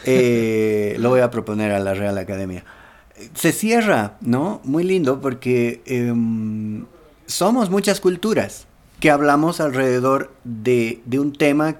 Eh, 0.04 0.96
lo 0.98 1.10
voy 1.10 1.20
a 1.20 1.30
proponer 1.30 1.72
a 1.72 1.78
la 1.78 1.94
Real 1.94 2.18
Academia. 2.18 2.64
Se 3.34 3.52
cierra, 3.52 4.16
¿no? 4.20 4.60
Muy 4.64 4.84
lindo 4.84 5.20
porque 5.20 5.80
em, 5.86 6.84
somos 7.26 7.70
muchas 7.70 8.00
culturas 8.00 8.66
que 9.00 9.10
hablamos 9.10 9.60
alrededor 9.60 10.32
de, 10.44 11.02
un 11.18 11.32
tema 11.32 11.76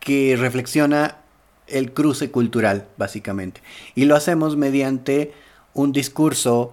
que 0.00 0.36
reflexiona 0.36 1.18
el 1.66 1.92
cruce 1.92 2.30
cultural, 2.30 2.86
básicamente. 2.96 3.60
Y 3.94 4.04
lo 4.04 4.16
hacemos 4.16 4.56
mediante 4.56 5.32
un 5.74 5.92
discurso 5.92 6.72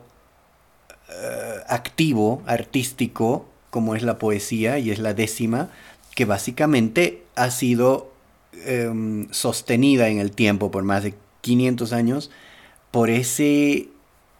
eh, 1.09 1.59
activo, 1.67 2.41
artístico, 2.45 3.47
como 3.69 3.95
es 3.95 4.03
la 4.03 4.19
poesía 4.19 4.77
y 4.79 4.91
es 4.91 4.99
la 4.99 5.13
décima, 5.13 5.69
que 6.15 6.25
básicamente 6.25 7.23
ha 7.35 7.49
sido 7.49 8.11
em, 8.65 9.27
sostenida 9.31 10.09
en 10.09 10.19
el 10.19 10.31
tiempo 10.31 10.69
por 10.69 10.83
más 10.83 11.03
de 11.03 11.15
500 11.41 11.91
años 11.91 12.29
por 12.91 13.09
ese, 13.09 13.87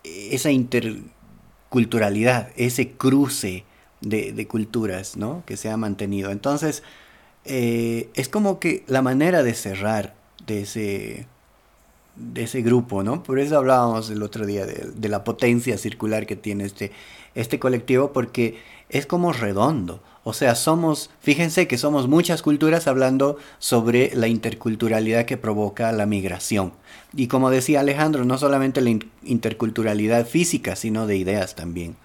esa 0.04 0.52
interculturalidad, 0.52 2.50
ese 2.56 2.92
cruce 2.92 3.66
de, 4.04 4.48
culturas 4.48 5.18
¿no? 5.18 5.44
que 5.46 5.58
se 5.58 5.70
ha 5.70 5.78
mantenido. 5.78 6.32
Entonces, 6.32 6.84
eh, 7.46 8.10
es 8.14 8.30
como 8.30 8.60
que 8.60 8.84
la 8.88 9.02
manera 9.02 9.44
de 9.44 9.54
cerrar 9.54 10.14
de 10.46 10.62
ese, 10.62 11.26
de 12.16 12.44
ese 12.44 12.62
grupo, 12.62 13.04
¿no? 13.04 13.24
Por 13.24 13.40
eso 13.40 13.58
hablábamos 13.58 14.10
el 14.10 14.22
otro 14.24 14.46
día 14.46 14.66
de, 14.66 15.10
la 15.10 15.24
potencia 15.24 15.78
circular 15.78 16.26
que 16.26 16.36
tiene 16.36 16.66
este, 16.66 16.92
este 17.36 17.60
colectivo, 17.60 18.14
porque 18.14 18.60
es 18.90 19.06
como 19.06 19.34
redondo. 19.34 20.02
O 20.26 20.32
sea, 20.32 20.56
somos, 20.56 21.10
fíjense 21.20 21.68
que 21.68 21.78
somos 21.78 22.08
muchas 22.08 22.42
culturas 22.42 22.88
hablando 22.88 23.38
sobre 23.60 24.16
la 24.16 24.28
interculturalidad 24.28 25.26
que 25.26 25.36
provoca 25.36 25.92
la 25.92 26.06
migración. 26.06 26.72
Y 27.14 27.28
como 27.28 27.50
decía 27.50 27.82
Alejandro, 27.82 28.24
no 28.24 28.38
solamente 28.38 28.80
la 28.80 28.98
interculturalidad 29.24 30.26
física, 30.26 30.78
sino 30.78 31.08
de 31.08 31.18
ideas 31.18 31.56
también, 31.56 31.98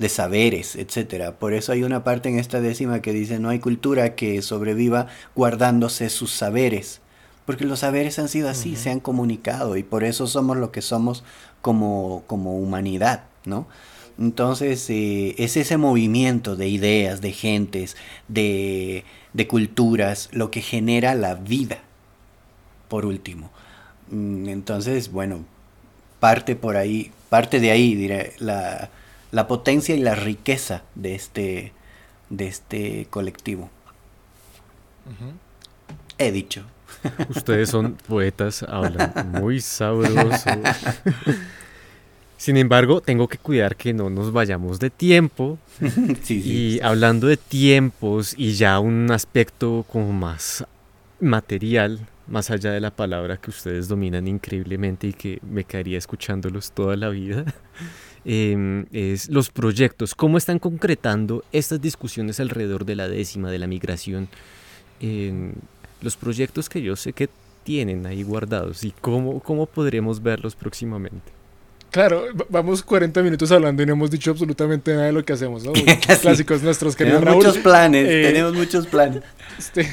de 0.00 0.08
saberes, 0.08 0.74
etc. 0.74 1.30
Por 1.38 1.52
eso 1.52 1.70
hay 1.70 1.84
una 1.84 2.02
parte 2.02 2.28
en 2.28 2.40
esta 2.40 2.60
décima 2.60 3.02
que 3.02 3.12
dice, 3.12 3.38
no 3.38 3.50
hay 3.50 3.60
cultura 3.60 4.16
que 4.16 4.42
sobreviva 4.42 5.06
guardándose 5.36 6.10
sus 6.10 6.32
saberes 6.32 7.00
porque 7.50 7.64
los 7.64 7.80
saberes 7.80 8.16
han 8.20 8.28
sido 8.28 8.48
así, 8.48 8.76
se 8.76 8.90
han 8.90 9.00
comunicado 9.00 9.76
y 9.76 9.82
por 9.82 10.04
eso 10.04 10.28
somos 10.28 10.56
lo 10.56 10.70
que 10.70 10.82
somos 10.82 11.24
como, 11.62 12.22
como 12.28 12.56
humanidad, 12.56 13.24
¿no? 13.44 13.66
Entonces 14.20 14.88
eh, 14.88 15.34
es 15.36 15.56
ese 15.56 15.76
movimiento 15.76 16.54
de 16.54 16.68
ideas, 16.68 17.20
de 17.20 17.32
gentes, 17.32 17.96
de, 18.28 19.02
de, 19.32 19.48
culturas, 19.48 20.28
lo 20.30 20.52
que 20.52 20.62
genera 20.62 21.16
la 21.16 21.34
vida, 21.34 21.78
por 22.86 23.04
último. 23.04 23.50
Mm, 24.10 24.48
entonces, 24.48 25.10
bueno, 25.10 25.44
parte 26.20 26.54
por 26.54 26.76
ahí, 26.76 27.10
parte 27.30 27.58
de 27.58 27.72
ahí, 27.72 27.96
diré, 27.96 28.34
la, 28.38 28.90
la 29.30 29.46
potencia 29.46 29.94
y 29.94 30.00
la 30.00 30.14
riqueza 30.14 30.82
de 30.94 31.14
este, 31.14 31.72
de 32.28 32.46
este 32.46 33.06
colectivo. 33.10 33.70
He 36.18 36.32
dicho. 36.32 36.64
Ustedes 37.28 37.70
son 37.70 37.94
poetas, 38.06 38.62
hablan 38.62 39.32
muy 39.40 39.60
sabroso. 39.60 40.50
Sin 42.36 42.56
embargo, 42.56 43.00
tengo 43.00 43.28
que 43.28 43.38
cuidar 43.38 43.76
que 43.76 43.92
no 43.92 44.08
nos 44.08 44.32
vayamos 44.32 44.78
de 44.78 44.90
tiempo. 44.90 45.58
y 46.28 46.80
hablando 46.80 47.26
de 47.26 47.36
tiempos 47.36 48.34
y 48.36 48.52
ya 48.52 48.78
un 48.80 49.10
aspecto 49.10 49.84
como 49.90 50.12
más 50.12 50.64
material, 51.20 52.00
más 52.26 52.50
allá 52.50 52.70
de 52.70 52.80
la 52.80 52.90
palabra 52.90 53.36
que 53.36 53.50
ustedes 53.50 53.88
dominan 53.88 54.26
increíblemente 54.26 55.08
y 55.08 55.12
que 55.12 55.38
me 55.42 55.64
quedaría 55.64 55.98
escuchándolos 55.98 56.72
toda 56.72 56.96
la 56.96 57.08
vida, 57.10 57.44
em, 58.24 58.86
es 58.92 59.28
los 59.28 59.50
proyectos. 59.50 60.14
¿Cómo 60.14 60.38
están 60.38 60.58
concretando 60.58 61.44
estas 61.52 61.80
discusiones 61.80 62.40
alrededor 62.40 62.84
de 62.84 62.96
la 62.96 63.08
décima, 63.08 63.50
de 63.50 63.58
la 63.58 63.66
migración? 63.66 64.28
los 66.02 66.16
proyectos 66.16 66.68
que 66.68 66.82
yo 66.82 66.94
sé 66.94 67.14
que 67.14 67.30
tienen 67.64 68.06
ahí 68.06 68.22
guardados 68.22 68.84
y 68.84 68.92
cómo, 69.00 69.40
cómo 69.40 69.66
podremos 69.66 70.22
verlos 70.22 70.54
próximamente. 70.54 71.32
Claro, 71.90 72.24
vamos 72.48 72.82
40 72.82 73.20
minutos 73.22 73.50
hablando 73.50 73.82
y 73.82 73.86
no 73.86 73.94
hemos 73.94 74.10
dicho 74.10 74.30
absolutamente 74.30 74.92
nada 74.92 75.06
de 75.06 75.12
lo 75.12 75.24
que 75.24 75.32
hacemos, 75.32 75.64
¿no? 75.64 75.72
Clásicos 76.22 76.62
nuestros, 76.62 76.94
queridos 76.94 77.20
Tenemos 77.20 77.44
muchos 77.44 77.58
planes, 77.58 78.06
eh, 78.08 78.22
tenemos 78.22 78.54
muchos 78.54 78.86
planes. 78.86 79.22
Este, 79.58 79.86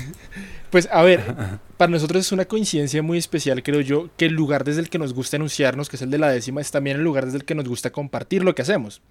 pues 0.70 0.90
a 0.92 1.02
ver, 1.04 1.60
para 1.78 1.92
nosotros 1.92 2.26
es 2.26 2.32
una 2.32 2.46
coincidencia 2.46 3.02
muy 3.02 3.18
especial, 3.18 3.64
creo 3.64 3.82
yo, 3.82 4.10
que 4.18 4.26
el 4.26 4.34
lugar 4.34 4.64
desde 4.64 4.82
el 4.82 4.90
que 4.90 5.00
nos 5.00 5.14
gusta 5.14 5.38
anunciarnos, 5.38 5.90
que 5.90 5.96
es 5.96 6.02
el 6.02 6.10
de 6.10 6.18
la 6.18 6.30
décima, 6.30 6.62
es 6.62 6.72
también 6.72 6.98
el 6.98 7.04
lugar 7.04 7.26
desde 7.26 7.38
el 7.38 7.46
que 7.46 7.56
nos 7.56 7.68
gusta 7.68 7.92
compartir 7.92 8.44
lo 8.44 8.56
que 8.56 8.62
hacemos. 8.62 9.02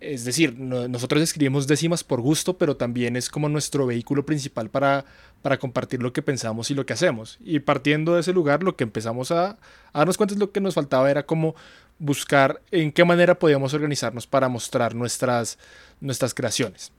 Es 0.00 0.24
decir, 0.24 0.56
nosotros 0.56 1.20
escribimos 1.20 1.66
décimas 1.66 2.04
por 2.04 2.20
gusto, 2.20 2.56
pero 2.56 2.76
también 2.76 3.16
es 3.16 3.28
como 3.28 3.48
nuestro 3.48 3.84
vehículo 3.84 4.24
principal 4.24 4.70
para, 4.70 5.04
para 5.42 5.58
compartir 5.58 6.00
lo 6.02 6.12
que 6.12 6.22
pensamos 6.22 6.70
y 6.70 6.74
lo 6.74 6.86
que 6.86 6.92
hacemos. 6.92 7.38
Y 7.40 7.58
partiendo 7.58 8.14
de 8.14 8.20
ese 8.20 8.32
lugar, 8.32 8.62
lo 8.62 8.76
que 8.76 8.84
empezamos 8.84 9.32
a, 9.32 9.58
a 9.92 9.98
darnos 9.98 10.16
cuenta 10.16 10.34
es 10.34 10.40
lo 10.40 10.52
que 10.52 10.60
nos 10.60 10.74
faltaba 10.74 11.10
era 11.10 11.26
como 11.26 11.56
buscar 11.98 12.62
en 12.70 12.92
qué 12.92 13.04
manera 13.04 13.40
podíamos 13.40 13.74
organizarnos 13.74 14.28
para 14.28 14.48
mostrar 14.48 14.94
nuestras, 14.94 15.58
nuestras 16.00 16.32
creaciones. 16.32 16.92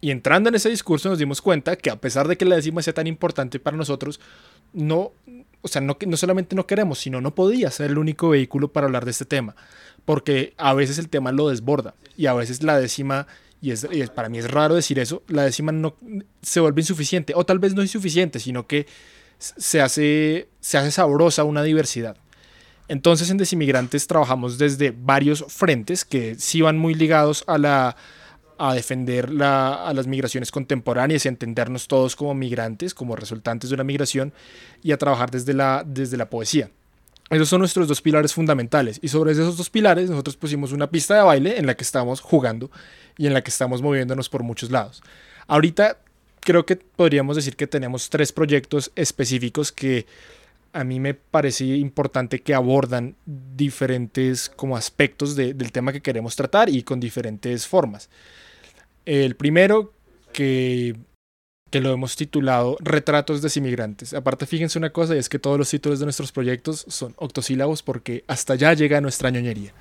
Y 0.00 0.10
entrando 0.10 0.48
en 0.48 0.54
ese 0.54 0.70
discurso 0.70 1.10
nos 1.10 1.18
dimos 1.18 1.42
cuenta 1.42 1.76
que 1.76 1.90
a 1.90 2.00
pesar 2.00 2.26
de 2.26 2.36
que 2.36 2.44
la 2.44 2.56
décima 2.56 2.82
sea 2.82 2.94
tan 2.94 3.06
importante 3.06 3.60
para 3.60 3.76
nosotros, 3.76 4.20
no, 4.72 5.12
o 5.60 5.68
sea, 5.68 5.82
no, 5.82 5.96
no 6.06 6.16
solamente 6.16 6.56
no 6.56 6.66
queremos, 6.66 6.98
sino 6.98 7.20
no 7.20 7.34
podía 7.34 7.70
ser 7.70 7.90
el 7.90 7.98
único 7.98 8.30
vehículo 8.30 8.72
para 8.72 8.86
hablar 8.86 9.04
de 9.04 9.10
este 9.10 9.26
tema 9.26 9.54
porque 10.04 10.54
a 10.56 10.74
veces 10.74 10.98
el 10.98 11.08
tema 11.08 11.32
lo 11.32 11.48
desborda 11.48 11.94
y 12.16 12.26
a 12.26 12.34
veces 12.34 12.62
la 12.62 12.78
décima, 12.78 13.26
y, 13.60 13.70
es, 13.70 13.86
para 14.14 14.28
mí 14.28 14.38
es 14.38 14.50
raro 14.50 14.74
decir 14.74 14.98
eso, 14.98 15.22
la 15.28 15.44
décima 15.44 15.72
no 15.72 15.94
se 16.42 16.60
vuelve 16.60 16.80
insuficiente, 16.80 17.32
o 17.36 17.44
tal 17.44 17.58
vez 17.58 17.74
no 17.74 17.82
insuficiente, 17.82 18.40
sino 18.40 18.66
que 18.66 18.86
se 19.38 19.80
hace, 19.80 20.48
se 20.60 20.78
hace 20.78 20.90
sabrosa 20.90 21.44
una 21.44 21.62
diversidad. 21.62 22.16
Entonces 22.88 23.30
en 23.30 23.36
Desimigrantes 23.36 24.06
trabajamos 24.08 24.58
desde 24.58 24.90
varios 24.90 25.44
frentes 25.48 26.04
que 26.04 26.34
sí 26.34 26.60
van 26.60 26.76
muy 26.76 26.94
ligados 26.94 27.44
a 27.46 27.56
la 27.56 27.96
a 28.60 28.74
defender 28.74 29.30
la, 29.30 29.86
a 29.86 29.94
las 29.94 30.06
migraciones 30.06 30.50
contemporáneas 30.50 31.24
y 31.24 31.28
a 31.28 31.30
entendernos 31.30 31.88
todos 31.88 32.14
como 32.14 32.34
migrantes, 32.34 32.92
como 32.92 33.16
resultantes 33.16 33.70
de 33.70 33.74
una 33.74 33.84
migración, 33.84 34.34
y 34.82 34.92
a 34.92 34.98
trabajar 34.98 35.30
desde 35.30 35.54
la, 35.54 35.82
desde 35.86 36.18
la 36.18 36.28
poesía. 36.28 36.70
Esos 37.30 37.48
son 37.48 37.60
nuestros 37.60 37.88
dos 37.88 38.02
pilares 38.02 38.34
fundamentales. 38.34 38.98
Y 39.02 39.08
sobre 39.08 39.32
esos 39.32 39.56
dos 39.56 39.70
pilares 39.70 40.10
nosotros 40.10 40.36
pusimos 40.36 40.72
una 40.72 40.90
pista 40.90 41.14
de 41.14 41.22
baile 41.22 41.58
en 41.58 41.66
la 41.66 41.74
que 41.74 41.84
estamos 41.84 42.20
jugando 42.20 42.70
y 43.16 43.26
en 43.26 43.32
la 43.32 43.42
que 43.42 43.50
estamos 43.50 43.80
moviéndonos 43.80 44.28
por 44.28 44.42
muchos 44.42 44.70
lados. 44.70 45.02
Ahorita 45.46 45.98
creo 46.40 46.66
que 46.66 46.76
podríamos 46.76 47.36
decir 47.36 47.56
que 47.56 47.66
tenemos 47.66 48.10
tres 48.10 48.30
proyectos 48.30 48.90
específicos 48.94 49.72
que 49.72 50.06
a 50.72 50.84
mí 50.84 51.00
me 51.00 51.14
parece 51.14 51.64
importante 51.64 52.42
que 52.42 52.54
abordan 52.54 53.16
diferentes 53.24 54.48
como 54.48 54.76
aspectos 54.76 55.34
del 55.34 55.72
tema 55.72 55.92
que 55.92 56.02
queremos 56.02 56.36
tratar 56.36 56.68
y 56.68 56.82
con 56.82 57.00
diferentes 57.00 57.66
formas. 57.66 58.08
El 59.10 59.34
primero 59.34 59.92
que 60.32 60.94
que 61.70 61.80
lo 61.80 61.92
hemos 61.92 62.16
titulado 62.16 62.76
Retratos 62.80 63.42
de 63.42 63.50
Inmigrantes. 63.54 64.12
Aparte, 64.12 64.44
fíjense 64.44 64.78
una 64.78 64.90
cosa, 64.90 65.14
y 65.14 65.18
es 65.18 65.28
que 65.28 65.38
todos 65.38 65.56
los 65.56 65.70
títulos 65.70 66.00
de 66.00 66.06
nuestros 66.06 66.32
proyectos 66.32 66.84
son 66.88 67.14
octosílabos 67.16 67.82
porque 67.82 68.24
hasta 68.26 68.54
allá 68.54 68.74
llega 68.74 69.00
nuestra 69.00 69.30
ñoñería. 69.30 69.72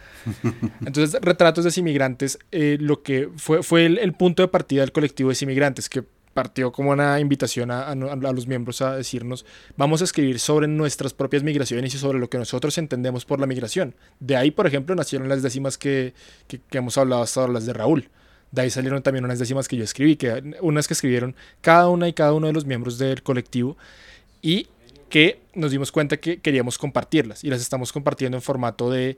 Entonces, 0.85 1.19
Retratos 1.21 1.65
de 1.65 1.79
Inmigrantes, 1.79 2.37
eh, 2.51 2.77
lo 2.79 3.01
que 3.01 3.29
fue, 3.37 3.63
fue 3.63 3.85
el, 3.85 4.13
punto 4.13 4.43
de 4.43 4.47
partida 4.49 4.81
del 4.81 4.91
colectivo 4.91 5.31
de 5.31 5.37
Inmigrantes, 5.41 5.89
que 5.89 6.03
partió 6.33 6.71
como 6.71 6.91
una 6.91 7.19
invitación 7.19 7.71
a, 7.71 7.87
a, 7.87 7.95
los 7.95 8.45
miembros 8.45 8.81
a 8.83 8.95
decirnos, 8.95 9.45
vamos 9.75 10.01
a 10.01 10.03
escribir 10.03 10.39
sobre 10.39 10.67
nuestras 10.67 11.13
propias 11.13 11.41
migraciones 11.41 11.93
y 11.95 11.97
sobre 11.97 12.19
lo 12.19 12.29
que 12.29 12.37
nosotros 12.37 12.77
entendemos 12.77 13.25
por 13.25 13.39
la 13.39 13.47
migración. 13.47 13.95
De 14.19 14.37
ahí, 14.37 14.51
por 14.51 14.67
ejemplo, 14.67 14.95
nacieron 14.95 15.27
las 15.27 15.41
décimas 15.41 15.77
que, 15.77 16.13
que, 16.47 16.61
que 16.61 16.77
hemos 16.77 16.97
hablado 16.99 17.23
hasta 17.23 17.41
ahora, 17.41 17.53
las 17.53 17.65
de 17.65 17.73
Raúl. 17.73 18.09
De 18.51 18.63
ahí 18.63 18.69
salieron 18.69 19.01
también 19.03 19.25
unas 19.25 19.39
décimas 19.39 19.67
que 19.67 19.77
yo 19.77 19.83
escribí, 19.83 20.15
que 20.15 20.55
unas 20.61 20.87
que 20.87 20.93
escribieron 20.93 21.35
cada 21.61 21.89
una 21.89 22.07
y 22.07 22.13
cada 22.13 22.33
uno 22.33 22.47
de 22.47 22.53
los 22.53 22.65
miembros 22.65 22.97
del 22.97 23.21
colectivo 23.21 23.77
y 24.41 24.67
que 25.09 25.39
nos 25.53 25.71
dimos 25.71 25.91
cuenta 25.91 26.17
que 26.17 26.39
queríamos 26.39 26.77
compartirlas 26.77 27.43
y 27.43 27.49
las 27.49 27.61
estamos 27.61 27.91
compartiendo 27.91 28.37
en 28.37 28.41
formato 28.41 28.89
de, 28.89 29.17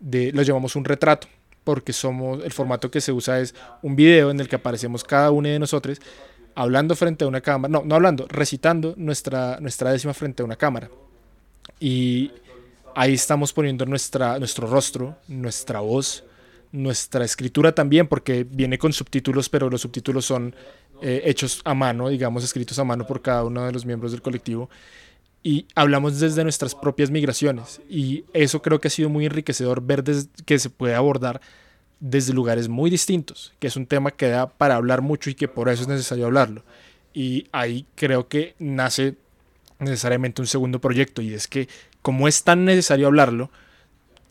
de 0.00 0.32
lo 0.32 0.42
llamamos 0.42 0.76
un 0.76 0.84
retrato, 0.84 1.28
porque 1.64 1.92
somos 1.92 2.44
el 2.44 2.52
formato 2.52 2.90
que 2.90 3.00
se 3.00 3.12
usa 3.12 3.40
es 3.40 3.54
un 3.82 3.96
video 3.96 4.30
en 4.30 4.40
el 4.40 4.48
que 4.48 4.56
aparecemos 4.56 5.04
cada 5.04 5.30
uno 5.30 5.48
de 5.48 5.58
nosotros 5.58 6.00
hablando 6.54 6.94
frente 6.96 7.24
a 7.24 7.28
una 7.28 7.40
cámara, 7.40 7.70
no, 7.70 7.82
no 7.84 7.94
hablando, 7.94 8.26
recitando 8.28 8.94
nuestra, 8.96 9.58
nuestra 9.60 9.92
décima 9.92 10.14
frente 10.14 10.42
a 10.42 10.44
una 10.44 10.56
cámara. 10.56 10.90
Y 11.80 12.30
ahí 12.94 13.14
estamos 13.14 13.52
poniendo 13.52 13.86
nuestra, 13.86 14.38
nuestro 14.38 14.66
rostro, 14.66 15.16
nuestra 15.28 15.80
voz, 15.80 16.24
nuestra 16.72 17.24
escritura 17.24 17.74
también, 17.74 18.08
porque 18.08 18.44
viene 18.44 18.78
con 18.78 18.92
subtítulos, 18.92 19.48
pero 19.48 19.70
los 19.70 19.82
subtítulos 19.82 20.24
son 20.24 20.54
eh, 21.02 21.22
hechos 21.26 21.60
a 21.64 21.74
mano, 21.74 22.08
digamos, 22.08 22.42
escritos 22.44 22.78
a 22.78 22.84
mano 22.84 23.06
por 23.06 23.22
cada 23.22 23.44
uno 23.44 23.64
de 23.66 23.72
los 23.72 23.84
miembros 23.86 24.12
del 24.12 24.22
colectivo. 24.22 24.68
y 25.44 25.66
hablamos 25.74 26.20
desde 26.20 26.44
nuestras 26.44 26.74
propias 26.74 27.10
migraciones. 27.10 27.80
Y 27.88 28.24
eso 28.32 28.62
creo 28.62 28.80
que 28.80 28.88
ha 28.88 28.90
sido 28.92 29.08
muy 29.08 29.26
enriquecedor 29.26 29.82
ver 29.82 30.04
que 30.46 30.58
se 30.58 30.70
puede 30.70 30.94
abordar 30.94 31.40
desde 31.98 32.32
lugares 32.32 32.68
muy 32.68 32.90
distintos, 32.90 33.52
que 33.58 33.68
es 33.68 33.76
un 33.76 33.86
tema 33.86 34.10
que 34.12 34.28
da 34.28 34.48
para 34.48 34.76
hablar 34.76 35.02
mucho 35.02 35.30
y 35.30 35.34
que 35.34 35.48
por 35.48 35.68
eso 35.68 35.82
es 35.82 35.88
necesario 35.88 36.26
hablarlo. 36.26 36.64
Y 37.12 37.46
ahí 37.52 37.86
creo 37.94 38.28
que 38.28 38.54
nace 38.58 39.16
necesariamente 39.78 40.40
un 40.40 40.46
segundo 40.46 40.80
proyecto 40.80 41.22
y 41.22 41.34
es 41.34 41.48
que 41.48 41.68
como 42.02 42.28
es 42.28 42.42
tan 42.44 42.64
necesario 42.64 43.06
hablarlo, 43.06 43.50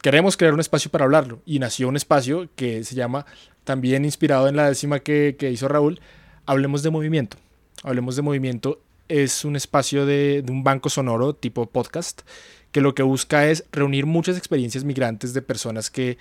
queremos 0.01 0.35
crear 0.35 0.53
un 0.53 0.59
espacio 0.59 0.91
para 0.91 1.05
hablarlo 1.05 1.41
y 1.45 1.59
nació 1.59 1.87
un 1.87 1.95
espacio 1.95 2.49
que 2.55 2.83
se 2.83 2.95
llama, 2.95 3.25
también 3.63 4.05
inspirado 4.05 4.47
en 4.47 4.55
la 4.55 4.67
décima 4.67 4.99
que, 4.99 5.35
hizo 5.51 5.67
Raúl, 5.67 5.99
Hablemos 6.45 6.83
de 6.83 6.89
Movimiento. 6.89 7.37
Hablemos 7.83 8.15
de 8.15 8.23
Movimiento 8.23 8.81
es 9.07 9.45
un 9.45 9.55
espacio 9.55 10.05
de, 10.05 10.43
un 10.49 10.63
banco 10.63 10.89
sonoro 10.89 11.33
tipo 11.33 11.65
podcast 11.65 12.21
que 12.71 12.81
lo 12.81 12.95
que 12.95 13.03
busca 13.03 13.47
es 13.47 13.65
reunir 13.71 14.05
muchas 14.05 14.37
experiencias 14.37 14.85
migrantes 14.85 15.33
de 15.33 15.41
personas 15.41 15.89
que, 15.89 16.17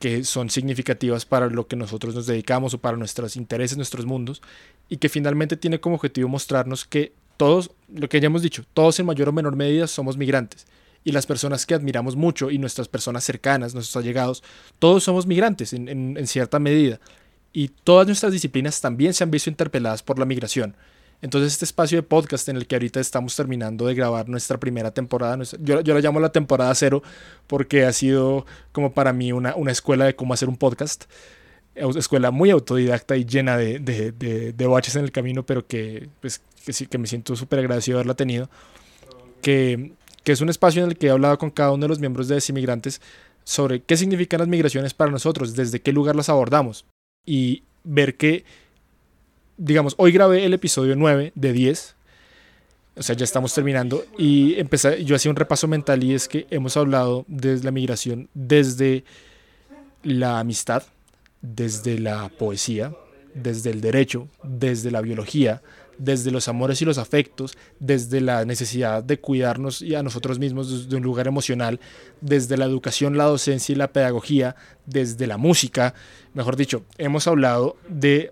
que 0.00 0.24
son 0.24 0.50
significativas 0.50 1.24
para 1.24 1.48
lo 1.48 1.68
que 1.68 1.76
nosotros 1.76 2.14
nos 2.14 2.26
dedicamos 2.26 2.74
o 2.74 2.78
para 2.78 2.96
nuestros 2.96 3.36
intereses, 3.36 3.76
nuestros 3.76 4.04
mundos, 4.04 4.42
y 4.88 4.96
que 4.96 5.08
finalmente 5.08 5.56
tiene 5.56 5.78
como 5.78 5.94
objetivo 5.94 6.28
mostrarnos 6.28 6.84
que 6.84 7.12
todos, 7.36 7.70
lo 7.88 8.08
que 8.08 8.20
ya 8.20 8.26
hemos 8.26 8.42
dicho, 8.42 8.64
todos 8.74 8.98
en 8.98 9.06
mayor 9.06 9.28
o 9.28 9.32
menor 9.32 9.54
medida 9.54 9.86
somos 9.86 10.16
migrantes. 10.16 10.66
Y 11.04 11.12
las 11.12 11.26
personas 11.26 11.66
que 11.66 11.74
admiramos 11.74 12.16
mucho 12.16 12.50
y 12.50 12.58
nuestras 12.58 12.88
personas 12.88 13.24
cercanas, 13.24 13.74
nuestros 13.74 14.02
allegados, 14.02 14.42
todos 14.78 15.04
somos 15.04 15.26
migrantes 15.26 15.72
en, 15.72 15.88
en 15.88 16.26
cierta 16.26 16.58
medida. 16.58 16.98
Y 17.52 17.68
todas 17.68 18.06
nuestras 18.06 18.32
disciplinas 18.32 18.80
también 18.80 19.14
se 19.14 19.22
han 19.22 19.30
visto 19.30 19.50
interpeladas 19.50 20.02
por 20.02 20.18
la 20.18 20.24
migración. 20.24 20.76
Entonces 21.24 21.54
este 21.54 21.64
espacio 21.64 21.96
de 21.96 22.02
podcast 22.02 22.48
en 22.50 22.56
el 22.56 22.66
que 22.66 22.74
ahorita 22.74 23.00
estamos 23.00 23.34
terminando 23.34 23.86
de 23.86 23.94
grabar 23.94 24.28
nuestra 24.28 24.58
primera 24.58 24.90
temporada, 24.92 25.42
yo, 25.58 25.80
yo 25.80 25.94
la 25.94 26.00
llamo 26.00 26.20
la 26.20 26.32
temporada 26.32 26.74
cero 26.74 27.02
porque 27.46 27.86
ha 27.86 27.92
sido 27.94 28.44
como 28.72 28.92
para 28.92 29.14
mí 29.14 29.32
una, 29.32 29.54
una 29.54 29.72
escuela 29.72 30.04
de 30.04 30.14
cómo 30.14 30.34
hacer 30.34 30.50
un 30.50 30.58
podcast. 30.58 31.04
Escuela 31.74 32.30
muy 32.30 32.50
autodidacta 32.50 33.16
y 33.16 33.24
llena 33.24 33.56
de, 33.56 33.78
de, 33.78 34.12
de, 34.52 34.66
baches 34.66 34.96
en 34.96 35.04
el 35.04 35.12
camino, 35.12 35.46
pero 35.46 35.66
que, 35.66 36.08
pues, 36.20 36.42
que, 36.64 36.74
sí, 36.74 36.86
que 36.86 36.98
me 36.98 37.06
siento 37.06 37.34
súper 37.36 37.58
agradecido 37.60 37.96
de 37.96 38.00
haberla 38.00 38.14
tenido. 38.14 38.50
Que, 39.40 39.92
que 40.24 40.32
es 40.32 40.40
un 40.40 40.48
espacio 40.48 40.82
en 40.82 40.90
el 40.90 40.96
que 40.96 41.06
he 41.06 41.10
hablado 41.10 41.38
con 41.38 41.50
cada 41.50 41.70
uno 41.70 41.82
de 41.82 41.88
los 41.88 42.00
miembros 42.00 42.28
de 42.28 42.34
Desinmigrantes 42.36 43.00
sobre 43.44 43.82
qué 43.82 43.96
significan 43.96 44.40
las 44.40 44.48
migraciones 44.48 44.94
para 44.94 45.10
nosotros, 45.10 45.54
desde 45.54 45.80
qué 45.80 45.92
lugar 45.92 46.16
las 46.16 46.28
abordamos 46.28 46.86
y 47.26 47.62
ver 47.84 48.16
que 48.16 48.44
digamos, 49.56 49.94
hoy 49.98 50.12
grabé 50.12 50.44
el 50.44 50.54
episodio 50.54 50.96
9 50.96 51.32
de 51.34 51.52
10. 51.52 51.96
O 52.96 53.02
sea, 53.02 53.16
ya 53.16 53.24
estamos 53.24 53.52
terminando. 53.54 54.04
Y 54.18 54.54
empecé, 54.58 55.04
yo 55.04 55.16
hacía 55.16 55.30
un 55.30 55.36
repaso 55.36 55.66
mental 55.68 56.02
y 56.04 56.14
es 56.14 56.28
que 56.28 56.46
hemos 56.50 56.76
hablado 56.76 57.24
desde 57.28 57.64
la 57.64 57.70
migración, 57.70 58.28
desde 58.34 59.04
la 60.02 60.38
amistad, 60.38 60.84
desde 61.42 61.98
la 61.98 62.28
poesía, 62.28 62.94
desde 63.34 63.70
el 63.70 63.80
derecho, 63.80 64.28
desde 64.42 64.90
la 64.90 65.00
biología, 65.00 65.62
desde 65.98 66.30
los 66.30 66.48
amores 66.48 66.80
y 66.82 66.84
los 66.84 66.98
afectos, 66.98 67.56
desde 67.80 68.20
la 68.20 68.44
necesidad 68.44 69.02
de 69.02 69.18
cuidarnos 69.18 69.82
y 69.82 69.94
a 69.94 70.02
nosotros 70.02 70.38
mismos 70.38 70.70
desde 70.70 70.96
un 70.96 71.02
lugar 71.02 71.26
emocional, 71.26 71.80
desde 72.20 72.56
la 72.56 72.64
educación, 72.64 73.16
la 73.16 73.24
docencia 73.24 73.72
y 73.72 73.76
la 73.76 73.92
pedagogía, 73.92 74.56
desde 74.86 75.26
la 75.26 75.36
música. 75.36 75.94
Mejor 76.32 76.56
dicho, 76.56 76.84
hemos 76.98 77.26
hablado 77.26 77.76
de 77.88 78.30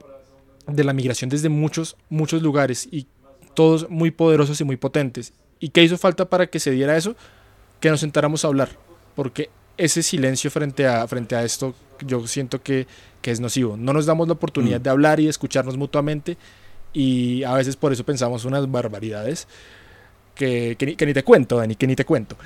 de 0.67 0.85
la 0.85 0.93
migración 0.93 1.31
desde 1.31 1.49
muchos, 1.49 1.97
muchos 2.09 2.43
lugares 2.43 2.89
y 2.91 3.07
todos 3.55 3.89
muy 3.91 4.11
poderosos 4.11 4.61
y 4.61 4.65
muy 4.65 4.77
potentes. 4.77 5.33
¿Y 5.59 5.71
qué 5.71 5.83
hizo 5.83 5.99
falta 5.99 6.29
para 6.29 6.47
que 6.47 6.61
se 6.61 6.71
diera 6.71 6.97
eso? 6.97 7.17
Que 7.81 7.91
nos 7.91 8.01
sentáramos 8.01 8.45
a 8.45 8.49
hablar, 8.49 8.71
porque 9.15 9.51
ese 9.77 10.03
silencio 10.03 10.51
frente 10.51 10.87
a, 10.87 11.07
frente 11.09 11.35
a 11.35 11.45
esto 11.45 11.75
yo 12.05 12.27
siento 12.27 12.63
que, 12.63 12.87
que 13.21 13.31
es 13.31 13.41
nocivo. 13.41 13.77
No 13.77 13.93
nos 13.93 14.07
damos 14.07 14.27
la 14.29 14.35
oportunidad 14.35 14.81
mm. 14.81 14.83
de 14.83 14.91
hablar 14.91 15.21
y 15.21 15.25
de 15.25 15.31
escucharnos 15.31 15.77
mutuamente 15.77 16.37
y 16.93 17.43
a 17.45 17.55
veces 17.55 17.77
por 17.77 17.93
eso 17.93 18.05
pensamos 18.05 18.45
unas 18.45 18.71
barbaridades 18.71 19.47
que, 20.35 20.77
que, 20.79 21.07
ni, 21.07 21.13
te 21.13 21.23
cuento, 21.23 21.57
Dani, 21.57 21.75
que 21.77 21.87
ni 21.87 21.95
te 21.95 22.05
cuento. 22.05 22.37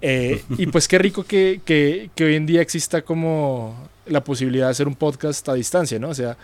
Eh, 0.00 0.42
y 0.58 0.66
pues 0.66 0.88
qué 0.88 0.98
rico 0.98 1.24
que, 1.24 1.60
que, 1.64 2.10
que 2.14 2.24
hoy 2.24 2.36
en 2.36 2.46
día 2.46 2.62
exista 2.62 3.02
como 3.02 3.88
la 4.06 4.22
posibilidad 4.22 4.66
de 4.66 4.70
hacer 4.72 4.88
un 4.88 4.94
podcast 4.94 5.48
a 5.48 5.54
distancia, 5.54 5.98
¿no? 5.98 6.10
O 6.10 6.14
sea, 6.14 6.36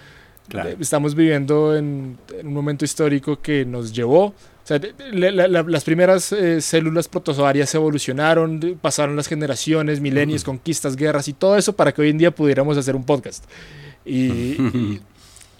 eh, 0.53 0.77
estamos 0.81 1.15
viviendo 1.15 1.77
en, 1.77 2.19
un 2.43 2.53
momento 2.53 2.85
histórico 2.85 3.41
que 3.41 3.65
nos 3.65 3.93
llevó, 3.93 4.27
o 4.27 4.35
sea, 4.65 4.81
las 5.13 5.85
primeras 5.85 6.33
eh, 6.33 6.61
células 6.61 7.09
protozoarias 7.09 7.75
evolucionaron, 7.75 8.79
pasaron 8.81 9.17
las 9.17 9.27
generaciones, 9.27 10.01
milenios, 10.01 10.45
conquistas, 10.45 10.97
guerras 10.97 11.29
y 11.29 11.33
todo 11.33 11.57
eso 11.57 11.75
para 11.75 11.93
que 11.93 12.03
hoy 12.03 12.11
en 12.11 12.19
día 12.19 12.31
pudiéramos 12.31 12.77
hacer 12.77 12.95
un 12.95 13.05
podcast. 13.05 13.45
Y, 14.05 14.57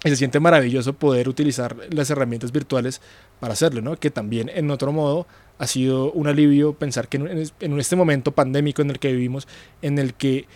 se 0.03 0.17
siente 0.17 0.41
maravilloso 0.41 0.95
poder 0.95 1.29
utilizar 1.29 1.77
las 1.91 2.09
herramientas 2.11 2.53
virtuales 2.53 3.01
para 3.39 3.53
hacerlo, 3.53 3.83
¿no? 3.83 3.97
Que 3.97 4.11
también 4.11 4.49
en 4.49 4.71
otro 4.71 4.93
modo 4.93 5.27
ha 5.59 5.67
sido 5.67 6.11
un 6.13 6.27
alivio 6.27 6.73
pensar 6.73 7.09
que 7.09 7.19
en, 7.19 7.51
en 7.61 7.79
este 7.79 7.97
momento 7.97 8.33
pandémico 8.33 8.81
en 8.81 8.91
el 8.91 8.99
que 8.99 9.13
vivimos, 9.13 9.47
en 9.83 9.99
el 9.99 10.15
que 10.15 10.47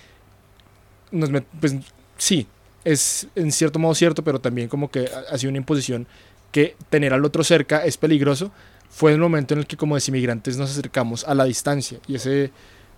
nos, 1.10 1.30
pues 1.60 1.76
sí, 2.16 2.46
es 2.84 3.28
en 3.34 3.52
cierto 3.52 3.78
modo 3.78 3.94
cierto, 3.94 4.22
pero 4.24 4.40
también 4.40 4.68
como 4.68 4.90
que 4.90 5.08
ha 5.30 5.38
sido 5.38 5.50
una 5.50 5.58
imposición 5.58 6.06
que 6.52 6.76
tener 6.90 7.12
al 7.12 7.24
otro 7.24 7.42
cerca 7.42 7.84
es 7.84 7.96
peligroso, 7.96 8.52
fue 8.88 9.12
el 9.12 9.18
momento 9.18 9.54
en 9.54 9.60
el 9.60 9.66
que 9.66 9.76
como 9.76 9.96
desinmigrantes 9.96 10.56
nos 10.56 10.70
acercamos 10.70 11.24
a 11.24 11.34
la 11.34 11.44
distancia 11.44 11.98
y 12.06 12.14
ese, 12.14 12.52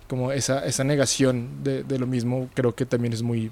como 0.08 0.32
esa, 0.32 0.66
esa 0.66 0.84
negación 0.84 1.64
de, 1.64 1.82
de, 1.82 1.98
lo 1.98 2.06
mismo 2.06 2.50
creo 2.54 2.74
que 2.74 2.84
también 2.84 3.14
es 3.14 3.22
muy, 3.22 3.50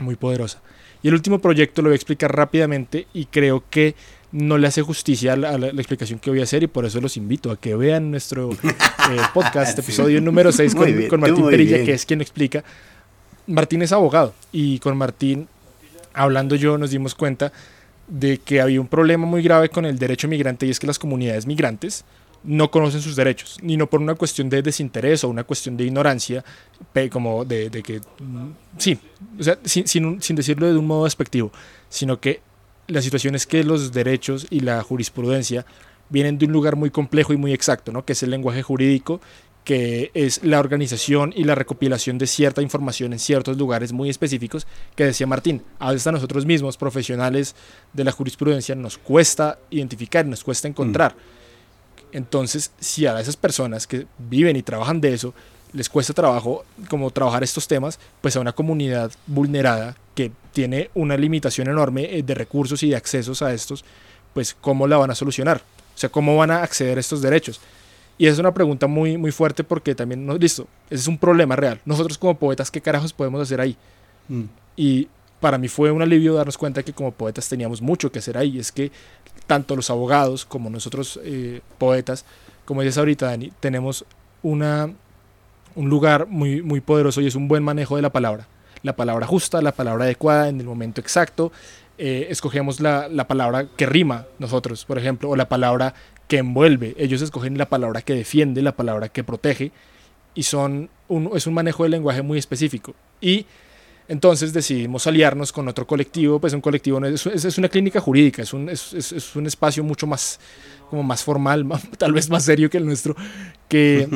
muy 0.00 0.16
poderosa. 0.16 0.60
Y 1.02 1.08
el 1.08 1.14
último 1.14 1.38
proyecto 1.38 1.82
lo 1.82 1.88
voy 1.88 1.94
a 1.94 1.96
explicar 1.96 2.34
rápidamente 2.34 3.06
y 3.14 3.26
creo 3.26 3.62
que 3.70 3.94
no 4.32 4.58
le 4.58 4.66
hace 4.66 4.82
justicia 4.82 5.32
a 5.32 5.36
la, 5.36 5.68
explicación 5.68 6.18
que 6.18 6.30
voy 6.30 6.40
a 6.40 6.42
hacer 6.42 6.62
y 6.62 6.66
por 6.66 6.84
eso 6.84 7.00
los 7.00 7.16
invito 7.16 7.50
a 7.50 7.56
que 7.58 7.74
vean 7.74 8.10
nuestro 8.10 8.50
eh, 8.62 9.20
podcast, 9.32 9.78
episodio 9.78 10.20
número 10.20 10.52
6 10.52 10.74
con, 10.74 11.08
con, 11.08 11.20
Martín 11.20 11.48
Perilla, 11.48 11.82
que 11.84 11.92
es 11.92 12.04
quien 12.04 12.20
explica. 12.20 12.62
Martín 13.46 13.80
es 13.82 13.92
abogado 13.92 14.34
y 14.52 14.78
con 14.80 14.96
Martín, 14.96 15.48
hablando 16.12 16.56
yo, 16.56 16.76
nos 16.76 16.90
dimos 16.90 17.14
cuenta 17.14 17.52
de 18.06 18.38
que 18.38 18.60
había 18.60 18.80
un 18.80 18.88
problema 18.88 19.26
muy 19.26 19.42
grave 19.42 19.68
con 19.68 19.84
el 19.86 19.98
derecho 19.98 20.28
migrante 20.28 20.66
y 20.66 20.70
es 20.70 20.80
que 20.80 20.86
las 20.86 20.98
comunidades 20.98 21.46
migrantes 21.46 22.04
no 22.44 22.70
conocen 22.70 23.00
sus 23.00 23.16
derechos, 23.16 23.58
ni 23.62 23.76
no 23.76 23.88
por 23.88 24.00
una 24.00 24.14
cuestión 24.14 24.48
de 24.48 24.62
desinterés 24.62 25.24
o 25.24 25.28
una 25.28 25.44
cuestión 25.44 25.76
de 25.76 25.84
ignorancia, 25.84 26.44
como 27.10 27.44
de, 27.44 27.70
que, 27.82 28.00
mm, 28.20 28.50
sí, 28.78 28.98
o 29.38 29.42
sea, 29.42 29.58
sin, 29.64 30.20
sin, 30.22 30.36
decirlo 30.36 30.66
de 30.66 30.76
un 30.76 30.86
modo 30.86 31.04
despectivo, 31.04 31.52
sino 31.88 32.20
que 32.20 32.40
la 32.86 33.02
situación 33.02 33.34
es 33.34 33.46
que 33.46 33.64
los 33.64 33.92
derechos 33.92 34.46
y 34.50 34.60
la 34.60 34.82
jurisprudencia 34.82 35.66
vienen 36.08 36.38
de 36.38 36.46
un 36.46 36.52
lugar 36.52 36.76
muy 36.76 36.90
complejo 36.90 37.32
y 37.32 37.36
muy 37.36 37.52
exacto, 37.52 37.92
¿no? 37.92 38.04
que 38.04 38.14
es 38.14 38.22
el 38.22 38.30
lenguaje 38.30 38.62
jurídico 38.62 39.20
que 39.68 40.10
es 40.14 40.42
la 40.44 40.60
organización 40.60 41.34
y 41.36 41.44
la 41.44 41.54
recopilación 41.54 42.16
de 42.16 42.26
cierta 42.26 42.62
información 42.62 43.12
en 43.12 43.18
ciertos 43.18 43.58
lugares 43.58 43.92
muy 43.92 44.08
específicos, 44.08 44.66
que 44.96 45.04
decía 45.04 45.26
Martín, 45.26 45.62
a 45.78 45.92
veces 45.92 46.06
a 46.06 46.12
nosotros 46.12 46.46
mismos, 46.46 46.78
profesionales 46.78 47.54
de 47.92 48.02
la 48.02 48.12
jurisprudencia, 48.12 48.74
nos 48.74 48.96
cuesta 48.96 49.58
identificar, 49.68 50.24
nos 50.24 50.42
cuesta 50.42 50.68
encontrar. 50.68 51.14
Entonces, 52.12 52.70
si 52.80 53.06
a 53.06 53.18
esas 53.20 53.36
personas 53.36 53.86
que 53.86 54.06
viven 54.18 54.56
y 54.56 54.62
trabajan 54.62 55.00
de 55.00 55.14
eso, 55.14 55.34
les 55.72 55.88
cuesta 55.88 56.12
trabajo 56.12 56.64
como 56.88 57.10
trabajar 57.10 57.42
estos 57.42 57.68
temas, 57.68 57.98
pues 58.20 58.36
a 58.36 58.40
una 58.40 58.52
comunidad 58.52 59.10
vulnerada 59.26 59.96
que 60.14 60.32
tiene 60.52 60.90
una 60.94 61.16
limitación 61.16 61.68
enorme 61.68 62.04
eh, 62.16 62.22
de 62.22 62.34
recursos 62.34 62.82
y 62.82 62.90
de 62.90 62.96
accesos 62.96 63.42
a 63.42 63.52
estos, 63.52 63.84
pues 64.34 64.56
cómo 64.60 64.86
la 64.86 64.96
van 64.96 65.10
a 65.10 65.14
solucionar, 65.14 65.58
o 65.58 65.98
sea, 65.98 66.08
cómo 66.08 66.36
van 66.36 66.50
a 66.50 66.62
acceder 66.62 66.96
a 66.96 67.00
estos 67.00 67.22
derechos. 67.22 67.60
Y 68.16 68.26
es 68.26 68.38
una 68.38 68.52
pregunta 68.52 68.88
muy, 68.88 69.16
muy 69.16 69.30
fuerte 69.30 69.62
porque 69.62 69.94
también, 69.94 70.26
no, 70.26 70.36
listo, 70.36 70.66
ese 70.90 71.02
es 71.02 71.06
un 71.06 71.18
problema 71.18 71.54
real. 71.54 71.80
Nosotros 71.84 72.18
como 72.18 72.36
poetas, 72.36 72.70
¿qué 72.70 72.80
carajos 72.80 73.12
podemos 73.12 73.40
hacer 73.40 73.60
ahí? 73.60 73.76
Mm. 74.26 74.44
Y 74.76 75.08
para 75.40 75.56
mí 75.56 75.68
fue 75.68 75.92
un 75.92 76.02
alivio 76.02 76.34
darnos 76.34 76.58
cuenta 76.58 76.82
que 76.82 76.92
como 76.92 77.12
poetas 77.12 77.48
teníamos 77.48 77.80
mucho 77.80 78.10
que 78.10 78.18
hacer 78.18 78.36
ahí. 78.36 78.58
Es 78.58 78.72
que 78.72 78.90
tanto 79.48 79.74
los 79.74 79.90
abogados 79.90 80.44
como 80.44 80.70
nosotros 80.70 81.18
eh, 81.24 81.62
poetas, 81.78 82.24
como 82.64 82.82
dices 82.82 82.98
ahorita, 82.98 83.26
Dani, 83.26 83.50
tenemos 83.58 84.04
una, 84.42 84.92
un 85.74 85.88
lugar 85.88 86.26
muy, 86.28 86.62
muy 86.62 86.80
poderoso 86.80 87.20
y 87.20 87.26
es 87.26 87.34
un 87.34 87.48
buen 87.48 87.64
manejo 87.64 87.96
de 87.96 88.02
la 88.02 88.10
palabra. 88.10 88.46
La 88.82 88.94
palabra 88.94 89.26
justa, 89.26 89.60
la 89.62 89.72
palabra 89.72 90.04
adecuada 90.04 90.48
en 90.48 90.60
el 90.60 90.66
momento 90.66 91.00
exacto. 91.00 91.50
Eh, 91.96 92.26
escogemos 92.30 92.78
la, 92.78 93.08
la, 93.08 93.26
palabra 93.26 93.66
que 93.74 93.86
rima 93.86 94.26
nosotros, 94.38 94.84
por 94.84 94.98
ejemplo, 94.98 95.30
o 95.30 95.34
la 95.34 95.48
palabra 95.48 95.94
que 96.28 96.38
envuelve. 96.38 96.94
Ellos 96.98 97.22
escogen 97.22 97.56
la 97.58 97.70
palabra 97.70 98.02
que 98.02 98.14
defiende, 98.14 98.62
la 98.62 98.76
palabra 98.76 99.08
que 99.08 99.24
protege, 99.24 99.72
y 100.34 100.42
son 100.44 100.90
un, 101.08 101.30
es 101.34 101.46
un 101.46 101.54
manejo 101.54 101.82
del 101.84 101.92
lenguaje 101.92 102.20
muy 102.20 102.38
específico. 102.38 102.94
Y 103.20 103.46
Entonces 104.08 104.54
decidimos 104.54 105.06
aliarnos 105.06 105.52
con 105.52 105.68
otro 105.68 105.86
colectivo, 105.86 106.40
pues 106.40 106.54
un 106.54 106.62
colectivo 106.62 107.04
es, 107.04 107.26
es, 107.26 107.58
una 107.58 107.68
clínica 107.68 108.00
jurídica, 108.00 108.40
es 108.40 108.54
un, 108.54 108.70
es, 108.70 108.94
es 108.94 109.36
un 109.36 109.46
espacio 109.46 109.84
mucho 109.84 110.06
más, 110.06 110.40
como 110.88 111.02
más 111.02 111.22
formal, 111.22 111.66
tal 111.98 112.12
vez 112.14 112.30
más 112.30 112.44
serio 112.44 112.70
que 112.70 112.78
el 112.78 112.86
nuestro, 112.86 113.14
que, 113.68 114.08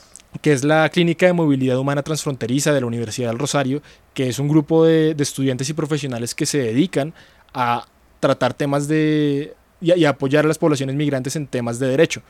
que 0.40 0.52
es 0.52 0.62
la 0.62 0.88
Clínica 0.88 1.26
de 1.26 1.32
Movilidad 1.32 1.78
Humana 1.78 2.04
Transfronteriza 2.04 2.72
de 2.72 2.80
la 2.80 2.86
Universidad 2.86 3.30
del 3.30 3.40
Rosario, 3.40 3.82
que 4.14 4.28
es 4.28 4.38
un 4.38 4.46
grupo 4.46 4.84
de, 4.84 5.14
de 5.16 5.22
estudiantes 5.24 5.68
y 5.68 5.72
profesionales 5.72 6.32
que 6.32 6.46
se 6.46 6.58
dedican 6.58 7.12
a 7.52 7.86
tratar 8.20 8.54
temas 8.54 8.86
de... 8.86 9.54
Y, 9.80 9.94
y 9.94 10.04
apoyar 10.04 10.44
a 10.44 10.48
las 10.48 10.58
poblaciones 10.58 10.94
migrantes 10.94 11.34
en 11.36 11.46
temas 11.46 11.78
de 11.78 11.88
derecho. 11.88 12.22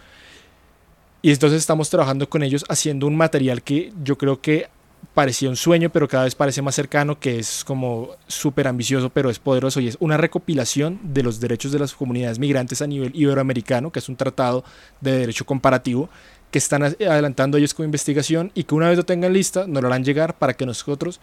Y 1.21 1.33
entonces 1.33 1.59
estamos 1.59 1.91
trabajando 1.91 2.31
con 2.31 2.43
ellos 2.43 2.64
haciendo 2.68 3.07
un 3.07 3.16
material 3.16 3.62
que 3.62 3.93
yo 4.03 4.16
creo 4.16 4.41
que 4.41 4.68
parecía 5.14 5.48
un 5.48 5.57
sueño, 5.57 5.90
pero 5.90 6.09
cada 6.09 6.24
vez 6.24 6.34
parece 6.34 6.62
más 6.62 6.74
cercano, 6.74 7.18
que 7.18 7.38
es 7.38 7.64
como 7.64 8.11
súper 8.26 8.68
ambicioso, 8.68 9.11
pero 9.11 9.30
es 9.30 9.38
poderoso 9.38 9.80
y 9.80 9.88
es 9.88 9.96
una 10.01 10.16
recopilación 10.16 11.01
de 11.03 11.22
los 11.22 11.40
derechos 11.40 11.72
de 11.72 11.78
las 11.78 11.94
comunidades 11.94 12.38
migrantes 12.38 12.82
a 12.82 12.86
nivel 12.86 13.11
iberoamericano, 13.14 13.90
que 13.90 13.98
es 13.98 14.09
un 14.09 14.16
tratado 14.16 14.64
de 15.01 15.12
derecho 15.12 15.44
comparativo, 15.44 16.09
que 16.51 16.59
están 16.59 16.82
adelantando 16.82 17.59
ellos 17.59 17.74
con 17.74 17.84
investigación 17.84 18.51
y 18.55 18.64
que 18.64 18.74
una 18.74 18.88
vez 18.88 18.96
lo 18.96 19.05
tengan 19.05 19.32
lista, 19.32 19.66
nos 19.66 19.82
lo 19.82 19.88
harán 19.88 20.05
llegar 20.05 20.36
para 20.36 20.55
que 20.55 20.66
nosotros 20.66 21.20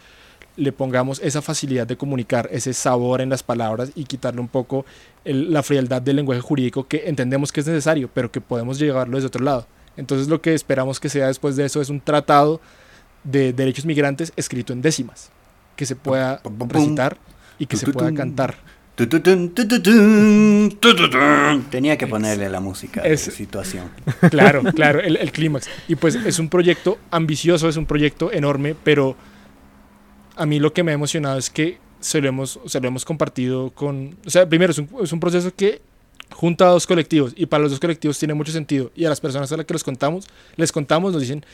le 0.56 0.72
pongamos 0.72 1.20
esa 1.20 1.42
facilidad 1.42 1.86
de 1.86 1.98
comunicar, 1.98 2.50
ese 2.52 2.74
sabor 2.74 3.22
en 3.22 3.30
las 3.30 3.44
palabras 3.44 3.92
y 3.96 4.06
quitarle 4.06 4.42
un 4.42 4.48
poco 4.48 4.86
la 5.24 5.62
frialdad 5.64 6.02
del 6.02 6.16
lenguaje 6.16 6.42
jurídico 6.42 6.88
que 6.88 7.04
entendemos 7.08 7.52
que 7.52 7.60
es 7.60 7.68
necesario, 7.68 8.10
pero 8.14 8.32
que 8.32 8.42
podemos 8.42 8.80
llevarlo 8.80 9.18
desde 9.18 9.28
otro 9.28 9.44
lado. 9.44 9.68
Entonces 9.98 10.28
lo 10.28 10.42
que 10.42 10.54
esperamos 10.54 11.00
que 11.00 11.10
sea 11.10 11.28
después 11.28 11.56
de 11.56 11.66
eso 11.66 11.82
es 11.82 11.90
un 11.90 12.02
tratado 12.02 12.60
de 13.28 13.54
derechos 13.54 13.86
migrantes 13.86 14.34
escrito 14.36 14.74
en 14.74 14.82
décimas, 14.82 15.30
que 15.76 15.86
se 15.86 15.96
pueda 15.96 16.42
recitar 16.70 17.18
y 17.60 17.66
que 17.66 17.78
se 17.78 17.92
pueda 17.92 18.14
cantar. 18.14 18.56
Tenía 21.70 21.98
que 21.98 22.08
ponerle 22.08 22.50
la 22.50 22.60
música 22.60 23.04
de 23.04 23.16
situación. 23.18 23.92
Claro, 24.32 24.64
claro, 24.74 25.00
el, 25.00 25.18
el 25.18 25.32
clímax. 25.32 25.70
Y 25.88 25.96
pues 25.96 26.16
es 26.16 26.40
un 26.40 26.50
proyecto 26.50 26.98
ambicioso, 27.12 27.70
es 27.70 27.78
un 27.78 27.86
proyecto 27.86 28.32
enorme, 28.32 28.76
pero 28.84 29.16
a 30.36 30.46
mí 30.46 30.60
lo 30.60 30.74
que 30.74 30.84
me 30.84 30.92
ha 30.92 30.96
emocionado 30.96 31.38
es 31.38 31.50
que 31.50 31.78
se 32.00 32.22
lo 32.22 32.28
hemos, 32.28 32.60
se 32.66 32.80
lo 32.80 32.88
hemos 32.88 33.06
compartido 33.06 33.70
con... 33.72 34.18
O 34.26 34.30
sea, 34.30 34.48
primero 34.48 34.72
es 34.72 34.80
un, 34.80 34.90
es 35.04 35.12
un 35.12 35.20
proceso 35.20 35.54
que 35.56 35.82
junta 36.32 36.66
a 36.66 36.70
dos 36.70 36.88
colectivos 36.88 37.34
y 37.36 37.46
para 37.46 37.64
los 37.64 37.72
dos 37.72 37.80
colectivos 37.80 38.18
tiene 38.20 38.34
mucho 38.34 38.52
sentido 38.52 38.92
y 38.96 39.06
a 39.06 39.10
las 39.10 39.22
personas 39.22 39.52
a 39.52 39.58
las 39.58 39.66
que 39.66 39.74
los 39.74 39.84
contamos, 39.84 40.28
les 40.56 40.72
contamos, 40.72 41.14
nos 41.14 41.22
dicen, 41.22 41.46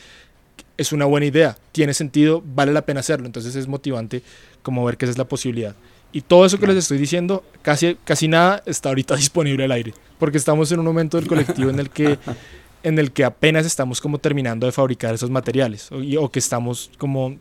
es 0.76 0.92
una 0.92 1.04
buena 1.04 1.26
idea, 1.26 1.56
tiene 1.72 1.94
sentido, 1.94 2.42
vale 2.44 2.72
la 2.72 2.82
pena 2.82 3.00
hacerlo. 3.00 3.26
Entonces 3.26 3.54
es 3.56 3.68
motivante 3.68 4.22
como 4.62 4.84
ver 4.84 4.96
que 4.96 5.04
esa 5.04 5.12
es 5.12 5.18
la 5.18 5.28
posibilidad. 5.28 5.74
Y 6.12 6.20
todo 6.20 6.46
eso 6.46 6.58
que 6.58 6.66
les 6.68 6.76
estoy 6.76 6.98
diciendo, 6.98 7.42
casi, 7.62 7.96
casi 8.04 8.28
nada 8.28 8.62
está 8.66 8.88
ahorita 8.88 9.16
disponible 9.16 9.64
al 9.64 9.72
aire, 9.72 9.94
porque 10.18 10.38
estamos 10.38 10.70
en 10.72 10.78
un 10.78 10.84
momento 10.84 11.16
del 11.16 11.26
colectivo 11.26 11.70
en 11.70 11.80
el 11.80 11.90
que, 11.90 12.18
en 12.82 12.98
el 12.98 13.12
que 13.12 13.24
apenas 13.24 13.66
estamos 13.66 14.00
como 14.00 14.18
terminando 14.18 14.66
de 14.66 14.72
fabricar 14.72 15.14
esos 15.14 15.30
materiales, 15.30 15.90
o, 15.90 15.98
o 16.20 16.30
que 16.30 16.38
estamos 16.38 16.90
como, 16.98 17.36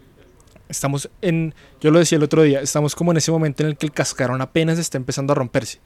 estamos 0.69 1.07
en, 1.21 1.53
yo 1.81 1.91
lo 1.91 1.99
decía 1.99 2.17
el 2.17 2.23
otro 2.23 2.41
día, 2.41 2.61
estamos 2.61 2.95
como 2.95 3.11
en 3.11 3.17
ese 3.17 3.31
momento 3.31 3.61
en 3.61 3.69
el 3.69 3.77
que 3.77 3.86
el 3.86 3.91
cascarón 3.91 4.41
apenas 4.41 4.79
está 4.79 4.97
empezando 4.97 5.34
a 5.34 5.36
romperse. 5.36 5.79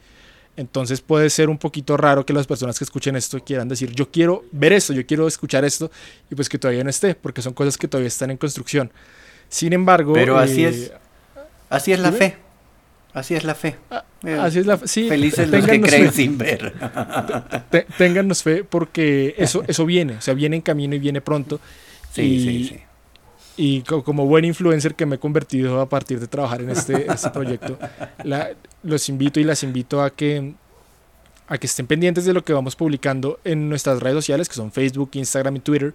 Entonces 0.58 1.00
puede 1.00 1.30
ser 1.30 1.50
un 1.50 1.56
poquito 1.56 1.96
raro 1.96 2.26
que 2.26 2.32
las 2.32 2.48
personas 2.48 2.76
que 2.76 2.82
escuchen 2.82 3.14
esto 3.14 3.38
quieran 3.44 3.68
decir, 3.68 3.92
yo 3.92 4.10
quiero 4.10 4.44
ver 4.50 4.72
esto, 4.72 4.92
yo 4.92 5.06
quiero 5.06 5.28
escuchar 5.28 5.64
esto, 5.64 5.88
y 6.28 6.34
pues 6.34 6.48
que 6.48 6.58
todavía 6.58 6.82
no 6.82 6.90
esté, 6.90 7.14
porque 7.14 7.42
son 7.42 7.52
cosas 7.54 7.78
que 7.78 7.86
todavía 7.86 8.08
están 8.08 8.32
en 8.32 8.38
construcción. 8.38 8.90
Sin 9.48 9.72
embargo... 9.72 10.14
Pero 10.14 10.36
así 10.36 10.64
es. 10.64 10.88
Eh, 10.88 10.92
así 11.70 11.92
es 11.92 12.00
la 12.00 12.10
fe. 12.10 12.38
Así 13.14 13.36
es 13.36 13.44
la 13.44 13.54
fe. 13.54 13.76
Ah, 13.88 14.04
eh, 14.24 14.36
así 14.40 14.58
es 14.58 14.66
la 14.66 14.78
fe. 14.78 14.88
Sí, 14.88 15.08
Felices 15.08 15.48
los 15.48 15.64
que 15.64 15.80
creen 15.80 16.12
sin 16.12 16.36
ver. 16.36 16.74
Téngannos 17.96 18.42
fe 18.42 18.64
porque 18.64 19.36
eso, 19.38 19.62
eso 19.68 19.86
viene, 19.86 20.14
o 20.14 20.20
sea, 20.20 20.34
viene 20.34 20.56
en 20.56 20.62
camino 20.62 20.96
y 20.96 20.98
viene 20.98 21.20
pronto. 21.20 21.60
Sí, 22.12 22.40
sí, 22.40 22.64
sí. 22.64 22.80
Y 23.60 23.82
como 23.82 24.24
buen 24.24 24.44
influencer 24.44 24.94
que 24.94 25.04
me 25.04 25.16
he 25.16 25.18
convertido 25.18 25.80
a 25.80 25.88
partir 25.88 26.20
de 26.20 26.28
trabajar 26.28 26.62
en 26.62 26.70
este, 26.70 27.12
este 27.12 27.30
proyecto, 27.30 27.76
la, 28.22 28.50
los 28.84 29.08
invito 29.08 29.40
y 29.40 29.44
las 29.44 29.64
invito 29.64 30.00
a 30.00 30.10
que, 30.10 30.54
a 31.48 31.58
que 31.58 31.66
estén 31.66 31.88
pendientes 31.88 32.24
de 32.24 32.32
lo 32.32 32.44
que 32.44 32.52
vamos 32.52 32.76
publicando 32.76 33.40
en 33.42 33.68
nuestras 33.68 33.98
redes 33.98 34.14
sociales, 34.14 34.48
que 34.48 34.54
son 34.54 34.70
Facebook, 34.70 35.10
Instagram 35.14 35.56
y 35.56 35.58
Twitter, 35.60 35.92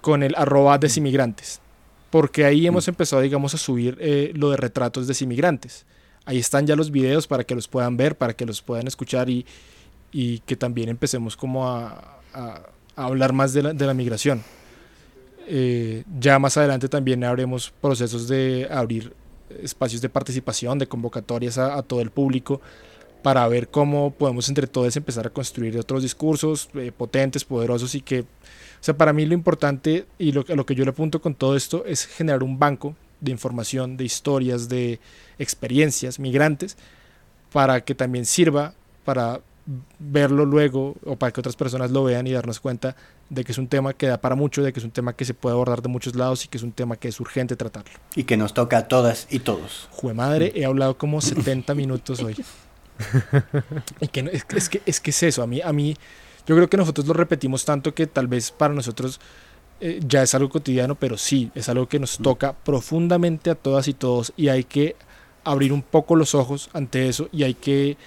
con 0.00 0.22
el 0.22 0.36
arroba 0.36 0.78
desinmigrantes. 0.78 1.60
Porque 2.10 2.44
ahí 2.44 2.62
mm. 2.62 2.66
hemos 2.66 2.86
empezado, 2.86 3.20
digamos, 3.20 3.52
a 3.52 3.58
subir 3.58 3.98
eh, 4.00 4.30
lo 4.36 4.50
de 4.50 4.56
retratos 4.56 5.08
desinmigrantes. 5.08 5.86
Ahí 6.24 6.38
están 6.38 6.68
ya 6.68 6.76
los 6.76 6.92
videos 6.92 7.26
para 7.26 7.42
que 7.42 7.56
los 7.56 7.66
puedan 7.66 7.96
ver, 7.96 8.16
para 8.16 8.34
que 8.34 8.46
los 8.46 8.62
puedan 8.62 8.86
escuchar 8.86 9.28
y, 9.28 9.44
y 10.12 10.38
que 10.40 10.54
también 10.54 10.88
empecemos 10.88 11.36
como 11.36 11.68
a, 11.68 12.20
a, 12.32 12.60
a 12.94 13.04
hablar 13.04 13.32
más 13.32 13.52
de 13.54 13.64
la, 13.64 13.72
de 13.72 13.86
la 13.86 13.94
migración. 13.94 14.44
Eh, 15.48 16.04
ya 16.18 16.38
más 16.38 16.56
adelante 16.56 16.88
también 16.88 17.22
haremos 17.24 17.72
procesos 17.80 18.26
de 18.26 18.68
abrir 18.70 19.12
espacios 19.62 20.02
de 20.02 20.08
participación, 20.08 20.78
de 20.78 20.88
convocatorias 20.88 21.56
a, 21.58 21.80
todo 21.82 22.00
el 22.00 22.10
público 22.10 22.60
para 23.22 23.46
ver 23.48 23.68
cómo 23.68 24.12
podemos 24.12 24.48
entre 24.48 24.66
todos 24.66 24.96
empezar 24.96 25.26
a 25.26 25.30
construir 25.30 25.78
otros 25.78 26.02
discursos 26.02 26.68
eh, 26.74 26.92
potentes, 26.96 27.44
poderosos 27.44 27.94
y 27.94 28.00
que, 28.00 28.20
o 28.20 28.24
sea, 28.80 28.96
para 28.96 29.12
mí 29.12 29.24
lo 29.24 29.34
importante 29.34 30.06
y 30.18 30.32
lo, 30.32 30.44
lo 30.46 30.66
que 30.66 30.74
yo 30.74 30.84
le 30.84 30.90
apunto 30.90 31.20
con 31.20 31.34
todo 31.34 31.56
esto 31.56 31.84
es 31.86 32.06
generar 32.06 32.42
un 32.42 32.58
banco 32.58 32.94
de 33.20 33.30
información, 33.30 33.96
de 33.96 34.04
historias, 34.04 34.68
de 34.68 35.00
experiencias 35.38 36.18
migrantes 36.18 36.76
para 37.52 37.84
que 37.84 37.94
también 37.94 38.26
sirva 38.26 38.74
para 39.04 39.40
verlo 39.98 40.44
luego 40.44 40.94
o 41.04 41.16
para 41.16 41.32
que 41.32 41.40
otras 41.40 41.56
personas 41.56 41.90
lo 41.90 42.04
vean 42.04 42.26
y 42.26 42.32
darnos 42.32 42.60
cuenta 42.60 42.94
de 43.30 43.44
que 43.44 43.52
es 43.52 43.58
un 43.58 43.66
tema 43.66 43.92
que 43.92 44.06
da 44.06 44.18
para 44.18 44.36
mucho, 44.36 44.62
de 44.62 44.72
que 44.72 44.78
es 44.78 44.84
un 44.84 44.92
tema 44.92 45.14
que 45.14 45.24
se 45.24 45.34
puede 45.34 45.54
abordar 45.54 45.82
de 45.82 45.88
muchos 45.88 46.14
lados 46.14 46.44
y 46.44 46.48
que 46.48 46.56
es 46.56 46.62
un 46.62 46.72
tema 46.72 46.96
que 46.96 47.08
es 47.08 47.18
urgente 47.18 47.56
tratarlo. 47.56 47.90
Y 48.14 48.24
que 48.24 48.36
nos 48.36 48.54
toca 48.54 48.78
a 48.78 48.88
todas 48.88 49.26
y 49.30 49.40
todos. 49.40 49.88
Jue 49.90 50.14
madre, 50.14 50.52
he 50.54 50.64
hablado 50.64 50.96
como 50.96 51.20
70 51.20 51.74
minutos 51.74 52.22
hoy. 52.22 52.36
y 54.00 54.08
que 54.08 54.30
es, 54.32 54.68
que 54.68 54.82
es 54.86 55.00
que 55.00 55.10
es 55.10 55.22
eso, 55.22 55.42
a 55.42 55.46
mí, 55.46 55.60
a 55.60 55.72
mí, 55.72 55.96
yo 56.46 56.54
creo 56.54 56.70
que 56.70 56.76
nosotros 56.76 57.06
lo 57.06 57.14
repetimos 57.14 57.64
tanto 57.64 57.94
que 57.94 58.06
tal 58.06 58.28
vez 58.28 58.52
para 58.52 58.72
nosotros 58.72 59.20
eh, 59.80 60.00
ya 60.06 60.22
es 60.22 60.34
algo 60.34 60.48
cotidiano, 60.48 60.94
pero 60.94 61.18
sí, 61.18 61.50
es 61.54 61.68
algo 61.68 61.88
que 61.88 61.98
nos 61.98 62.18
toca 62.18 62.54
profundamente 62.54 63.50
a 63.50 63.54
todas 63.54 63.88
y 63.88 63.94
todos 63.94 64.32
y 64.36 64.48
hay 64.48 64.64
que 64.64 64.96
abrir 65.44 65.72
un 65.72 65.82
poco 65.82 66.16
los 66.16 66.34
ojos 66.34 66.70
ante 66.72 67.08
eso 67.08 67.28
y 67.30 67.42
hay 67.42 67.54
que, 67.54 67.98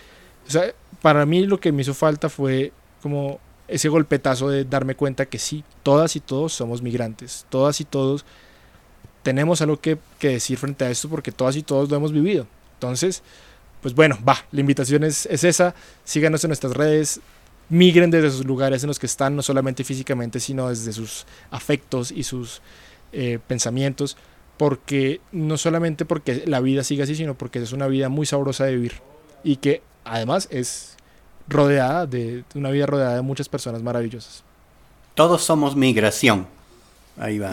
o 0.49 0.51
sea, 0.51 0.73
para 1.03 1.27
mí 1.27 1.45
lo 1.45 1.59
que 1.59 1.71
me 1.71 1.83
hizo 1.83 1.93
falta 1.93 2.27
fue 2.27 2.73
como 3.03 3.39
ese 3.67 3.87
golpetazo 3.87 4.49
de 4.49 4.65
darme 4.65 4.95
cuenta 4.95 5.27
que 5.27 5.37
sí, 5.37 5.63
todas 5.83 6.15
y 6.15 6.19
todos 6.19 6.53
somos 6.53 6.81
migrantes, 6.81 7.45
todas 7.49 7.79
y 7.81 7.85
todos 7.85 8.25
tenemos 9.21 9.61
algo 9.61 9.79
que, 9.79 9.99
que 10.17 10.29
decir 10.29 10.57
frente 10.57 10.85
a 10.85 10.89
esto 10.89 11.07
porque 11.07 11.31
todas 11.31 11.55
y 11.55 11.61
todos 11.61 11.87
lo 11.87 11.95
hemos 11.95 12.11
vivido. 12.11 12.47
Entonces, 12.73 13.21
pues 13.79 13.93
bueno, 13.93 14.17
va, 14.27 14.37
la 14.51 14.61
invitación 14.61 15.03
es, 15.03 15.27
es 15.27 15.43
esa, 15.43 15.75
síganos 16.03 16.43
en 16.43 16.49
nuestras 16.49 16.73
redes, 16.73 17.21
migren 17.69 18.09
desde 18.09 18.31
sus 18.31 18.43
lugares 18.43 18.83
en 18.83 18.87
los 18.87 18.97
que 18.97 19.05
están, 19.05 19.35
no 19.35 19.43
solamente 19.43 19.83
físicamente, 19.83 20.39
sino 20.39 20.69
desde 20.69 20.93
sus 20.93 21.27
afectos 21.51 22.11
y 22.11 22.23
sus 22.23 22.63
eh, 23.11 23.37
pensamientos, 23.47 24.17
porque 24.57 25.21
no 25.31 25.59
solamente 25.59 26.05
porque 26.05 26.43
la 26.47 26.59
vida 26.59 26.83
siga 26.83 27.03
así, 27.03 27.13
sino 27.13 27.35
porque 27.35 27.59
es 27.59 27.71
una 27.71 27.85
vida 27.85 28.09
muy 28.09 28.25
sabrosa 28.25 28.65
de 28.65 28.75
vivir 28.75 28.93
y 29.43 29.57
que 29.57 29.81
además 30.09 30.47
es 30.51 30.97
rodeada 31.47 32.05
de 32.05 32.43
una 32.55 32.69
vida 32.69 32.85
rodeada 32.85 33.15
de 33.15 33.21
muchas 33.21 33.49
personas 33.49 33.81
maravillosas. 33.81 34.43
Todos 35.15 35.43
somos 35.43 35.75
migración. 35.75 36.47
Ahí 37.17 37.37
va, 37.37 37.51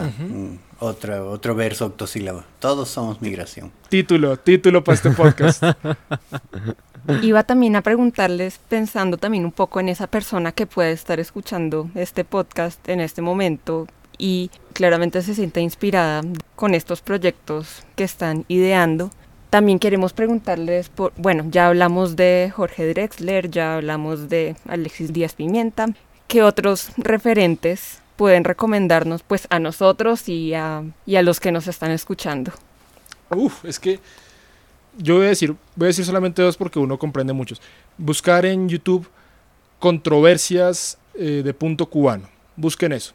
otro, 0.79 1.29
otro 1.29 1.53
verso 1.53 1.87
octosílabo. 1.87 2.43
Todos 2.59 2.87
somos 2.87 3.21
migración. 3.21 3.71
Título, 3.89 4.37
título 4.37 4.83
para 4.83 4.95
este 4.95 5.11
podcast. 5.11 5.61
Iba 7.21 7.43
también 7.43 7.75
a 7.75 7.81
preguntarles, 7.81 8.59
pensando 8.69 9.17
también 9.17 9.45
un 9.45 9.51
poco 9.51 9.79
en 9.79 9.89
esa 9.89 10.07
persona 10.07 10.51
que 10.51 10.67
puede 10.67 10.91
estar 10.91 11.19
escuchando 11.19 11.89
este 11.95 12.23
podcast 12.23 12.87
en 12.87 13.01
este 13.01 13.21
momento 13.21 13.87
y 14.17 14.51
claramente 14.73 15.21
se 15.21 15.35
siente 15.35 15.61
inspirada 15.61 16.21
con 16.55 16.73
estos 16.73 17.01
proyectos 17.01 17.83
que 17.95 18.03
están 18.03 18.45
ideando. 18.47 19.09
También 19.49 19.79
queremos 19.79 20.11
preguntarles 20.11 20.89
por, 20.89 21.13
bueno, 21.15 21.45
ya 21.49 21.67
hablamos 21.67 22.15
de 22.17 22.51
Jorge 22.53 22.87
Drexler, 22.87 23.49
ya 23.49 23.75
hablamos 23.75 24.27
de 24.27 24.55
Alexis 24.67 25.13
Díaz 25.13 25.33
Pimienta, 25.35 25.87
¿qué 26.27 26.43
otros 26.43 26.89
referentes 26.97 28.01
pueden 28.17 28.43
recomendarnos 28.43 29.23
pues 29.23 29.47
a 29.49 29.59
nosotros 29.59 30.27
y 30.27 30.53
a, 30.53 30.83
y 31.05 31.15
a 31.15 31.21
los 31.21 31.39
que 31.39 31.53
nos 31.53 31.67
están 31.67 31.91
escuchando? 31.91 32.51
Uf, 33.29 33.63
es 33.63 33.79
que 33.79 33.99
yo 34.97 35.17
voy 35.17 35.27
a 35.27 35.29
decir, 35.29 35.55
voy 35.75 35.85
a 35.85 35.87
decir 35.87 36.03
solamente 36.03 36.41
dos 36.41 36.57
porque 36.57 36.79
uno 36.79 36.99
comprende 36.99 37.31
muchos. 37.31 37.61
Buscar 37.97 38.45
en 38.45 38.67
YouTube 38.67 39.07
controversias 39.79 40.97
eh, 41.13 41.41
de 41.43 41.53
punto 41.53 41.85
cubano. 41.85 42.27
Busquen 42.55 42.91
eso. 42.91 43.13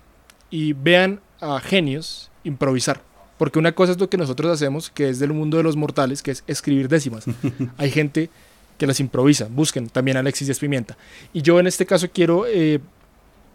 Y 0.49 0.73
vean 0.73 1.21
a 1.41 1.61
genios 1.61 2.31
improvisar 2.45 3.03
Porque 3.43 3.59
una 3.59 3.73
cosa 3.73 3.91
es 3.91 3.99
lo 3.99 4.09
que 4.09 4.17
nosotros 4.17 4.53
hacemos, 4.53 4.89
que 4.89 5.09
es 5.09 5.19
del 5.19 5.33
mundo 5.33 5.57
de 5.57 5.65
los 5.65 5.75
mortales, 5.75 6.23
que 6.23 6.31
es 6.31 6.45
escribir 6.47 6.89
décimas. 6.89 7.25
Hay 7.77 7.91
gente 7.91 8.31
que 8.79 8.87
las 8.87 9.01
improvisa, 9.01 9.49
busquen 9.51 9.89
también 9.89 10.17
Alexis 10.17 10.47
Díaz 10.47 10.61
Pimienta. 10.61 10.97
Y 11.33 11.43
yo 11.43 11.59
en 11.59 11.67
este 11.67 11.85
caso 11.85 12.09
quiero 12.09 12.47
eh, 12.47 12.79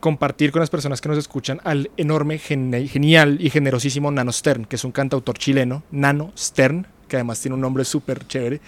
compartir 0.02 0.52
con 0.52 0.60
las 0.60 0.70
personas 0.70 1.00
que 1.00 1.08
nos 1.08 1.18
escuchan 1.18 1.62
al 1.64 1.90
enorme, 1.96 2.38
genial 2.38 3.38
y 3.40 3.50
generosísimo 3.50 4.12
Nano 4.12 4.34
Stern, 4.34 4.66
que 4.66 4.76
es 4.76 4.84
un 4.84 4.92
cantautor 4.92 5.38
chileno, 5.38 5.84
Nano 5.90 6.34
Stern, 6.38 6.86
que 7.08 7.16
además 7.16 7.40
tiene 7.40 7.56
un 7.56 7.62
nombre 7.62 7.86
súper 7.86 8.28
chévere, 8.28 8.60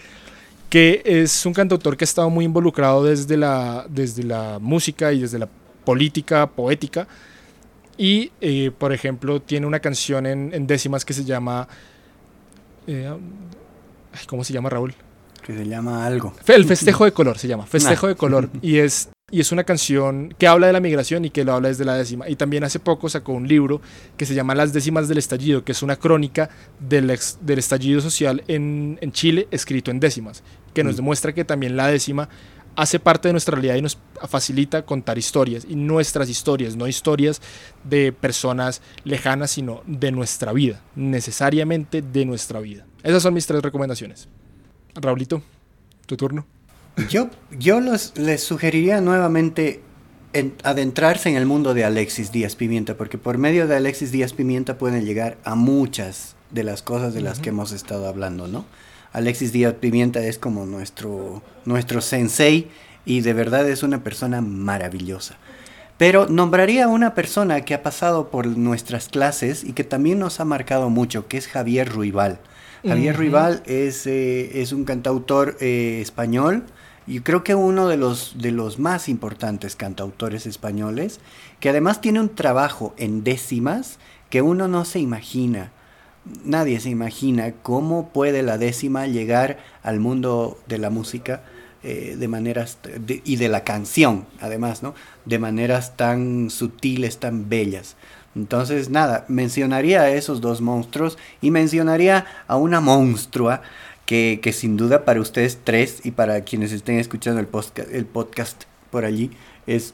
que 0.70 1.02
es 1.04 1.46
un 1.46 1.52
cantautor 1.52 1.98
que 1.98 2.06
ha 2.06 2.08
estado 2.08 2.30
muy 2.30 2.46
involucrado 2.46 3.04
desde 3.04 3.36
la, 3.36 3.86
desde 3.90 4.24
la 4.24 4.58
música 4.62 5.12
y 5.12 5.20
desde 5.20 5.38
la 5.38 5.50
política, 5.84 6.48
poética. 6.48 7.10
Y, 8.00 8.32
eh, 8.40 8.72
por 8.76 8.94
ejemplo, 8.94 9.42
tiene 9.42 9.68
una 9.68 9.82
canción 9.82 10.26
en, 10.26 10.66
décimas 10.66 11.04
que 11.04 11.14
se 11.14 11.26
llama... 11.26 11.68
Eh, 12.88 13.14
¿Cómo 14.26 14.46
se 14.46 14.54
llama, 14.54 14.70
Raúl? 14.70 14.96
Que 15.46 15.54
se 15.54 15.68
llama 15.68 16.06
algo. 16.06 16.34
El 16.48 16.64
festejo 16.64 17.04
de 17.04 17.12
color 17.12 17.38
se 17.38 17.50
llama, 17.50 17.66
festejo 17.68 18.08
de 18.08 18.16
color. 18.16 18.50
Y 18.62 18.78
es 18.78 19.10
y 19.32 19.42
es 19.42 19.52
una 19.52 19.64
canción 19.64 20.34
que 20.38 20.48
habla 20.48 20.68
de 20.68 20.74
la 20.74 20.80
migración 20.80 21.26
y 21.26 21.30
que 21.30 21.44
lo 21.44 21.54
habla 21.54 21.68
desde 21.68 21.86
la 21.86 21.94
décima. 21.96 22.28
Y 22.30 22.36
también 22.36 22.64
hace 22.64 22.80
poco 22.80 23.10
sacó 23.10 23.34
un 23.34 23.48
libro 23.48 23.82
que 24.18 24.26
se 24.26 24.34
llama 24.34 24.56
Las 24.56 24.74
décimas 24.74 25.08
del 25.08 25.18
estallido, 25.18 25.64
que 25.64 25.74
es 25.74 25.84
una 25.84 25.98
crónica 25.98 26.50
del, 26.80 27.16
del 27.42 27.60
estallido 27.60 28.02
social 28.02 28.44
en, 28.48 28.98
en, 29.02 29.12
Chile 29.12 29.48
escrito 29.52 29.92
en 29.92 30.00
décimas, 30.00 30.42
que 30.74 30.84
nos 30.84 30.94
mm. 30.94 30.98
demuestra 30.98 31.34
que 31.34 31.46
también 31.46 31.78
la 31.78 31.88
décima 31.88 32.30
hace 32.80 32.98
parte 32.98 33.28
de 33.28 33.34
nuestra 33.34 33.56
realidad 33.56 33.76
y 33.76 33.82
nos 33.82 33.98
facilita 34.30 34.86
contar 34.86 35.18
historias, 35.18 35.66
y 35.68 35.76
nuestras 35.76 36.30
historias, 36.30 36.78
no 36.78 36.88
historias 36.88 37.42
de 37.84 38.14
personas 38.14 38.82
lejanas, 39.04 39.52
sino 39.52 39.84
de 39.86 40.14
nuestra 40.14 40.54
vida, 40.54 40.82
necesariamente 40.96 42.02
de 42.02 42.26
nuestra 42.26 42.62
vida. 42.62 42.86
Esas 43.04 43.22
son 43.22 43.34
mis 43.34 43.46
tres 43.46 43.62
recomendaciones. 43.62 44.30
Raulito, 44.96 45.42
tu 46.06 46.16
turno. 46.16 46.46
Yo, 47.10 47.30
yo 47.52 47.82
les 47.82 48.44
sugeriría 48.44 49.02
nuevamente 49.02 49.82
adentrarse 50.64 51.28
en 51.28 51.36
el 51.36 51.46
mundo 51.46 51.74
de 51.74 51.84
Alexis 51.84 52.32
Díaz 52.32 52.56
Pimienta, 52.56 52.96
porque 52.96 53.18
por 53.18 53.38
medio 53.38 53.68
de 53.68 53.76
Alexis 53.76 54.14
Díaz 54.14 54.32
Pimienta 54.32 54.78
pueden 54.78 55.04
llegar 55.04 55.38
a 55.44 55.56
muchas 55.56 56.38
de 56.50 56.64
las 56.64 56.82
cosas 56.82 57.14
de 57.14 57.20
las 57.20 57.40
que 57.40 57.50
hemos 57.50 57.74
estado 57.74 58.08
hablando, 58.08 58.48
¿no? 58.48 58.66
Alexis 59.14 59.52
Díaz 59.52 59.76
Pimienta 59.76 60.24
es 60.24 60.38
como 60.38 60.66
nuestro, 60.66 61.42
nuestro 61.66 62.02
sensei 62.02 62.68
y 63.06 63.22
de 63.22 63.34
verdad 63.34 63.68
es 63.68 63.84
una 63.84 64.04
persona 64.04 64.42
maravillosa. 64.42 65.38
Pero 65.98 66.28
nombraría 66.28 66.86
a 66.86 66.88
una 66.88 67.14
persona 67.14 67.62
que 67.62 67.74
ha 67.74 67.84
pasado 67.84 68.30
por 68.30 68.46
nuestras 68.46 69.10
clases 69.10 69.64
y 69.64 69.74
que 69.74 69.84
también 69.84 70.20
nos 70.20 70.40
ha 70.40 70.46
marcado 70.46 70.90
mucho, 70.90 71.28
que 71.28 71.38
es 71.38 71.48
Javier 71.48 71.90
Ruibal. 71.90 72.40
Javier 72.88 73.18
Ruibal 73.18 73.62
es, 73.66 74.08
eh, 74.08 74.62
es 74.62 74.72
un 74.72 74.86
cantautor 74.86 75.58
eh, 75.60 76.00
español, 76.02 76.64
y 77.10 77.22
creo 77.22 77.44
que 77.44 77.56
uno 77.56 77.88
de 77.88 77.98
los, 77.98 78.36
de 78.38 78.52
los 78.52 78.78
más 78.78 79.10
importantes 79.10 79.76
cantautores 79.76 80.46
españoles, 80.46 81.20
que 81.60 81.68
además 81.68 82.02
tiene 82.02 82.20
un 82.20 82.30
trabajo 82.30 82.94
en 82.98 83.24
décimas 83.24 83.98
que 84.30 84.44
uno 84.44 84.68
no 84.68 84.86
se 84.86 85.00
imagina. 85.00 85.72
Nadie 86.44 86.80
se 86.80 86.90
imagina 86.90 87.54
cómo 87.64 88.10
puede 88.10 88.44
la 88.44 88.58
décima 88.58 89.08
llegar 89.08 89.58
al 89.84 90.00
mundo 90.00 90.60
de 90.68 90.78
la 90.78 90.90
música 90.90 91.44
eh, 91.82 92.16
de 92.20 92.28
maneras 92.28 92.78
y 93.24 93.38
de 93.38 93.48
la 93.48 93.64
canción, 93.64 94.26
además, 94.42 94.84
¿no? 94.84 94.96
De 95.26 95.40
maneras 95.40 95.96
tan 95.96 96.50
sutiles, 96.50 97.20
tan 97.20 97.48
bellas. 97.50 97.96
Entonces, 98.36 98.90
nada, 98.90 99.26
mencionaría 99.28 100.02
a 100.02 100.12
esos 100.12 100.42
dos 100.42 100.62
monstruos 100.62 101.18
y 101.42 101.52
mencionaría 101.52 102.26
a 102.48 102.58
una 102.58 102.82
monstrua 102.82 103.62
que, 104.06 104.42
sin 104.54 104.76
duda 104.76 105.06
para 105.06 105.22
ustedes 105.22 105.60
tres 105.64 106.02
y 106.04 106.12
para 106.12 106.42
quienes 106.42 106.72
estén 106.72 106.98
escuchando 106.98 107.40
el 107.40 107.48
podcast, 107.48 107.90
el 107.94 108.06
podcast 108.06 108.64
por 108.90 109.06
allí 109.06 109.32
es 109.68 109.94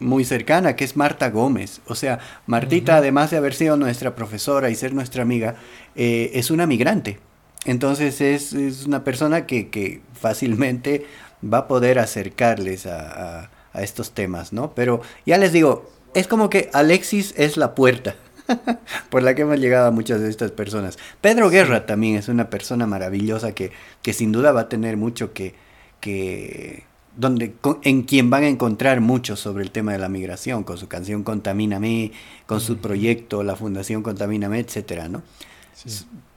muy 0.00 0.24
cercana, 0.24 0.76
que 0.76 0.84
es 0.84 0.96
Marta 0.96 1.30
Gómez. 1.30 1.80
O 1.86 1.94
sea, 1.94 2.18
Martita, 2.46 2.96
además 2.96 3.30
de 3.30 3.36
haber 3.36 3.54
sido 3.54 3.76
nuestra 3.76 4.14
profesora 4.14 4.70
y 4.70 4.74
ser 4.74 4.94
nuestra 4.94 5.22
amiga, 5.22 5.56
eh, 5.96 6.30
es 6.34 6.50
una 6.50 6.66
migrante. 6.66 7.18
Entonces 7.64 8.20
es, 8.20 8.52
una 8.86 9.04
persona 9.04 9.46
que, 9.46 10.00
fácilmente 10.14 11.06
va 11.42 11.58
a 11.58 11.68
poder 11.68 11.98
acercarles 11.98 12.86
a, 12.86 13.50
a, 13.72 13.82
estos 13.82 14.12
temas, 14.12 14.52
¿no? 14.52 14.74
Pero 14.74 15.02
ya 15.26 15.38
les 15.38 15.52
digo, 15.52 15.90
es 16.14 16.26
como 16.26 16.50
que 16.50 16.70
Alexis 16.72 17.34
es 17.36 17.56
la 17.56 17.74
puerta. 17.74 18.16
por 19.10 19.22
la 19.22 19.34
que 19.34 19.42
hemos 19.42 19.60
llegado 19.60 19.88
a 19.88 19.90
muchas 19.90 20.20
de 20.20 20.30
estas 20.30 20.52
personas. 20.52 20.98
Pedro 21.20 21.50
Guerra 21.50 21.84
también 21.84 22.16
es 22.16 22.28
una 22.28 22.48
persona 22.48 22.86
maravillosa 22.86 23.52
que, 23.52 23.72
que 24.00 24.14
sin 24.14 24.32
duda 24.32 24.52
va 24.52 24.62
a 24.62 24.68
tener 24.70 24.96
mucho 24.96 25.34
que, 25.34 25.54
que 26.00 26.84
donde, 27.18 27.54
en 27.82 28.02
quien 28.04 28.30
van 28.30 28.44
a 28.44 28.48
encontrar 28.48 29.02
mucho 29.02 29.36
sobre 29.36 29.62
el 29.62 29.70
tema 29.70 29.92
de 29.92 29.98
la 29.98 30.08
migración, 30.08 30.64
con 30.64 30.78
su 30.78 30.88
canción 30.88 31.22
Contamíname, 31.22 32.12
con 32.46 32.60
su 32.60 32.78
proyecto, 32.78 33.42
la 33.42 33.56
Fundación 33.56 34.02
Contamíname, 34.02 34.60
etcétera, 34.60 35.08
¿no? 35.08 35.22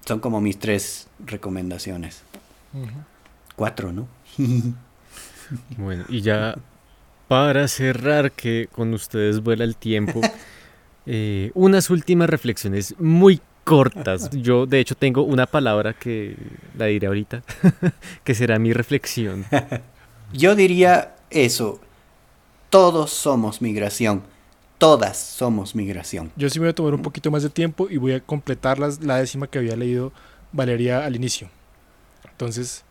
Son 0.06 0.20
como 0.20 0.42
mis 0.42 0.60
tres 0.60 1.08
recomendaciones. 1.26 2.24
Cuatro, 3.56 3.94
¿no? 3.94 4.08
bueno, 5.78 6.04
y 6.10 6.22
ya 6.22 6.56
para 7.30 7.70
cerrar, 7.70 8.34
que 8.34 8.68
con 8.72 8.94
ustedes 8.94 9.42
vuela 9.42 9.64
el 9.64 9.78
tiempo, 9.78 10.20
Eh, 11.06 11.52
unas 11.56 11.90
últimas 11.90 12.30
reflexiones 12.30 12.96
muy 13.00 13.42
cortas. 13.64 14.30
Yo, 14.32 14.66
de 14.66 14.80
hecho, 14.80 14.96
tengo 14.96 15.24
una 15.24 15.46
palabra 15.46 15.94
que 15.94 16.36
la 16.78 16.86
diré 16.86 17.08
ahorita, 17.08 17.44
que 18.24 18.36
será 18.36 18.60
mi 18.60 18.74
reflexión. 18.74 19.46
Yo 20.34 20.56
diría 20.56 21.16
eso. 21.30 21.80
Todos 22.70 23.12
somos 23.12 23.62
migración. 23.62 24.24
Todas 24.78 25.18
somos 25.18 25.76
migración. 25.76 26.32
Yo 26.36 26.50
sí 26.50 26.60
me 26.60 26.66
voy 26.66 26.72
a 26.72 26.76
tomar 26.76 26.94
un 26.94 27.02
poquito 27.02 27.30
más 27.30 27.44
de 27.44 27.50
tiempo 27.50 27.88
y 27.90 27.98
voy 27.98 28.14
a 28.14 28.20
completar 28.22 28.80
la 28.80 29.18
décima 29.18 29.48
que 29.48 29.60
había 29.60 29.76
leído 29.76 30.12
Valeria 30.52 31.06
al 31.06 31.16
inicio. 31.16 31.50
Entonces, 32.32 32.84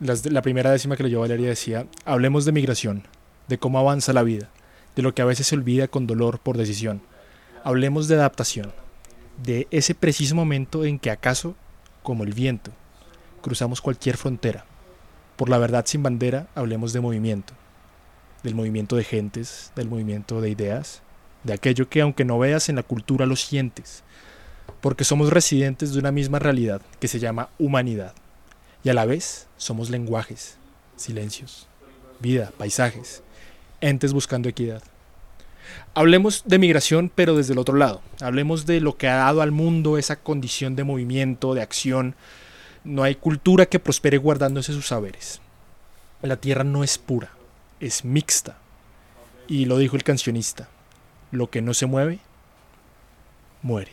la 0.00 0.42
primera 0.42 0.70
décima 0.70 0.96
que 0.96 1.04
leyó 1.04 1.20
Valeria 1.20 1.48
decía, 1.48 1.86
hablemos 2.04 2.44
de 2.44 2.52
migración, 2.52 3.04
de 3.48 3.58
cómo 3.58 3.78
avanza 3.78 4.12
la 4.12 4.22
vida 4.22 4.50
de 4.96 5.02
lo 5.02 5.14
que 5.14 5.22
a 5.22 5.26
veces 5.26 5.46
se 5.46 5.56
olvida 5.56 5.88
con 5.88 6.06
dolor 6.06 6.38
por 6.38 6.56
decisión. 6.56 7.02
Hablemos 7.62 8.08
de 8.08 8.16
adaptación, 8.16 8.72
de 9.42 9.66
ese 9.70 9.94
preciso 9.94 10.34
momento 10.34 10.84
en 10.84 10.98
que 10.98 11.10
acaso, 11.10 11.56
como 12.02 12.24
el 12.24 12.32
viento, 12.32 12.70
cruzamos 13.40 13.80
cualquier 13.80 14.16
frontera. 14.16 14.64
Por 15.36 15.48
la 15.48 15.58
verdad 15.58 15.84
sin 15.86 16.02
bandera, 16.02 16.46
hablemos 16.54 16.92
de 16.92 17.00
movimiento, 17.00 17.54
del 18.42 18.54
movimiento 18.54 18.96
de 18.96 19.04
gentes, 19.04 19.72
del 19.74 19.88
movimiento 19.88 20.40
de 20.40 20.50
ideas, 20.50 21.02
de 21.42 21.52
aquello 21.52 21.88
que 21.88 22.00
aunque 22.00 22.24
no 22.24 22.38
veas 22.38 22.68
en 22.68 22.76
la 22.76 22.82
cultura 22.82 23.26
lo 23.26 23.36
sientes, 23.36 24.04
porque 24.80 25.04
somos 25.04 25.30
residentes 25.30 25.92
de 25.92 25.98
una 25.98 26.12
misma 26.12 26.38
realidad 26.38 26.80
que 27.00 27.08
se 27.08 27.18
llama 27.18 27.48
humanidad, 27.58 28.14
y 28.82 28.90
a 28.90 28.94
la 28.94 29.06
vez 29.06 29.48
somos 29.56 29.90
lenguajes, 29.90 30.56
silencios, 30.96 31.66
vida, 32.20 32.52
paisajes, 32.56 33.22
entes 33.80 34.12
buscando 34.12 34.48
equidad. 34.48 34.82
Hablemos 35.94 36.42
de 36.44 36.58
migración, 36.58 37.10
pero 37.14 37.36
desde 37.36 37.52
el 37.52 37.58
otro 37.58 37.76
lado. 37.76 38.02
Hablemos 38.20 38.66
de 38.66 38.80
lo 38.80 38.96
que 38.96 39.08
ha 39.08 39.16
dado 39.16 39.42
al 39.42 39.50
mundo 39.50 39.98
esa 39.98 40.16
condición 40.16 40.76
de 40.76 40.84
movimiento, 40.84 41.54
de 41.54 41.62
acción. 41.62 42.14
No 42.84 43.02
hay 43.02 43.14
cultura 43.14 43.66
que 43.66 43.78
prospere 43.78 44.18
guardándose 44.18 44.72
sus 44.72 44.88
saberes. 44.88 45.40
La 46.22 46.36
tierra 46.36 46.64
no 46.64 46.84
es 46.84 46.98
pura, 46.98 47.30
es 47.80 48.04
mixta. 48.04 48.58
Y 49.48 49.64
lo 49.64 49.78
dijo 49.78 49.96
el 49.96 50.04
cancionista. 50.04 50.68
Lo 51.30 51.50
que 51.50 51.62
no 51.62 51.74
se 51.74 51.86
mueve, 51.86 52.20
muere. 53.62 53.92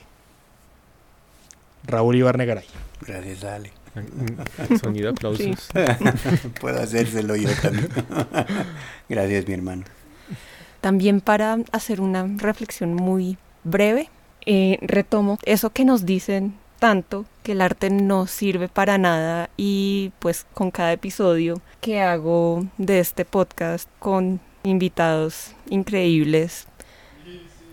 Raúl 1.84 2.18
Ibarnegaray. 2.18 2.66
Gracias, 3.02 3.44
Ale. 3.44 3.72
Sonido 4.82 5.10
aplausos. 5.10 5.70
Puedo 6.62 6.82
hacérselo 6.82 7.36
yo 7.36 7.50
también. 7.62 7.90
Gracias, 9.10 9.48
mi 9.48 9.54
hermano. 9.54 9.84
También 10.82 11.22
para 11.22 11.58
hacer 11.72 12.02
una 12.02 12.28
reflexión 12.38 12.94
muy 12.94 13.38
breve, 13.64 14.10
eh, 14.46 14.78
retomo 14.82 15.38
eso 15.44 15.70
que 15.72 15.86
nos 15.86 16.06
dicen 16.06 16.56
tanto 16.82 17.26
que 17.44 17.52
el 17.52 17.62
arte 17.62 17.92
no 17.92 18.26
sirve 18.26 18.68
para 18.68 18.98
nada 18.98 19.52
y 19.56 20.14
pues 20.18 20.48
con 20.56 20.72
cada 20.72 20.92
episodio 20.92 21.62
que 21.80 22.02
hago 22.02 22.66
de 22.80 22.98
este 22.98 23.24
podcast 23.24 23.88
con 24.00 24.40
invitados 24.64 25.54
increíbles 25.70 26.68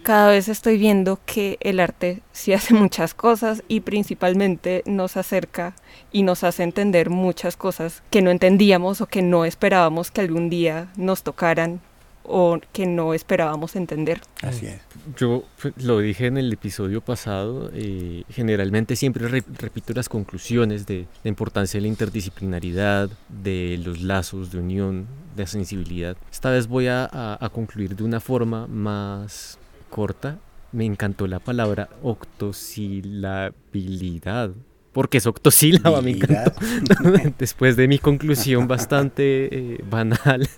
cada 0.03 0.29
vez 0.31 0.49
estoy 0.49 0.77
viendo 0.77 1.19
que 1.25 1.57
el 1.61 1.81
arte 1.81 2.21
sí 2.33 2.53
hace 2.53 2.75
muchas 2.75 3.15
cosas 3.15 3.63
y 3.67 3.81
principalmente 3.81 4.83
nos 4.85 5.17
acerca 5.17 5.75
y 6.13 6.23
nos 6.23 6.45
hace 6.45 6.63
entender 6.63 7.09
muchas 7.09 7.57
cosas 7.57 8.03
que 8.11 8.21
no 8.21 8.31
entendíamos 8.31 9.01
o 9.01 9.07
que 9.07 9.23
no 9.23 9.47
esperábamos 9.47 10.11
que 10.11 10.21
algún 10.21 10.51
día 10.51 10.89
nos 10.99 11.23
tocaran 11.23 11.81
o 12.29 12.59
que 12.72 12.87
no 12.87 13.14
esperábamos 13.14 13.74
entender. 13.76 14.20
Así 14.43 14.66
es. 14.66 14.81
Yo 15.16 15.45
pues, 15.61 15.74
lo 15.83 15.99
dije 16.01 16.26
en 16.26 16.37
el 16.37 16.53
episodio 16.53 17.01
pasado, 17.01 17.70
eh, 17.74 18.24
generalmente 18.31 18.95
siempre 18.97 19.26
re- 19.29 19.45
repito 19.59 19.93
las 19.95 20.09
conclusiones 20.09 20.87
de 20.87 21.07
la 21.24 21.29
importancia 21.31 21.79
de 21.79 21.83
la 21.83 21.89
interdisciplinaridad, 21.89 23.09
de 23.29 23.81
los 23.85 24.01
lazos 24.03 24.51
de 24.53 24.59
unión, 24.59 25.07
de 25.37 25.47
sensibilidad. 25.47 26.16
Esta 26.31 26.51
vez 26.51 26.66
voy 26.68 26.87
a, 26.89 27.05
a- 27.11 27.39
a 27.45 27.49
concluir 27.49 27.97
de 27.97 28.05
una 28.05 28.20
forma 28.20 28.66
más 28.66 29.59
corta. 29.91 30.39
Me 30.70 30.85
encantó 30.85 31.26
la 31.26 31.39
palabra 31.39 31.89
octosilabilidad. 32.03 34.51
Porque 34.99 35.19
es 35.19 35.29
octosílaba, 35.29 36.03
me 36.03 36.11
encantó. 36.11 36.53
Después 37.39 37.77
de 37.77 37.87
mi 37.87 38.01
conclusión 38.01 38.67
bastante 38.67 39.49
eh, 39.75 39.85
banal, 39.89 40.49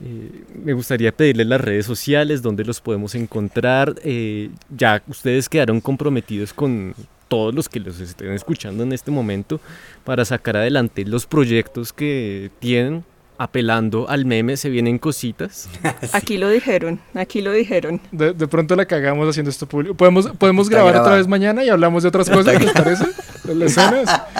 eh, 0.00 0.42
me 0.64 0.72
gustaría 0.72 1.12
pedirles 1.12 1.46
las 1.46 1.60
redes 1.60 1.86
sociales, 1.86 2.42
donde 2.42 2.64
los 2.64 2.80
podemos 2.80 3.14
encontrar. 3.14 3.94
Eh, 4.02 4.50
ya 4.76 5.00
ustedes 5.06 5.48
quedaron 5.48 5.80
comprometidos 5.80 6.52
con 6.52 6.96
todos 7.28 7.54
los 7.54 7.68
que 7.68 7.78
los 7.78 8.00
estén 8.00 8.32
escuchando 8.32 8.82
en 8.82 8.92
este 8.92 9.12
momento 9.12 9.60
para 10.02 10.24
sacar 10.24 10.56
adelante 10.56 11.04
los 11.04 11.26
proyectos 11.26 11.92
que 11.92 12.50
tienen. 12.58 13.04
Apelando 13.36 14.08
al 14.08 14.24
meme, 14.26 14.56
se 14.56 14.70
vienen 14.70 14.98
cositas. 14.98 15.68
Aquí 16.12 16.38
lo 16.38 16.48
dijeron, 16.48 17.00
aquí 17.14 17.42
lo 17.42 17.50
dijeron. 17.50 18.00
De, 18.12 18.32
de 18.32 18.46
pronto 18.46 18.76
la 18.76 18.86
cagamos 18.86 19.28
haciendo 19.28 19.50
esto 19.50 19.66
público. 19.66 19.94
¿Podemos, 19.96 20.28
podemos 20.38 20.66
Está 20.66 20.76
grabar 20.76 20.92
otra 20.92 21.02
grabado. 21.02 21.18
vez 21.18 21.26
mañana 21.28 21.64
y 21.64 21.68
hablamos 21.68 22.04
de 22.04 22.10
otras 22.10 22.30
cosas, 22.30 22.60
¿les 22.62 22.72
parece? 22.72 23.06
De 23.44 23.54
las 23.54 23.72
escenas. 23.72 24.20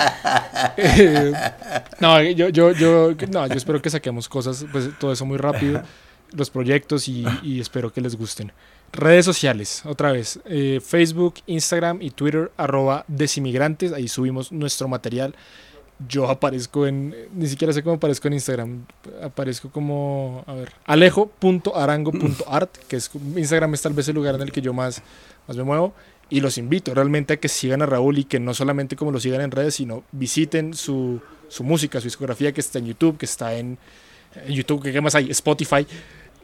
Eh, 0.77 1.33
no, 2.01 2.23
yo, 2.23 2.49
yo, 2.49 2.73
yo, 2.73 3.13
no, 3.31 3.47
yo 3.47 3.55
espero 3.55 3.81
que 3.83 3.91
saquemos 3.91 4.29
cosas, 4.29 4.65
pues 4.73 4.89
todo 4.99 5.13
eso 5.13 5.25
muy 5.27 5.37
rápido, 5.37 5.83
los 6.33 6.51
proyectos 6.51 7.07
y, 7.09 7.25
y 7.43 7.61
espero 7.61 7.93
que 7.93 8.01
les 8.01 8.17
gusten. 8.17 8.51
Redes 8.93 9.25
sociales, 9.25 9.83
otra 9.85 10.13
vez, 10.13 10.41
eh, 10.47 10.81
Facebook, 10.85 11.35
Instagram 11.47 12.01
y 12.01 12.11
Twitter, 12.11 12.51
arroba 12.57 13.05
desimigrantes, 13.09 13.93
ahí 13.93 14.09
subimos 14.09 14.53
nuestro 14.53 14.89
material. 14.89 15.35
Yo 16.09 16.29
aparezco 16.29 16.87
en, 16.87 17.15
ni 17.35 17.47
siquiera 17.47 17.73
sé 17.73 17.83
cómo 17.83 17.97
aparezco 17.97 18.27
en 18.27 18.35
Instagram, 18.35 18.85
aparezco 19.23 19.71
como, 19.71 20.43
a 20.47 20.55
ver, 20.55 20.73
alejo.arango.art, 20.87 22.77
que 22.89 22.97
es 22.97 23.11
Instagram 23.37 23.75
es 23.75 23.83
tal 23.83 23.93
vez 23.93 24.09
el 24.09 24.17
lugar 24.17 24.35
en 24.35 24.43
el 24.43 24.51
que 24.51 24.61
yo 24.61 24.73
más, 24.73 25.03
más 25.47 25.57
me 25.57 25.63
muevo. 25.63 25.95
Y 26.31 26.41
los 26.41 26.59
invito 26.59 26.95
realmente 26.95 27.35
a 27.35 27.37
que 27.37 27.49
sigan 27.49 27.83
a 27.83 27.87
Raúl 27.87 28.19
y 28.19 28.25
que 28.25 28.41
no 28.41 28.55
solamente 28.55 28.97
como 28.97 29.13
lo 29.13 29.21
sigan 29.21 29.41
en 29.43 29.51
redes, 29.51 29.77
sino 29.77 30.03
visiten 30.11 30.75
su, 30.75 31.21
su 31.49 31.63
música, 31.63 32.01
su 32.01 32.07
discografía 32.07 32.53
que 32.53 32.61
está 32.61 32.79
en 32.79 32.87
YouTube, 32.87 33.19
que 33.19 33.27
está 33.27 33.55
en, 33.55 33.79
YouTube, 34.49 34.83
qué 34.83 35.01
más 35.01 35.15
hay, 35.15 35.31
Spotify, 35.31 35.87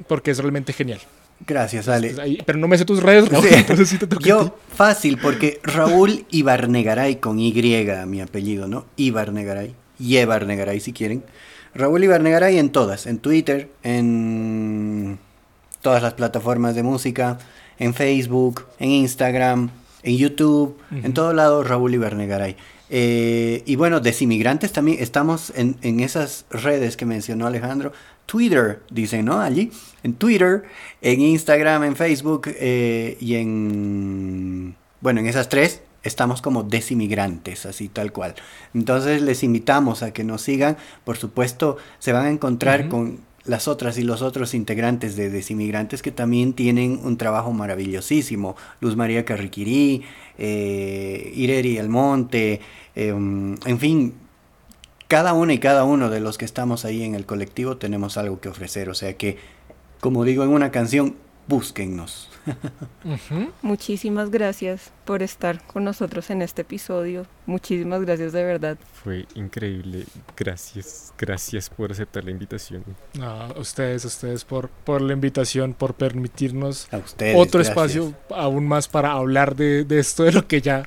porque 0.06 0.30
es 0.30 0.38
realmente 0.38 0.72
genial. 0.72 1.00
Gracias, 1.46 1.88
Ale. 1.88 2.14
Ahí- 2.20 2.38
pero 2.44 2.58
no 2.58 2.68
me 2.68 2.76
sé 2.78 2.84
tus 2.84 3.02
redes, 3.02 3.28
Raúl, 3.28 3.46
Sí. 3.48 3.54
entonces 3.56 3.88
sí 3.88 3.98
te 3.98 4.06
toca. 4.06 4.22
Yo, 4.24 4.56
fácil, 4.74 5.18
porque 5.18 5.58
Raúl 5.62 6.24
Ibarnegaray 6.30 7.16
con 7.16 7.38
Y, 7.40 7.52
mi 8.06 8.20
apellido, 8.20 8.68
¿no? 8.68 8.84
Ibarnegaray. 8.96 9.74
Yebarnegaray, 9.98 10.80
si 10.80 10.92
quieren. 10.92 11.24
Raúl 11.74 12.02
Ibarnegaray 12.04 12.58
en 12.58 12.70
todas, 12.70 13.06
en 13.06 13.18
Twitter, 13.18 13.70
en 13.82 15.18
todas 15.82 16.02
las 16.02 16.14
plataformas 16.14 16.74
de 16.74 16.82
música, 16.82 17.38
en 17.78 17.94
Facebook, 17.94 18.64
en 18.78 18.90
Instagram, 18.90 19.70
en 20.02 20.16
YouTube, 20.16 20.76
en 20.90 21.12
todo 21.14 21.32
lado 21.32 21.62
Raúl 21.62 21.94
Ibarnegaray. 21.94 22.56
Eh, 22.92 23.62
y 23.66 23.76
bueno, 23.76 24.00
Desinmigrantes 24.00 24.72
también 24.72 24.98
estamos 25.00 25.52
en, 25.54 25.76
en 25.82 26.00
esas 26.00 26.44
redes 26.50 26.96
que 26.96 27.06
mencionó 27.06 27.46
Alejandro. 27.46 27.92
Twitter, 28.30 28.80
dicen, 28.92 29.24
¿no? 29.24 29.40
Allí. 29.40 29.72
En 30.04 30.14
Twitter, 30.14 30.62
en 31.02 31.20
Instagram, 31.20 31.82
en 31.82 31.96
Facebook 31.96 32.42
eh, 32.46 33.16
y 33.20 33.34
en... 33.34 34.76
Bueno, 35.00 35.18
en 35.18 35.26
esas 35.26 35.48
tres 35.48 35.82
estamos 36.04 36.40
como 36.40 36.62
desinmigrantes, 36.62 37.66
así 37.66 37.88
tal 37.88 38.12
cual. 38.12 38.36
Entonces 38.72 39.20
les 39.20 39.42
invitamos 39.42 40.04
a 40.04 40.12
que 40.12 40.22
nos 40.22 40.42
sigan. 40.42 40.76
Por 41.02 41.16
supuesto, 41.16 41.76
se 41.98 42.12
van 42.12 42.26
a 42.26 42.30
encontrar 42.30 42.88
con 42.88 43.18
las 43.44 43.66
otras 43.66 43.98
y 43.98 44.02
los 44.02 44.22
otros 44.22 44.54
integrantes 44.54 45.16
de 45.16 45.28
Desinmigrantes 45.28 46.00
que 46.00 46.12
también 46.12 46.52
tienen 46.52 47.00
un 47.02 47.16
trabajo 47.16 47.52
maravillosísimo. 47.52 48.54
Luz 48.80 48.94
María 48.94 49.24
Carriquirí, 49.24 50.04
eh, 50.38 51.32
Ireri 51.34 51.78
Almonte, 51.78 52.60
eh, 52.94 53.08
en 53.08 53.78
fin, 53.80 54.14
cada 55.10 55.32
una 55.32 55.52
y 55.52 55.58
cada 55.58 55.82
uno 55.82 56.08
de 56.08 56.20
los 56.20 56.38
que 56.38 56.44
estamos 56.44 56.84
ahí 56.84 57.02
en 57.02 57.16
el 57.16 57.26
colectivo 57.26 57.76
tenemos 57.76 58.16
algo 58.16 58.38
que 58.40 58.48
ofrecer. 58.48 58.88
O 58.88 58.94
sea 58.94 59.16
que, 59.16 59.38
como 59.98 60.22
digo 60.22 60.44
en 60.44 60.50
una 60.50 60.70
canción, 60.70 61.16
búsquennos. 61.48 62.30
Muchísimas 63.62 64.30
gracias 64.30 64.92
por 65.10 65.24
estar 65.24 65.60
con 65.66 65.82
nosotros 65.82 66.30
en 66.30 66.40
este 66.40 66.62
episodio. 66.62 67.26
Muchísimas 67.44 68.00
gracias 68.02 68.32
de 68.32 68.44
verdad. 68.44 68.78
Fue 69.02 69.26
increíble. 69.34 70.04
Gracias, 70.36 71.12
gracias 71.18 71.68
por 71.68 71.90
aceptar 71.90 72.22
la 72.22 72.30
invitación. 72.30 72.84
No, 73.18 73.26
a 73.28 73.58
ustedes, 73.58 74.04
a 74.04 74.06
ustedes 74.06 74.44
por, 74.44 74.68
por 74.68 75.02
la 75.02 75.12
invitación, 75.12 75.74
por 75.74 75.94
permitirnos 75.94 76.86
A 76.92 76.98
ustedes. 76.98 77.34
otro 77.36 77.58
gracias. 77.58 77.70
espacio 77.76 78.14
aún 78.30 78.68
más 78.68 78.86
para 78.86 79.10
hablar 79.10 79.56
de, 79.56 79.82
de 79.84 79.98
esto, 79.98 80.22
de 80.22 80.30
lo 80.30 80.46
que 80.46 80.60
ya 80.60 80.84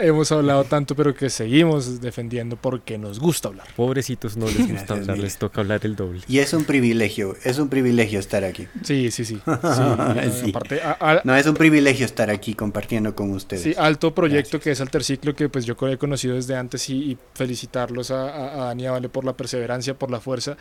hemos 0.00 0.32
hablado 0.32 0.64
tanto, 0.74 0.96
pero 0.96 1.14
que 1.14 1.28
seguimos 1.28 2.00
defendiendo 2.00 2.56
porque 2.56 2.96
nos 2.96 3.20
gusta 3.20 3.48
hablar. 3.48 3.66
Pobrecitos 3.76 4.38
no 4.38 4.46
les 4.46 4.56
gusta 4.56 4.72
Gracias, 4.72 4.90
hablar, 5.00 5.18
les 5.18 5.36
toca 5.36 5.60
hablar 5.60 5.80
el 5.84 5.96
doble. 5.96 6.22
Y 6.28 6.38
es 6.38 6.54
un 6.54 6.64
privilegio, 6.64 7.36
es 7.44 7.58
un 7.58 7.68
privilegio 7.68 8.18
estar 8.20 8.42
aquí. 8.42 8.68
Sí, 8.84 9.10
sí, 9.10 9.26
sí. 9.26 9.38
sí, 9.44 10.30
Sí. 10.44 10.48
Aparte, 10.50 10.80
a- 10.82 10.96
a- 10.98 11.20
No, 11.24 11.36
es 11.36 11.44
un 11.46 11.54
privilegio 11.54 12.06
estar 12.06 12.30
aquí 12.30 12.54
compartiendo 12.54 13.14
con 13.14 13.30
ustedes. 13.56 13.74
Sí, 13.74 13.74
alto 13.76 14.14
proyecto 14.14 14.60
que 14.60 14.70
es 14.72 14.80
Alterciclo, 14.80 15.34
que 15.34 15.48
pues 15.48 15.64
yo 15.66 15.76
he 15.88 15.98
conocido 15.98 16.34
desde 16.34 16.56
antes 16.56 16.88
y, 16.90 17.12
y 17.12 17.18
felicitarlos 17.34 18.10
a, 18.10 18.28
a, 18.30 18.62
a 18.62 18.64
Dani 18.66 18.86
Vale 18.88 19.08
por 19.08 19.24
la 19.24 19.32
perseverancia, 19.36 19.94
por 19.98 20.10
la 20.10 20.20
fuerza 20.20 20.56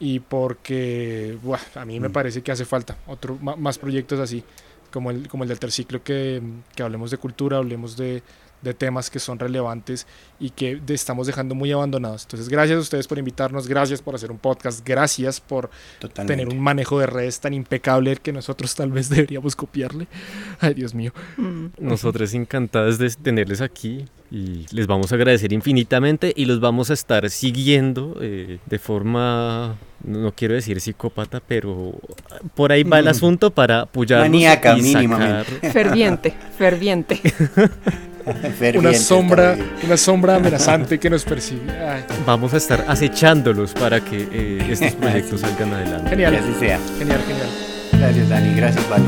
y 0.00 0.20
porque 0.20 1.38
buah, 1.42 1.60
a 1.76 1.84
mí 1.84 2.00
me 2.00 2.08
Mm. 2.08 2.12
parece 2.12 2.42
que 2.42 2.52
hace 2.52 2.64
falta 2.64 2.96
otro, 3.06 3.36
más 3.38 3.78
proyectos 3.78 4.18
así, 4.20 4.42
como 4.90 5.10
el, 5.10 5.28
como 5.28 5.44
el 5.44 5.48
de 5.48 5.54
Alterciclo, 5.54 6.02
que, 6.02 6.42
que 6.74 6.82
hablemos 6.82 7.10
de 7.10 7.18
cultura, 7.18 7.58
hablemos 7.58 7.96
de, 7.96 8.22
de 8.62 8.74
temas 8.74 9.10
que 9.10 9.18
son 9.18 9.38
relevantes 9.38 10.06
y 10.40 10.50
que 10.50 10.80
estamos 10.88 11.26
dejando 11.26 11.54
muy 11.54 11.70
abandonados. 11.72 12.22
Entonces, 12.22 12.48
gracias 12.48 12.76
a 12.78 12.80
ustedes 12.80 13.06
por 13.08 13.18
invitarnos, 13.18 13.66
gracias 13.68 14.00
por 14.02 14.14
hacer 14.14 14.30
un 14.30 14.38
podcast, 14.38 14.86
gracias 14.86 15.40
por 15.40 15.70
Totalmente. 15.98 16.32
tener 16.44 16.48
un 16.56 16.62
manejo 16.62 16.98
de 16.98 17.06
redes 17.06 17.40
tan 17.40 17.54
impecable 17.54 18.16
que 18.16 18.32
nosotros 18.32 18.74
tal 18.74 18.90
vez 18.90 19.08
deberíamos 19.10 19.54
copiarle. 19.56 20.06
Ay, 20.60 20.74
Dios 20.74 20.94
mío. 20.94 21.12
Mm. 21.36 21.66
Nosotros 21.78 22.32
encantados 22.34 22.98
de 22.98 23.10
tenerles 23.10 23.60
aquí 23.60 24.04
y 24.30 24.66
les 24.70 24.86
vamos 24.86 25.12
a 25.12 25.16
agradecer 25.16 25.52
infinitamente 25.52 26.32
y 26.34 26.46
los 26.46 26.58
vamos 26.60 26.90
a 26.90 26.94
estar 26.94 27.28
siguiendo 27.30 28.16
eh, 28.20 28.58
de 28.64 28.78
forma, 28.78 29.76
no 30.04 30.32
quiero 30.34 30.54
decir 30.54 30.80
psicópata, 30.80 31.40
pero 31.46 31.92
por 32.54 32.72
ahí 32.72 32.82
va 32.82 32.98
el 32.98 33.04
Mm. 33.04 33.08
asunto 33.08 33.50
para 33.50 33.82
apoyarnos 33.82 34.28
Maníaca, 34.30 34.78
y 34.78 34.82
mínimamente. 34.82 35.70
Ferviente, 35.72 36.34
ferviente. 36.56 37.20
Una 38.78 38.94
sombra, 38.94 39.56
una 39.84 39.96
sombra 39.96 40.36
amenazante 40.36 40.98
que 40.98 41.10
nos 41.10 41.24
persigue. 41.24 41.70
Ay, 41.70 42.04
Vamos 42.26 42.54
a 42.54 42.56
estar 42.56 42.84
acechándolos 42.88 43.72
para 43.72 44.00
que 44.00 44.28
eh, 44.32 44.66
estos 44.70 44.92
proyectos 44.92 45.40
salgan 45.40 45.74
adelante. 45.74 46.04
Que 46.04 46.10
genial, 46.10 46.36
así 46.36 46.54
sea. 46.58 46.78
genial, 46.98 47.20
genial. 47.26 47.48
Gracias, 47.92 48.28
Dani. 48.28 48.54
Gracias, 48.54 48.88
Vale. 48.88 49.04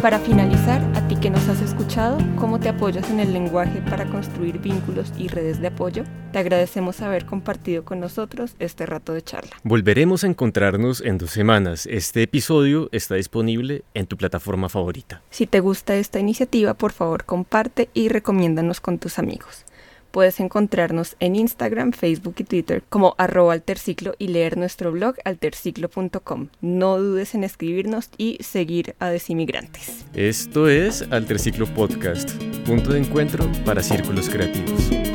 Para 0.00 0.18
finalizar, 0.18 0.80
que 1.22 1.30
nos 1.30 1.48
has 1.48 1.62
escuchado, 1.62 2.18
¿cómo 2.36 2.58
te 2.58 2.68
apoyas 2.68 3.08
en 3.08 3.20
el 3.20 3.32
lenguaje 3.32 3.80
para 3.88 4.06
construir 4.06 4.58
vínculos 4.58 5.12
y 5.16 5.28
redes 5.28 5.60
de 5.60 5.68
apoyo? 5.68 6.02
Te 6.32 6.40
agradecemos 6.40 7.00
haber 7.00 7.26
compartido 7.26 7.84
con 7.84 8.00
nosotros 8.00 8.56
este 8.58 8.86
rato 8.86 9.14
de 9.14 9.22
charla. 9.22 9.52
Volveremos 9.62 10.24
a 10.24 10.26
encontrarnos 10.26 11.00
en 11.00 11.18
dos 11.18 11.30
semanas. 11.30 11.86
Este 11.86 12.24
episodio 12.24 12.88
está 12.90 13.14
disponible 13.14 13.84
en 13.94 14.06
tu 14.06 14.16
plataforma 14.16 14.68
favorita. 14.68 15.22
Si 15.30 15.46
te 15.46 15.60
gusta 15.60 15.94
esta 15.94 16.18
iniciativa, 16.18 16.74
por 16.74 16.90
favor 16.90 17.24
comparte 17.24 17.88
y 17.94 18.08
recomiéndanos 18.08 18.80
con 18.80 18.98
tus 18.98 19.20
amigos. 19.20 19.64
Puedes 20.12 20.40
encontrarnos 20.40 21.16
en 21.20 21.36
Instagram, 21.36 21.92
Facebook 21.92 22.34
y 22.38 22.44
Twitter 22.44 22.82
como 22.90 23.14
arroba 23.16 23.54
alterciclo 23.54 24.14
y 24.18 24.28
leer 24.28 24.58
nuestro 24.58 24.92
blog 24.92 25.16
alterciclo.com. 25.24 26.48
No 26.60 26.98
dudes 26.98 27.34
en 27.34 27.44
escribirnos 27.44 28.10
y 28.18 28.38
seguir 28.42 28.94
a 28.98 29.08
Desinmigrantes. 29.08 30.04
Esto 30.14 30.68
es 30.68 31.02
Alterciclo 31.10 31.66
Podcast, 31.66 32.30
punto 32.66 32.92
de 32.92 33.00
encuentro 33.00 33.50
para 33.64 33.82
círculos 33.82 34.28
creativos. 34.28 35.11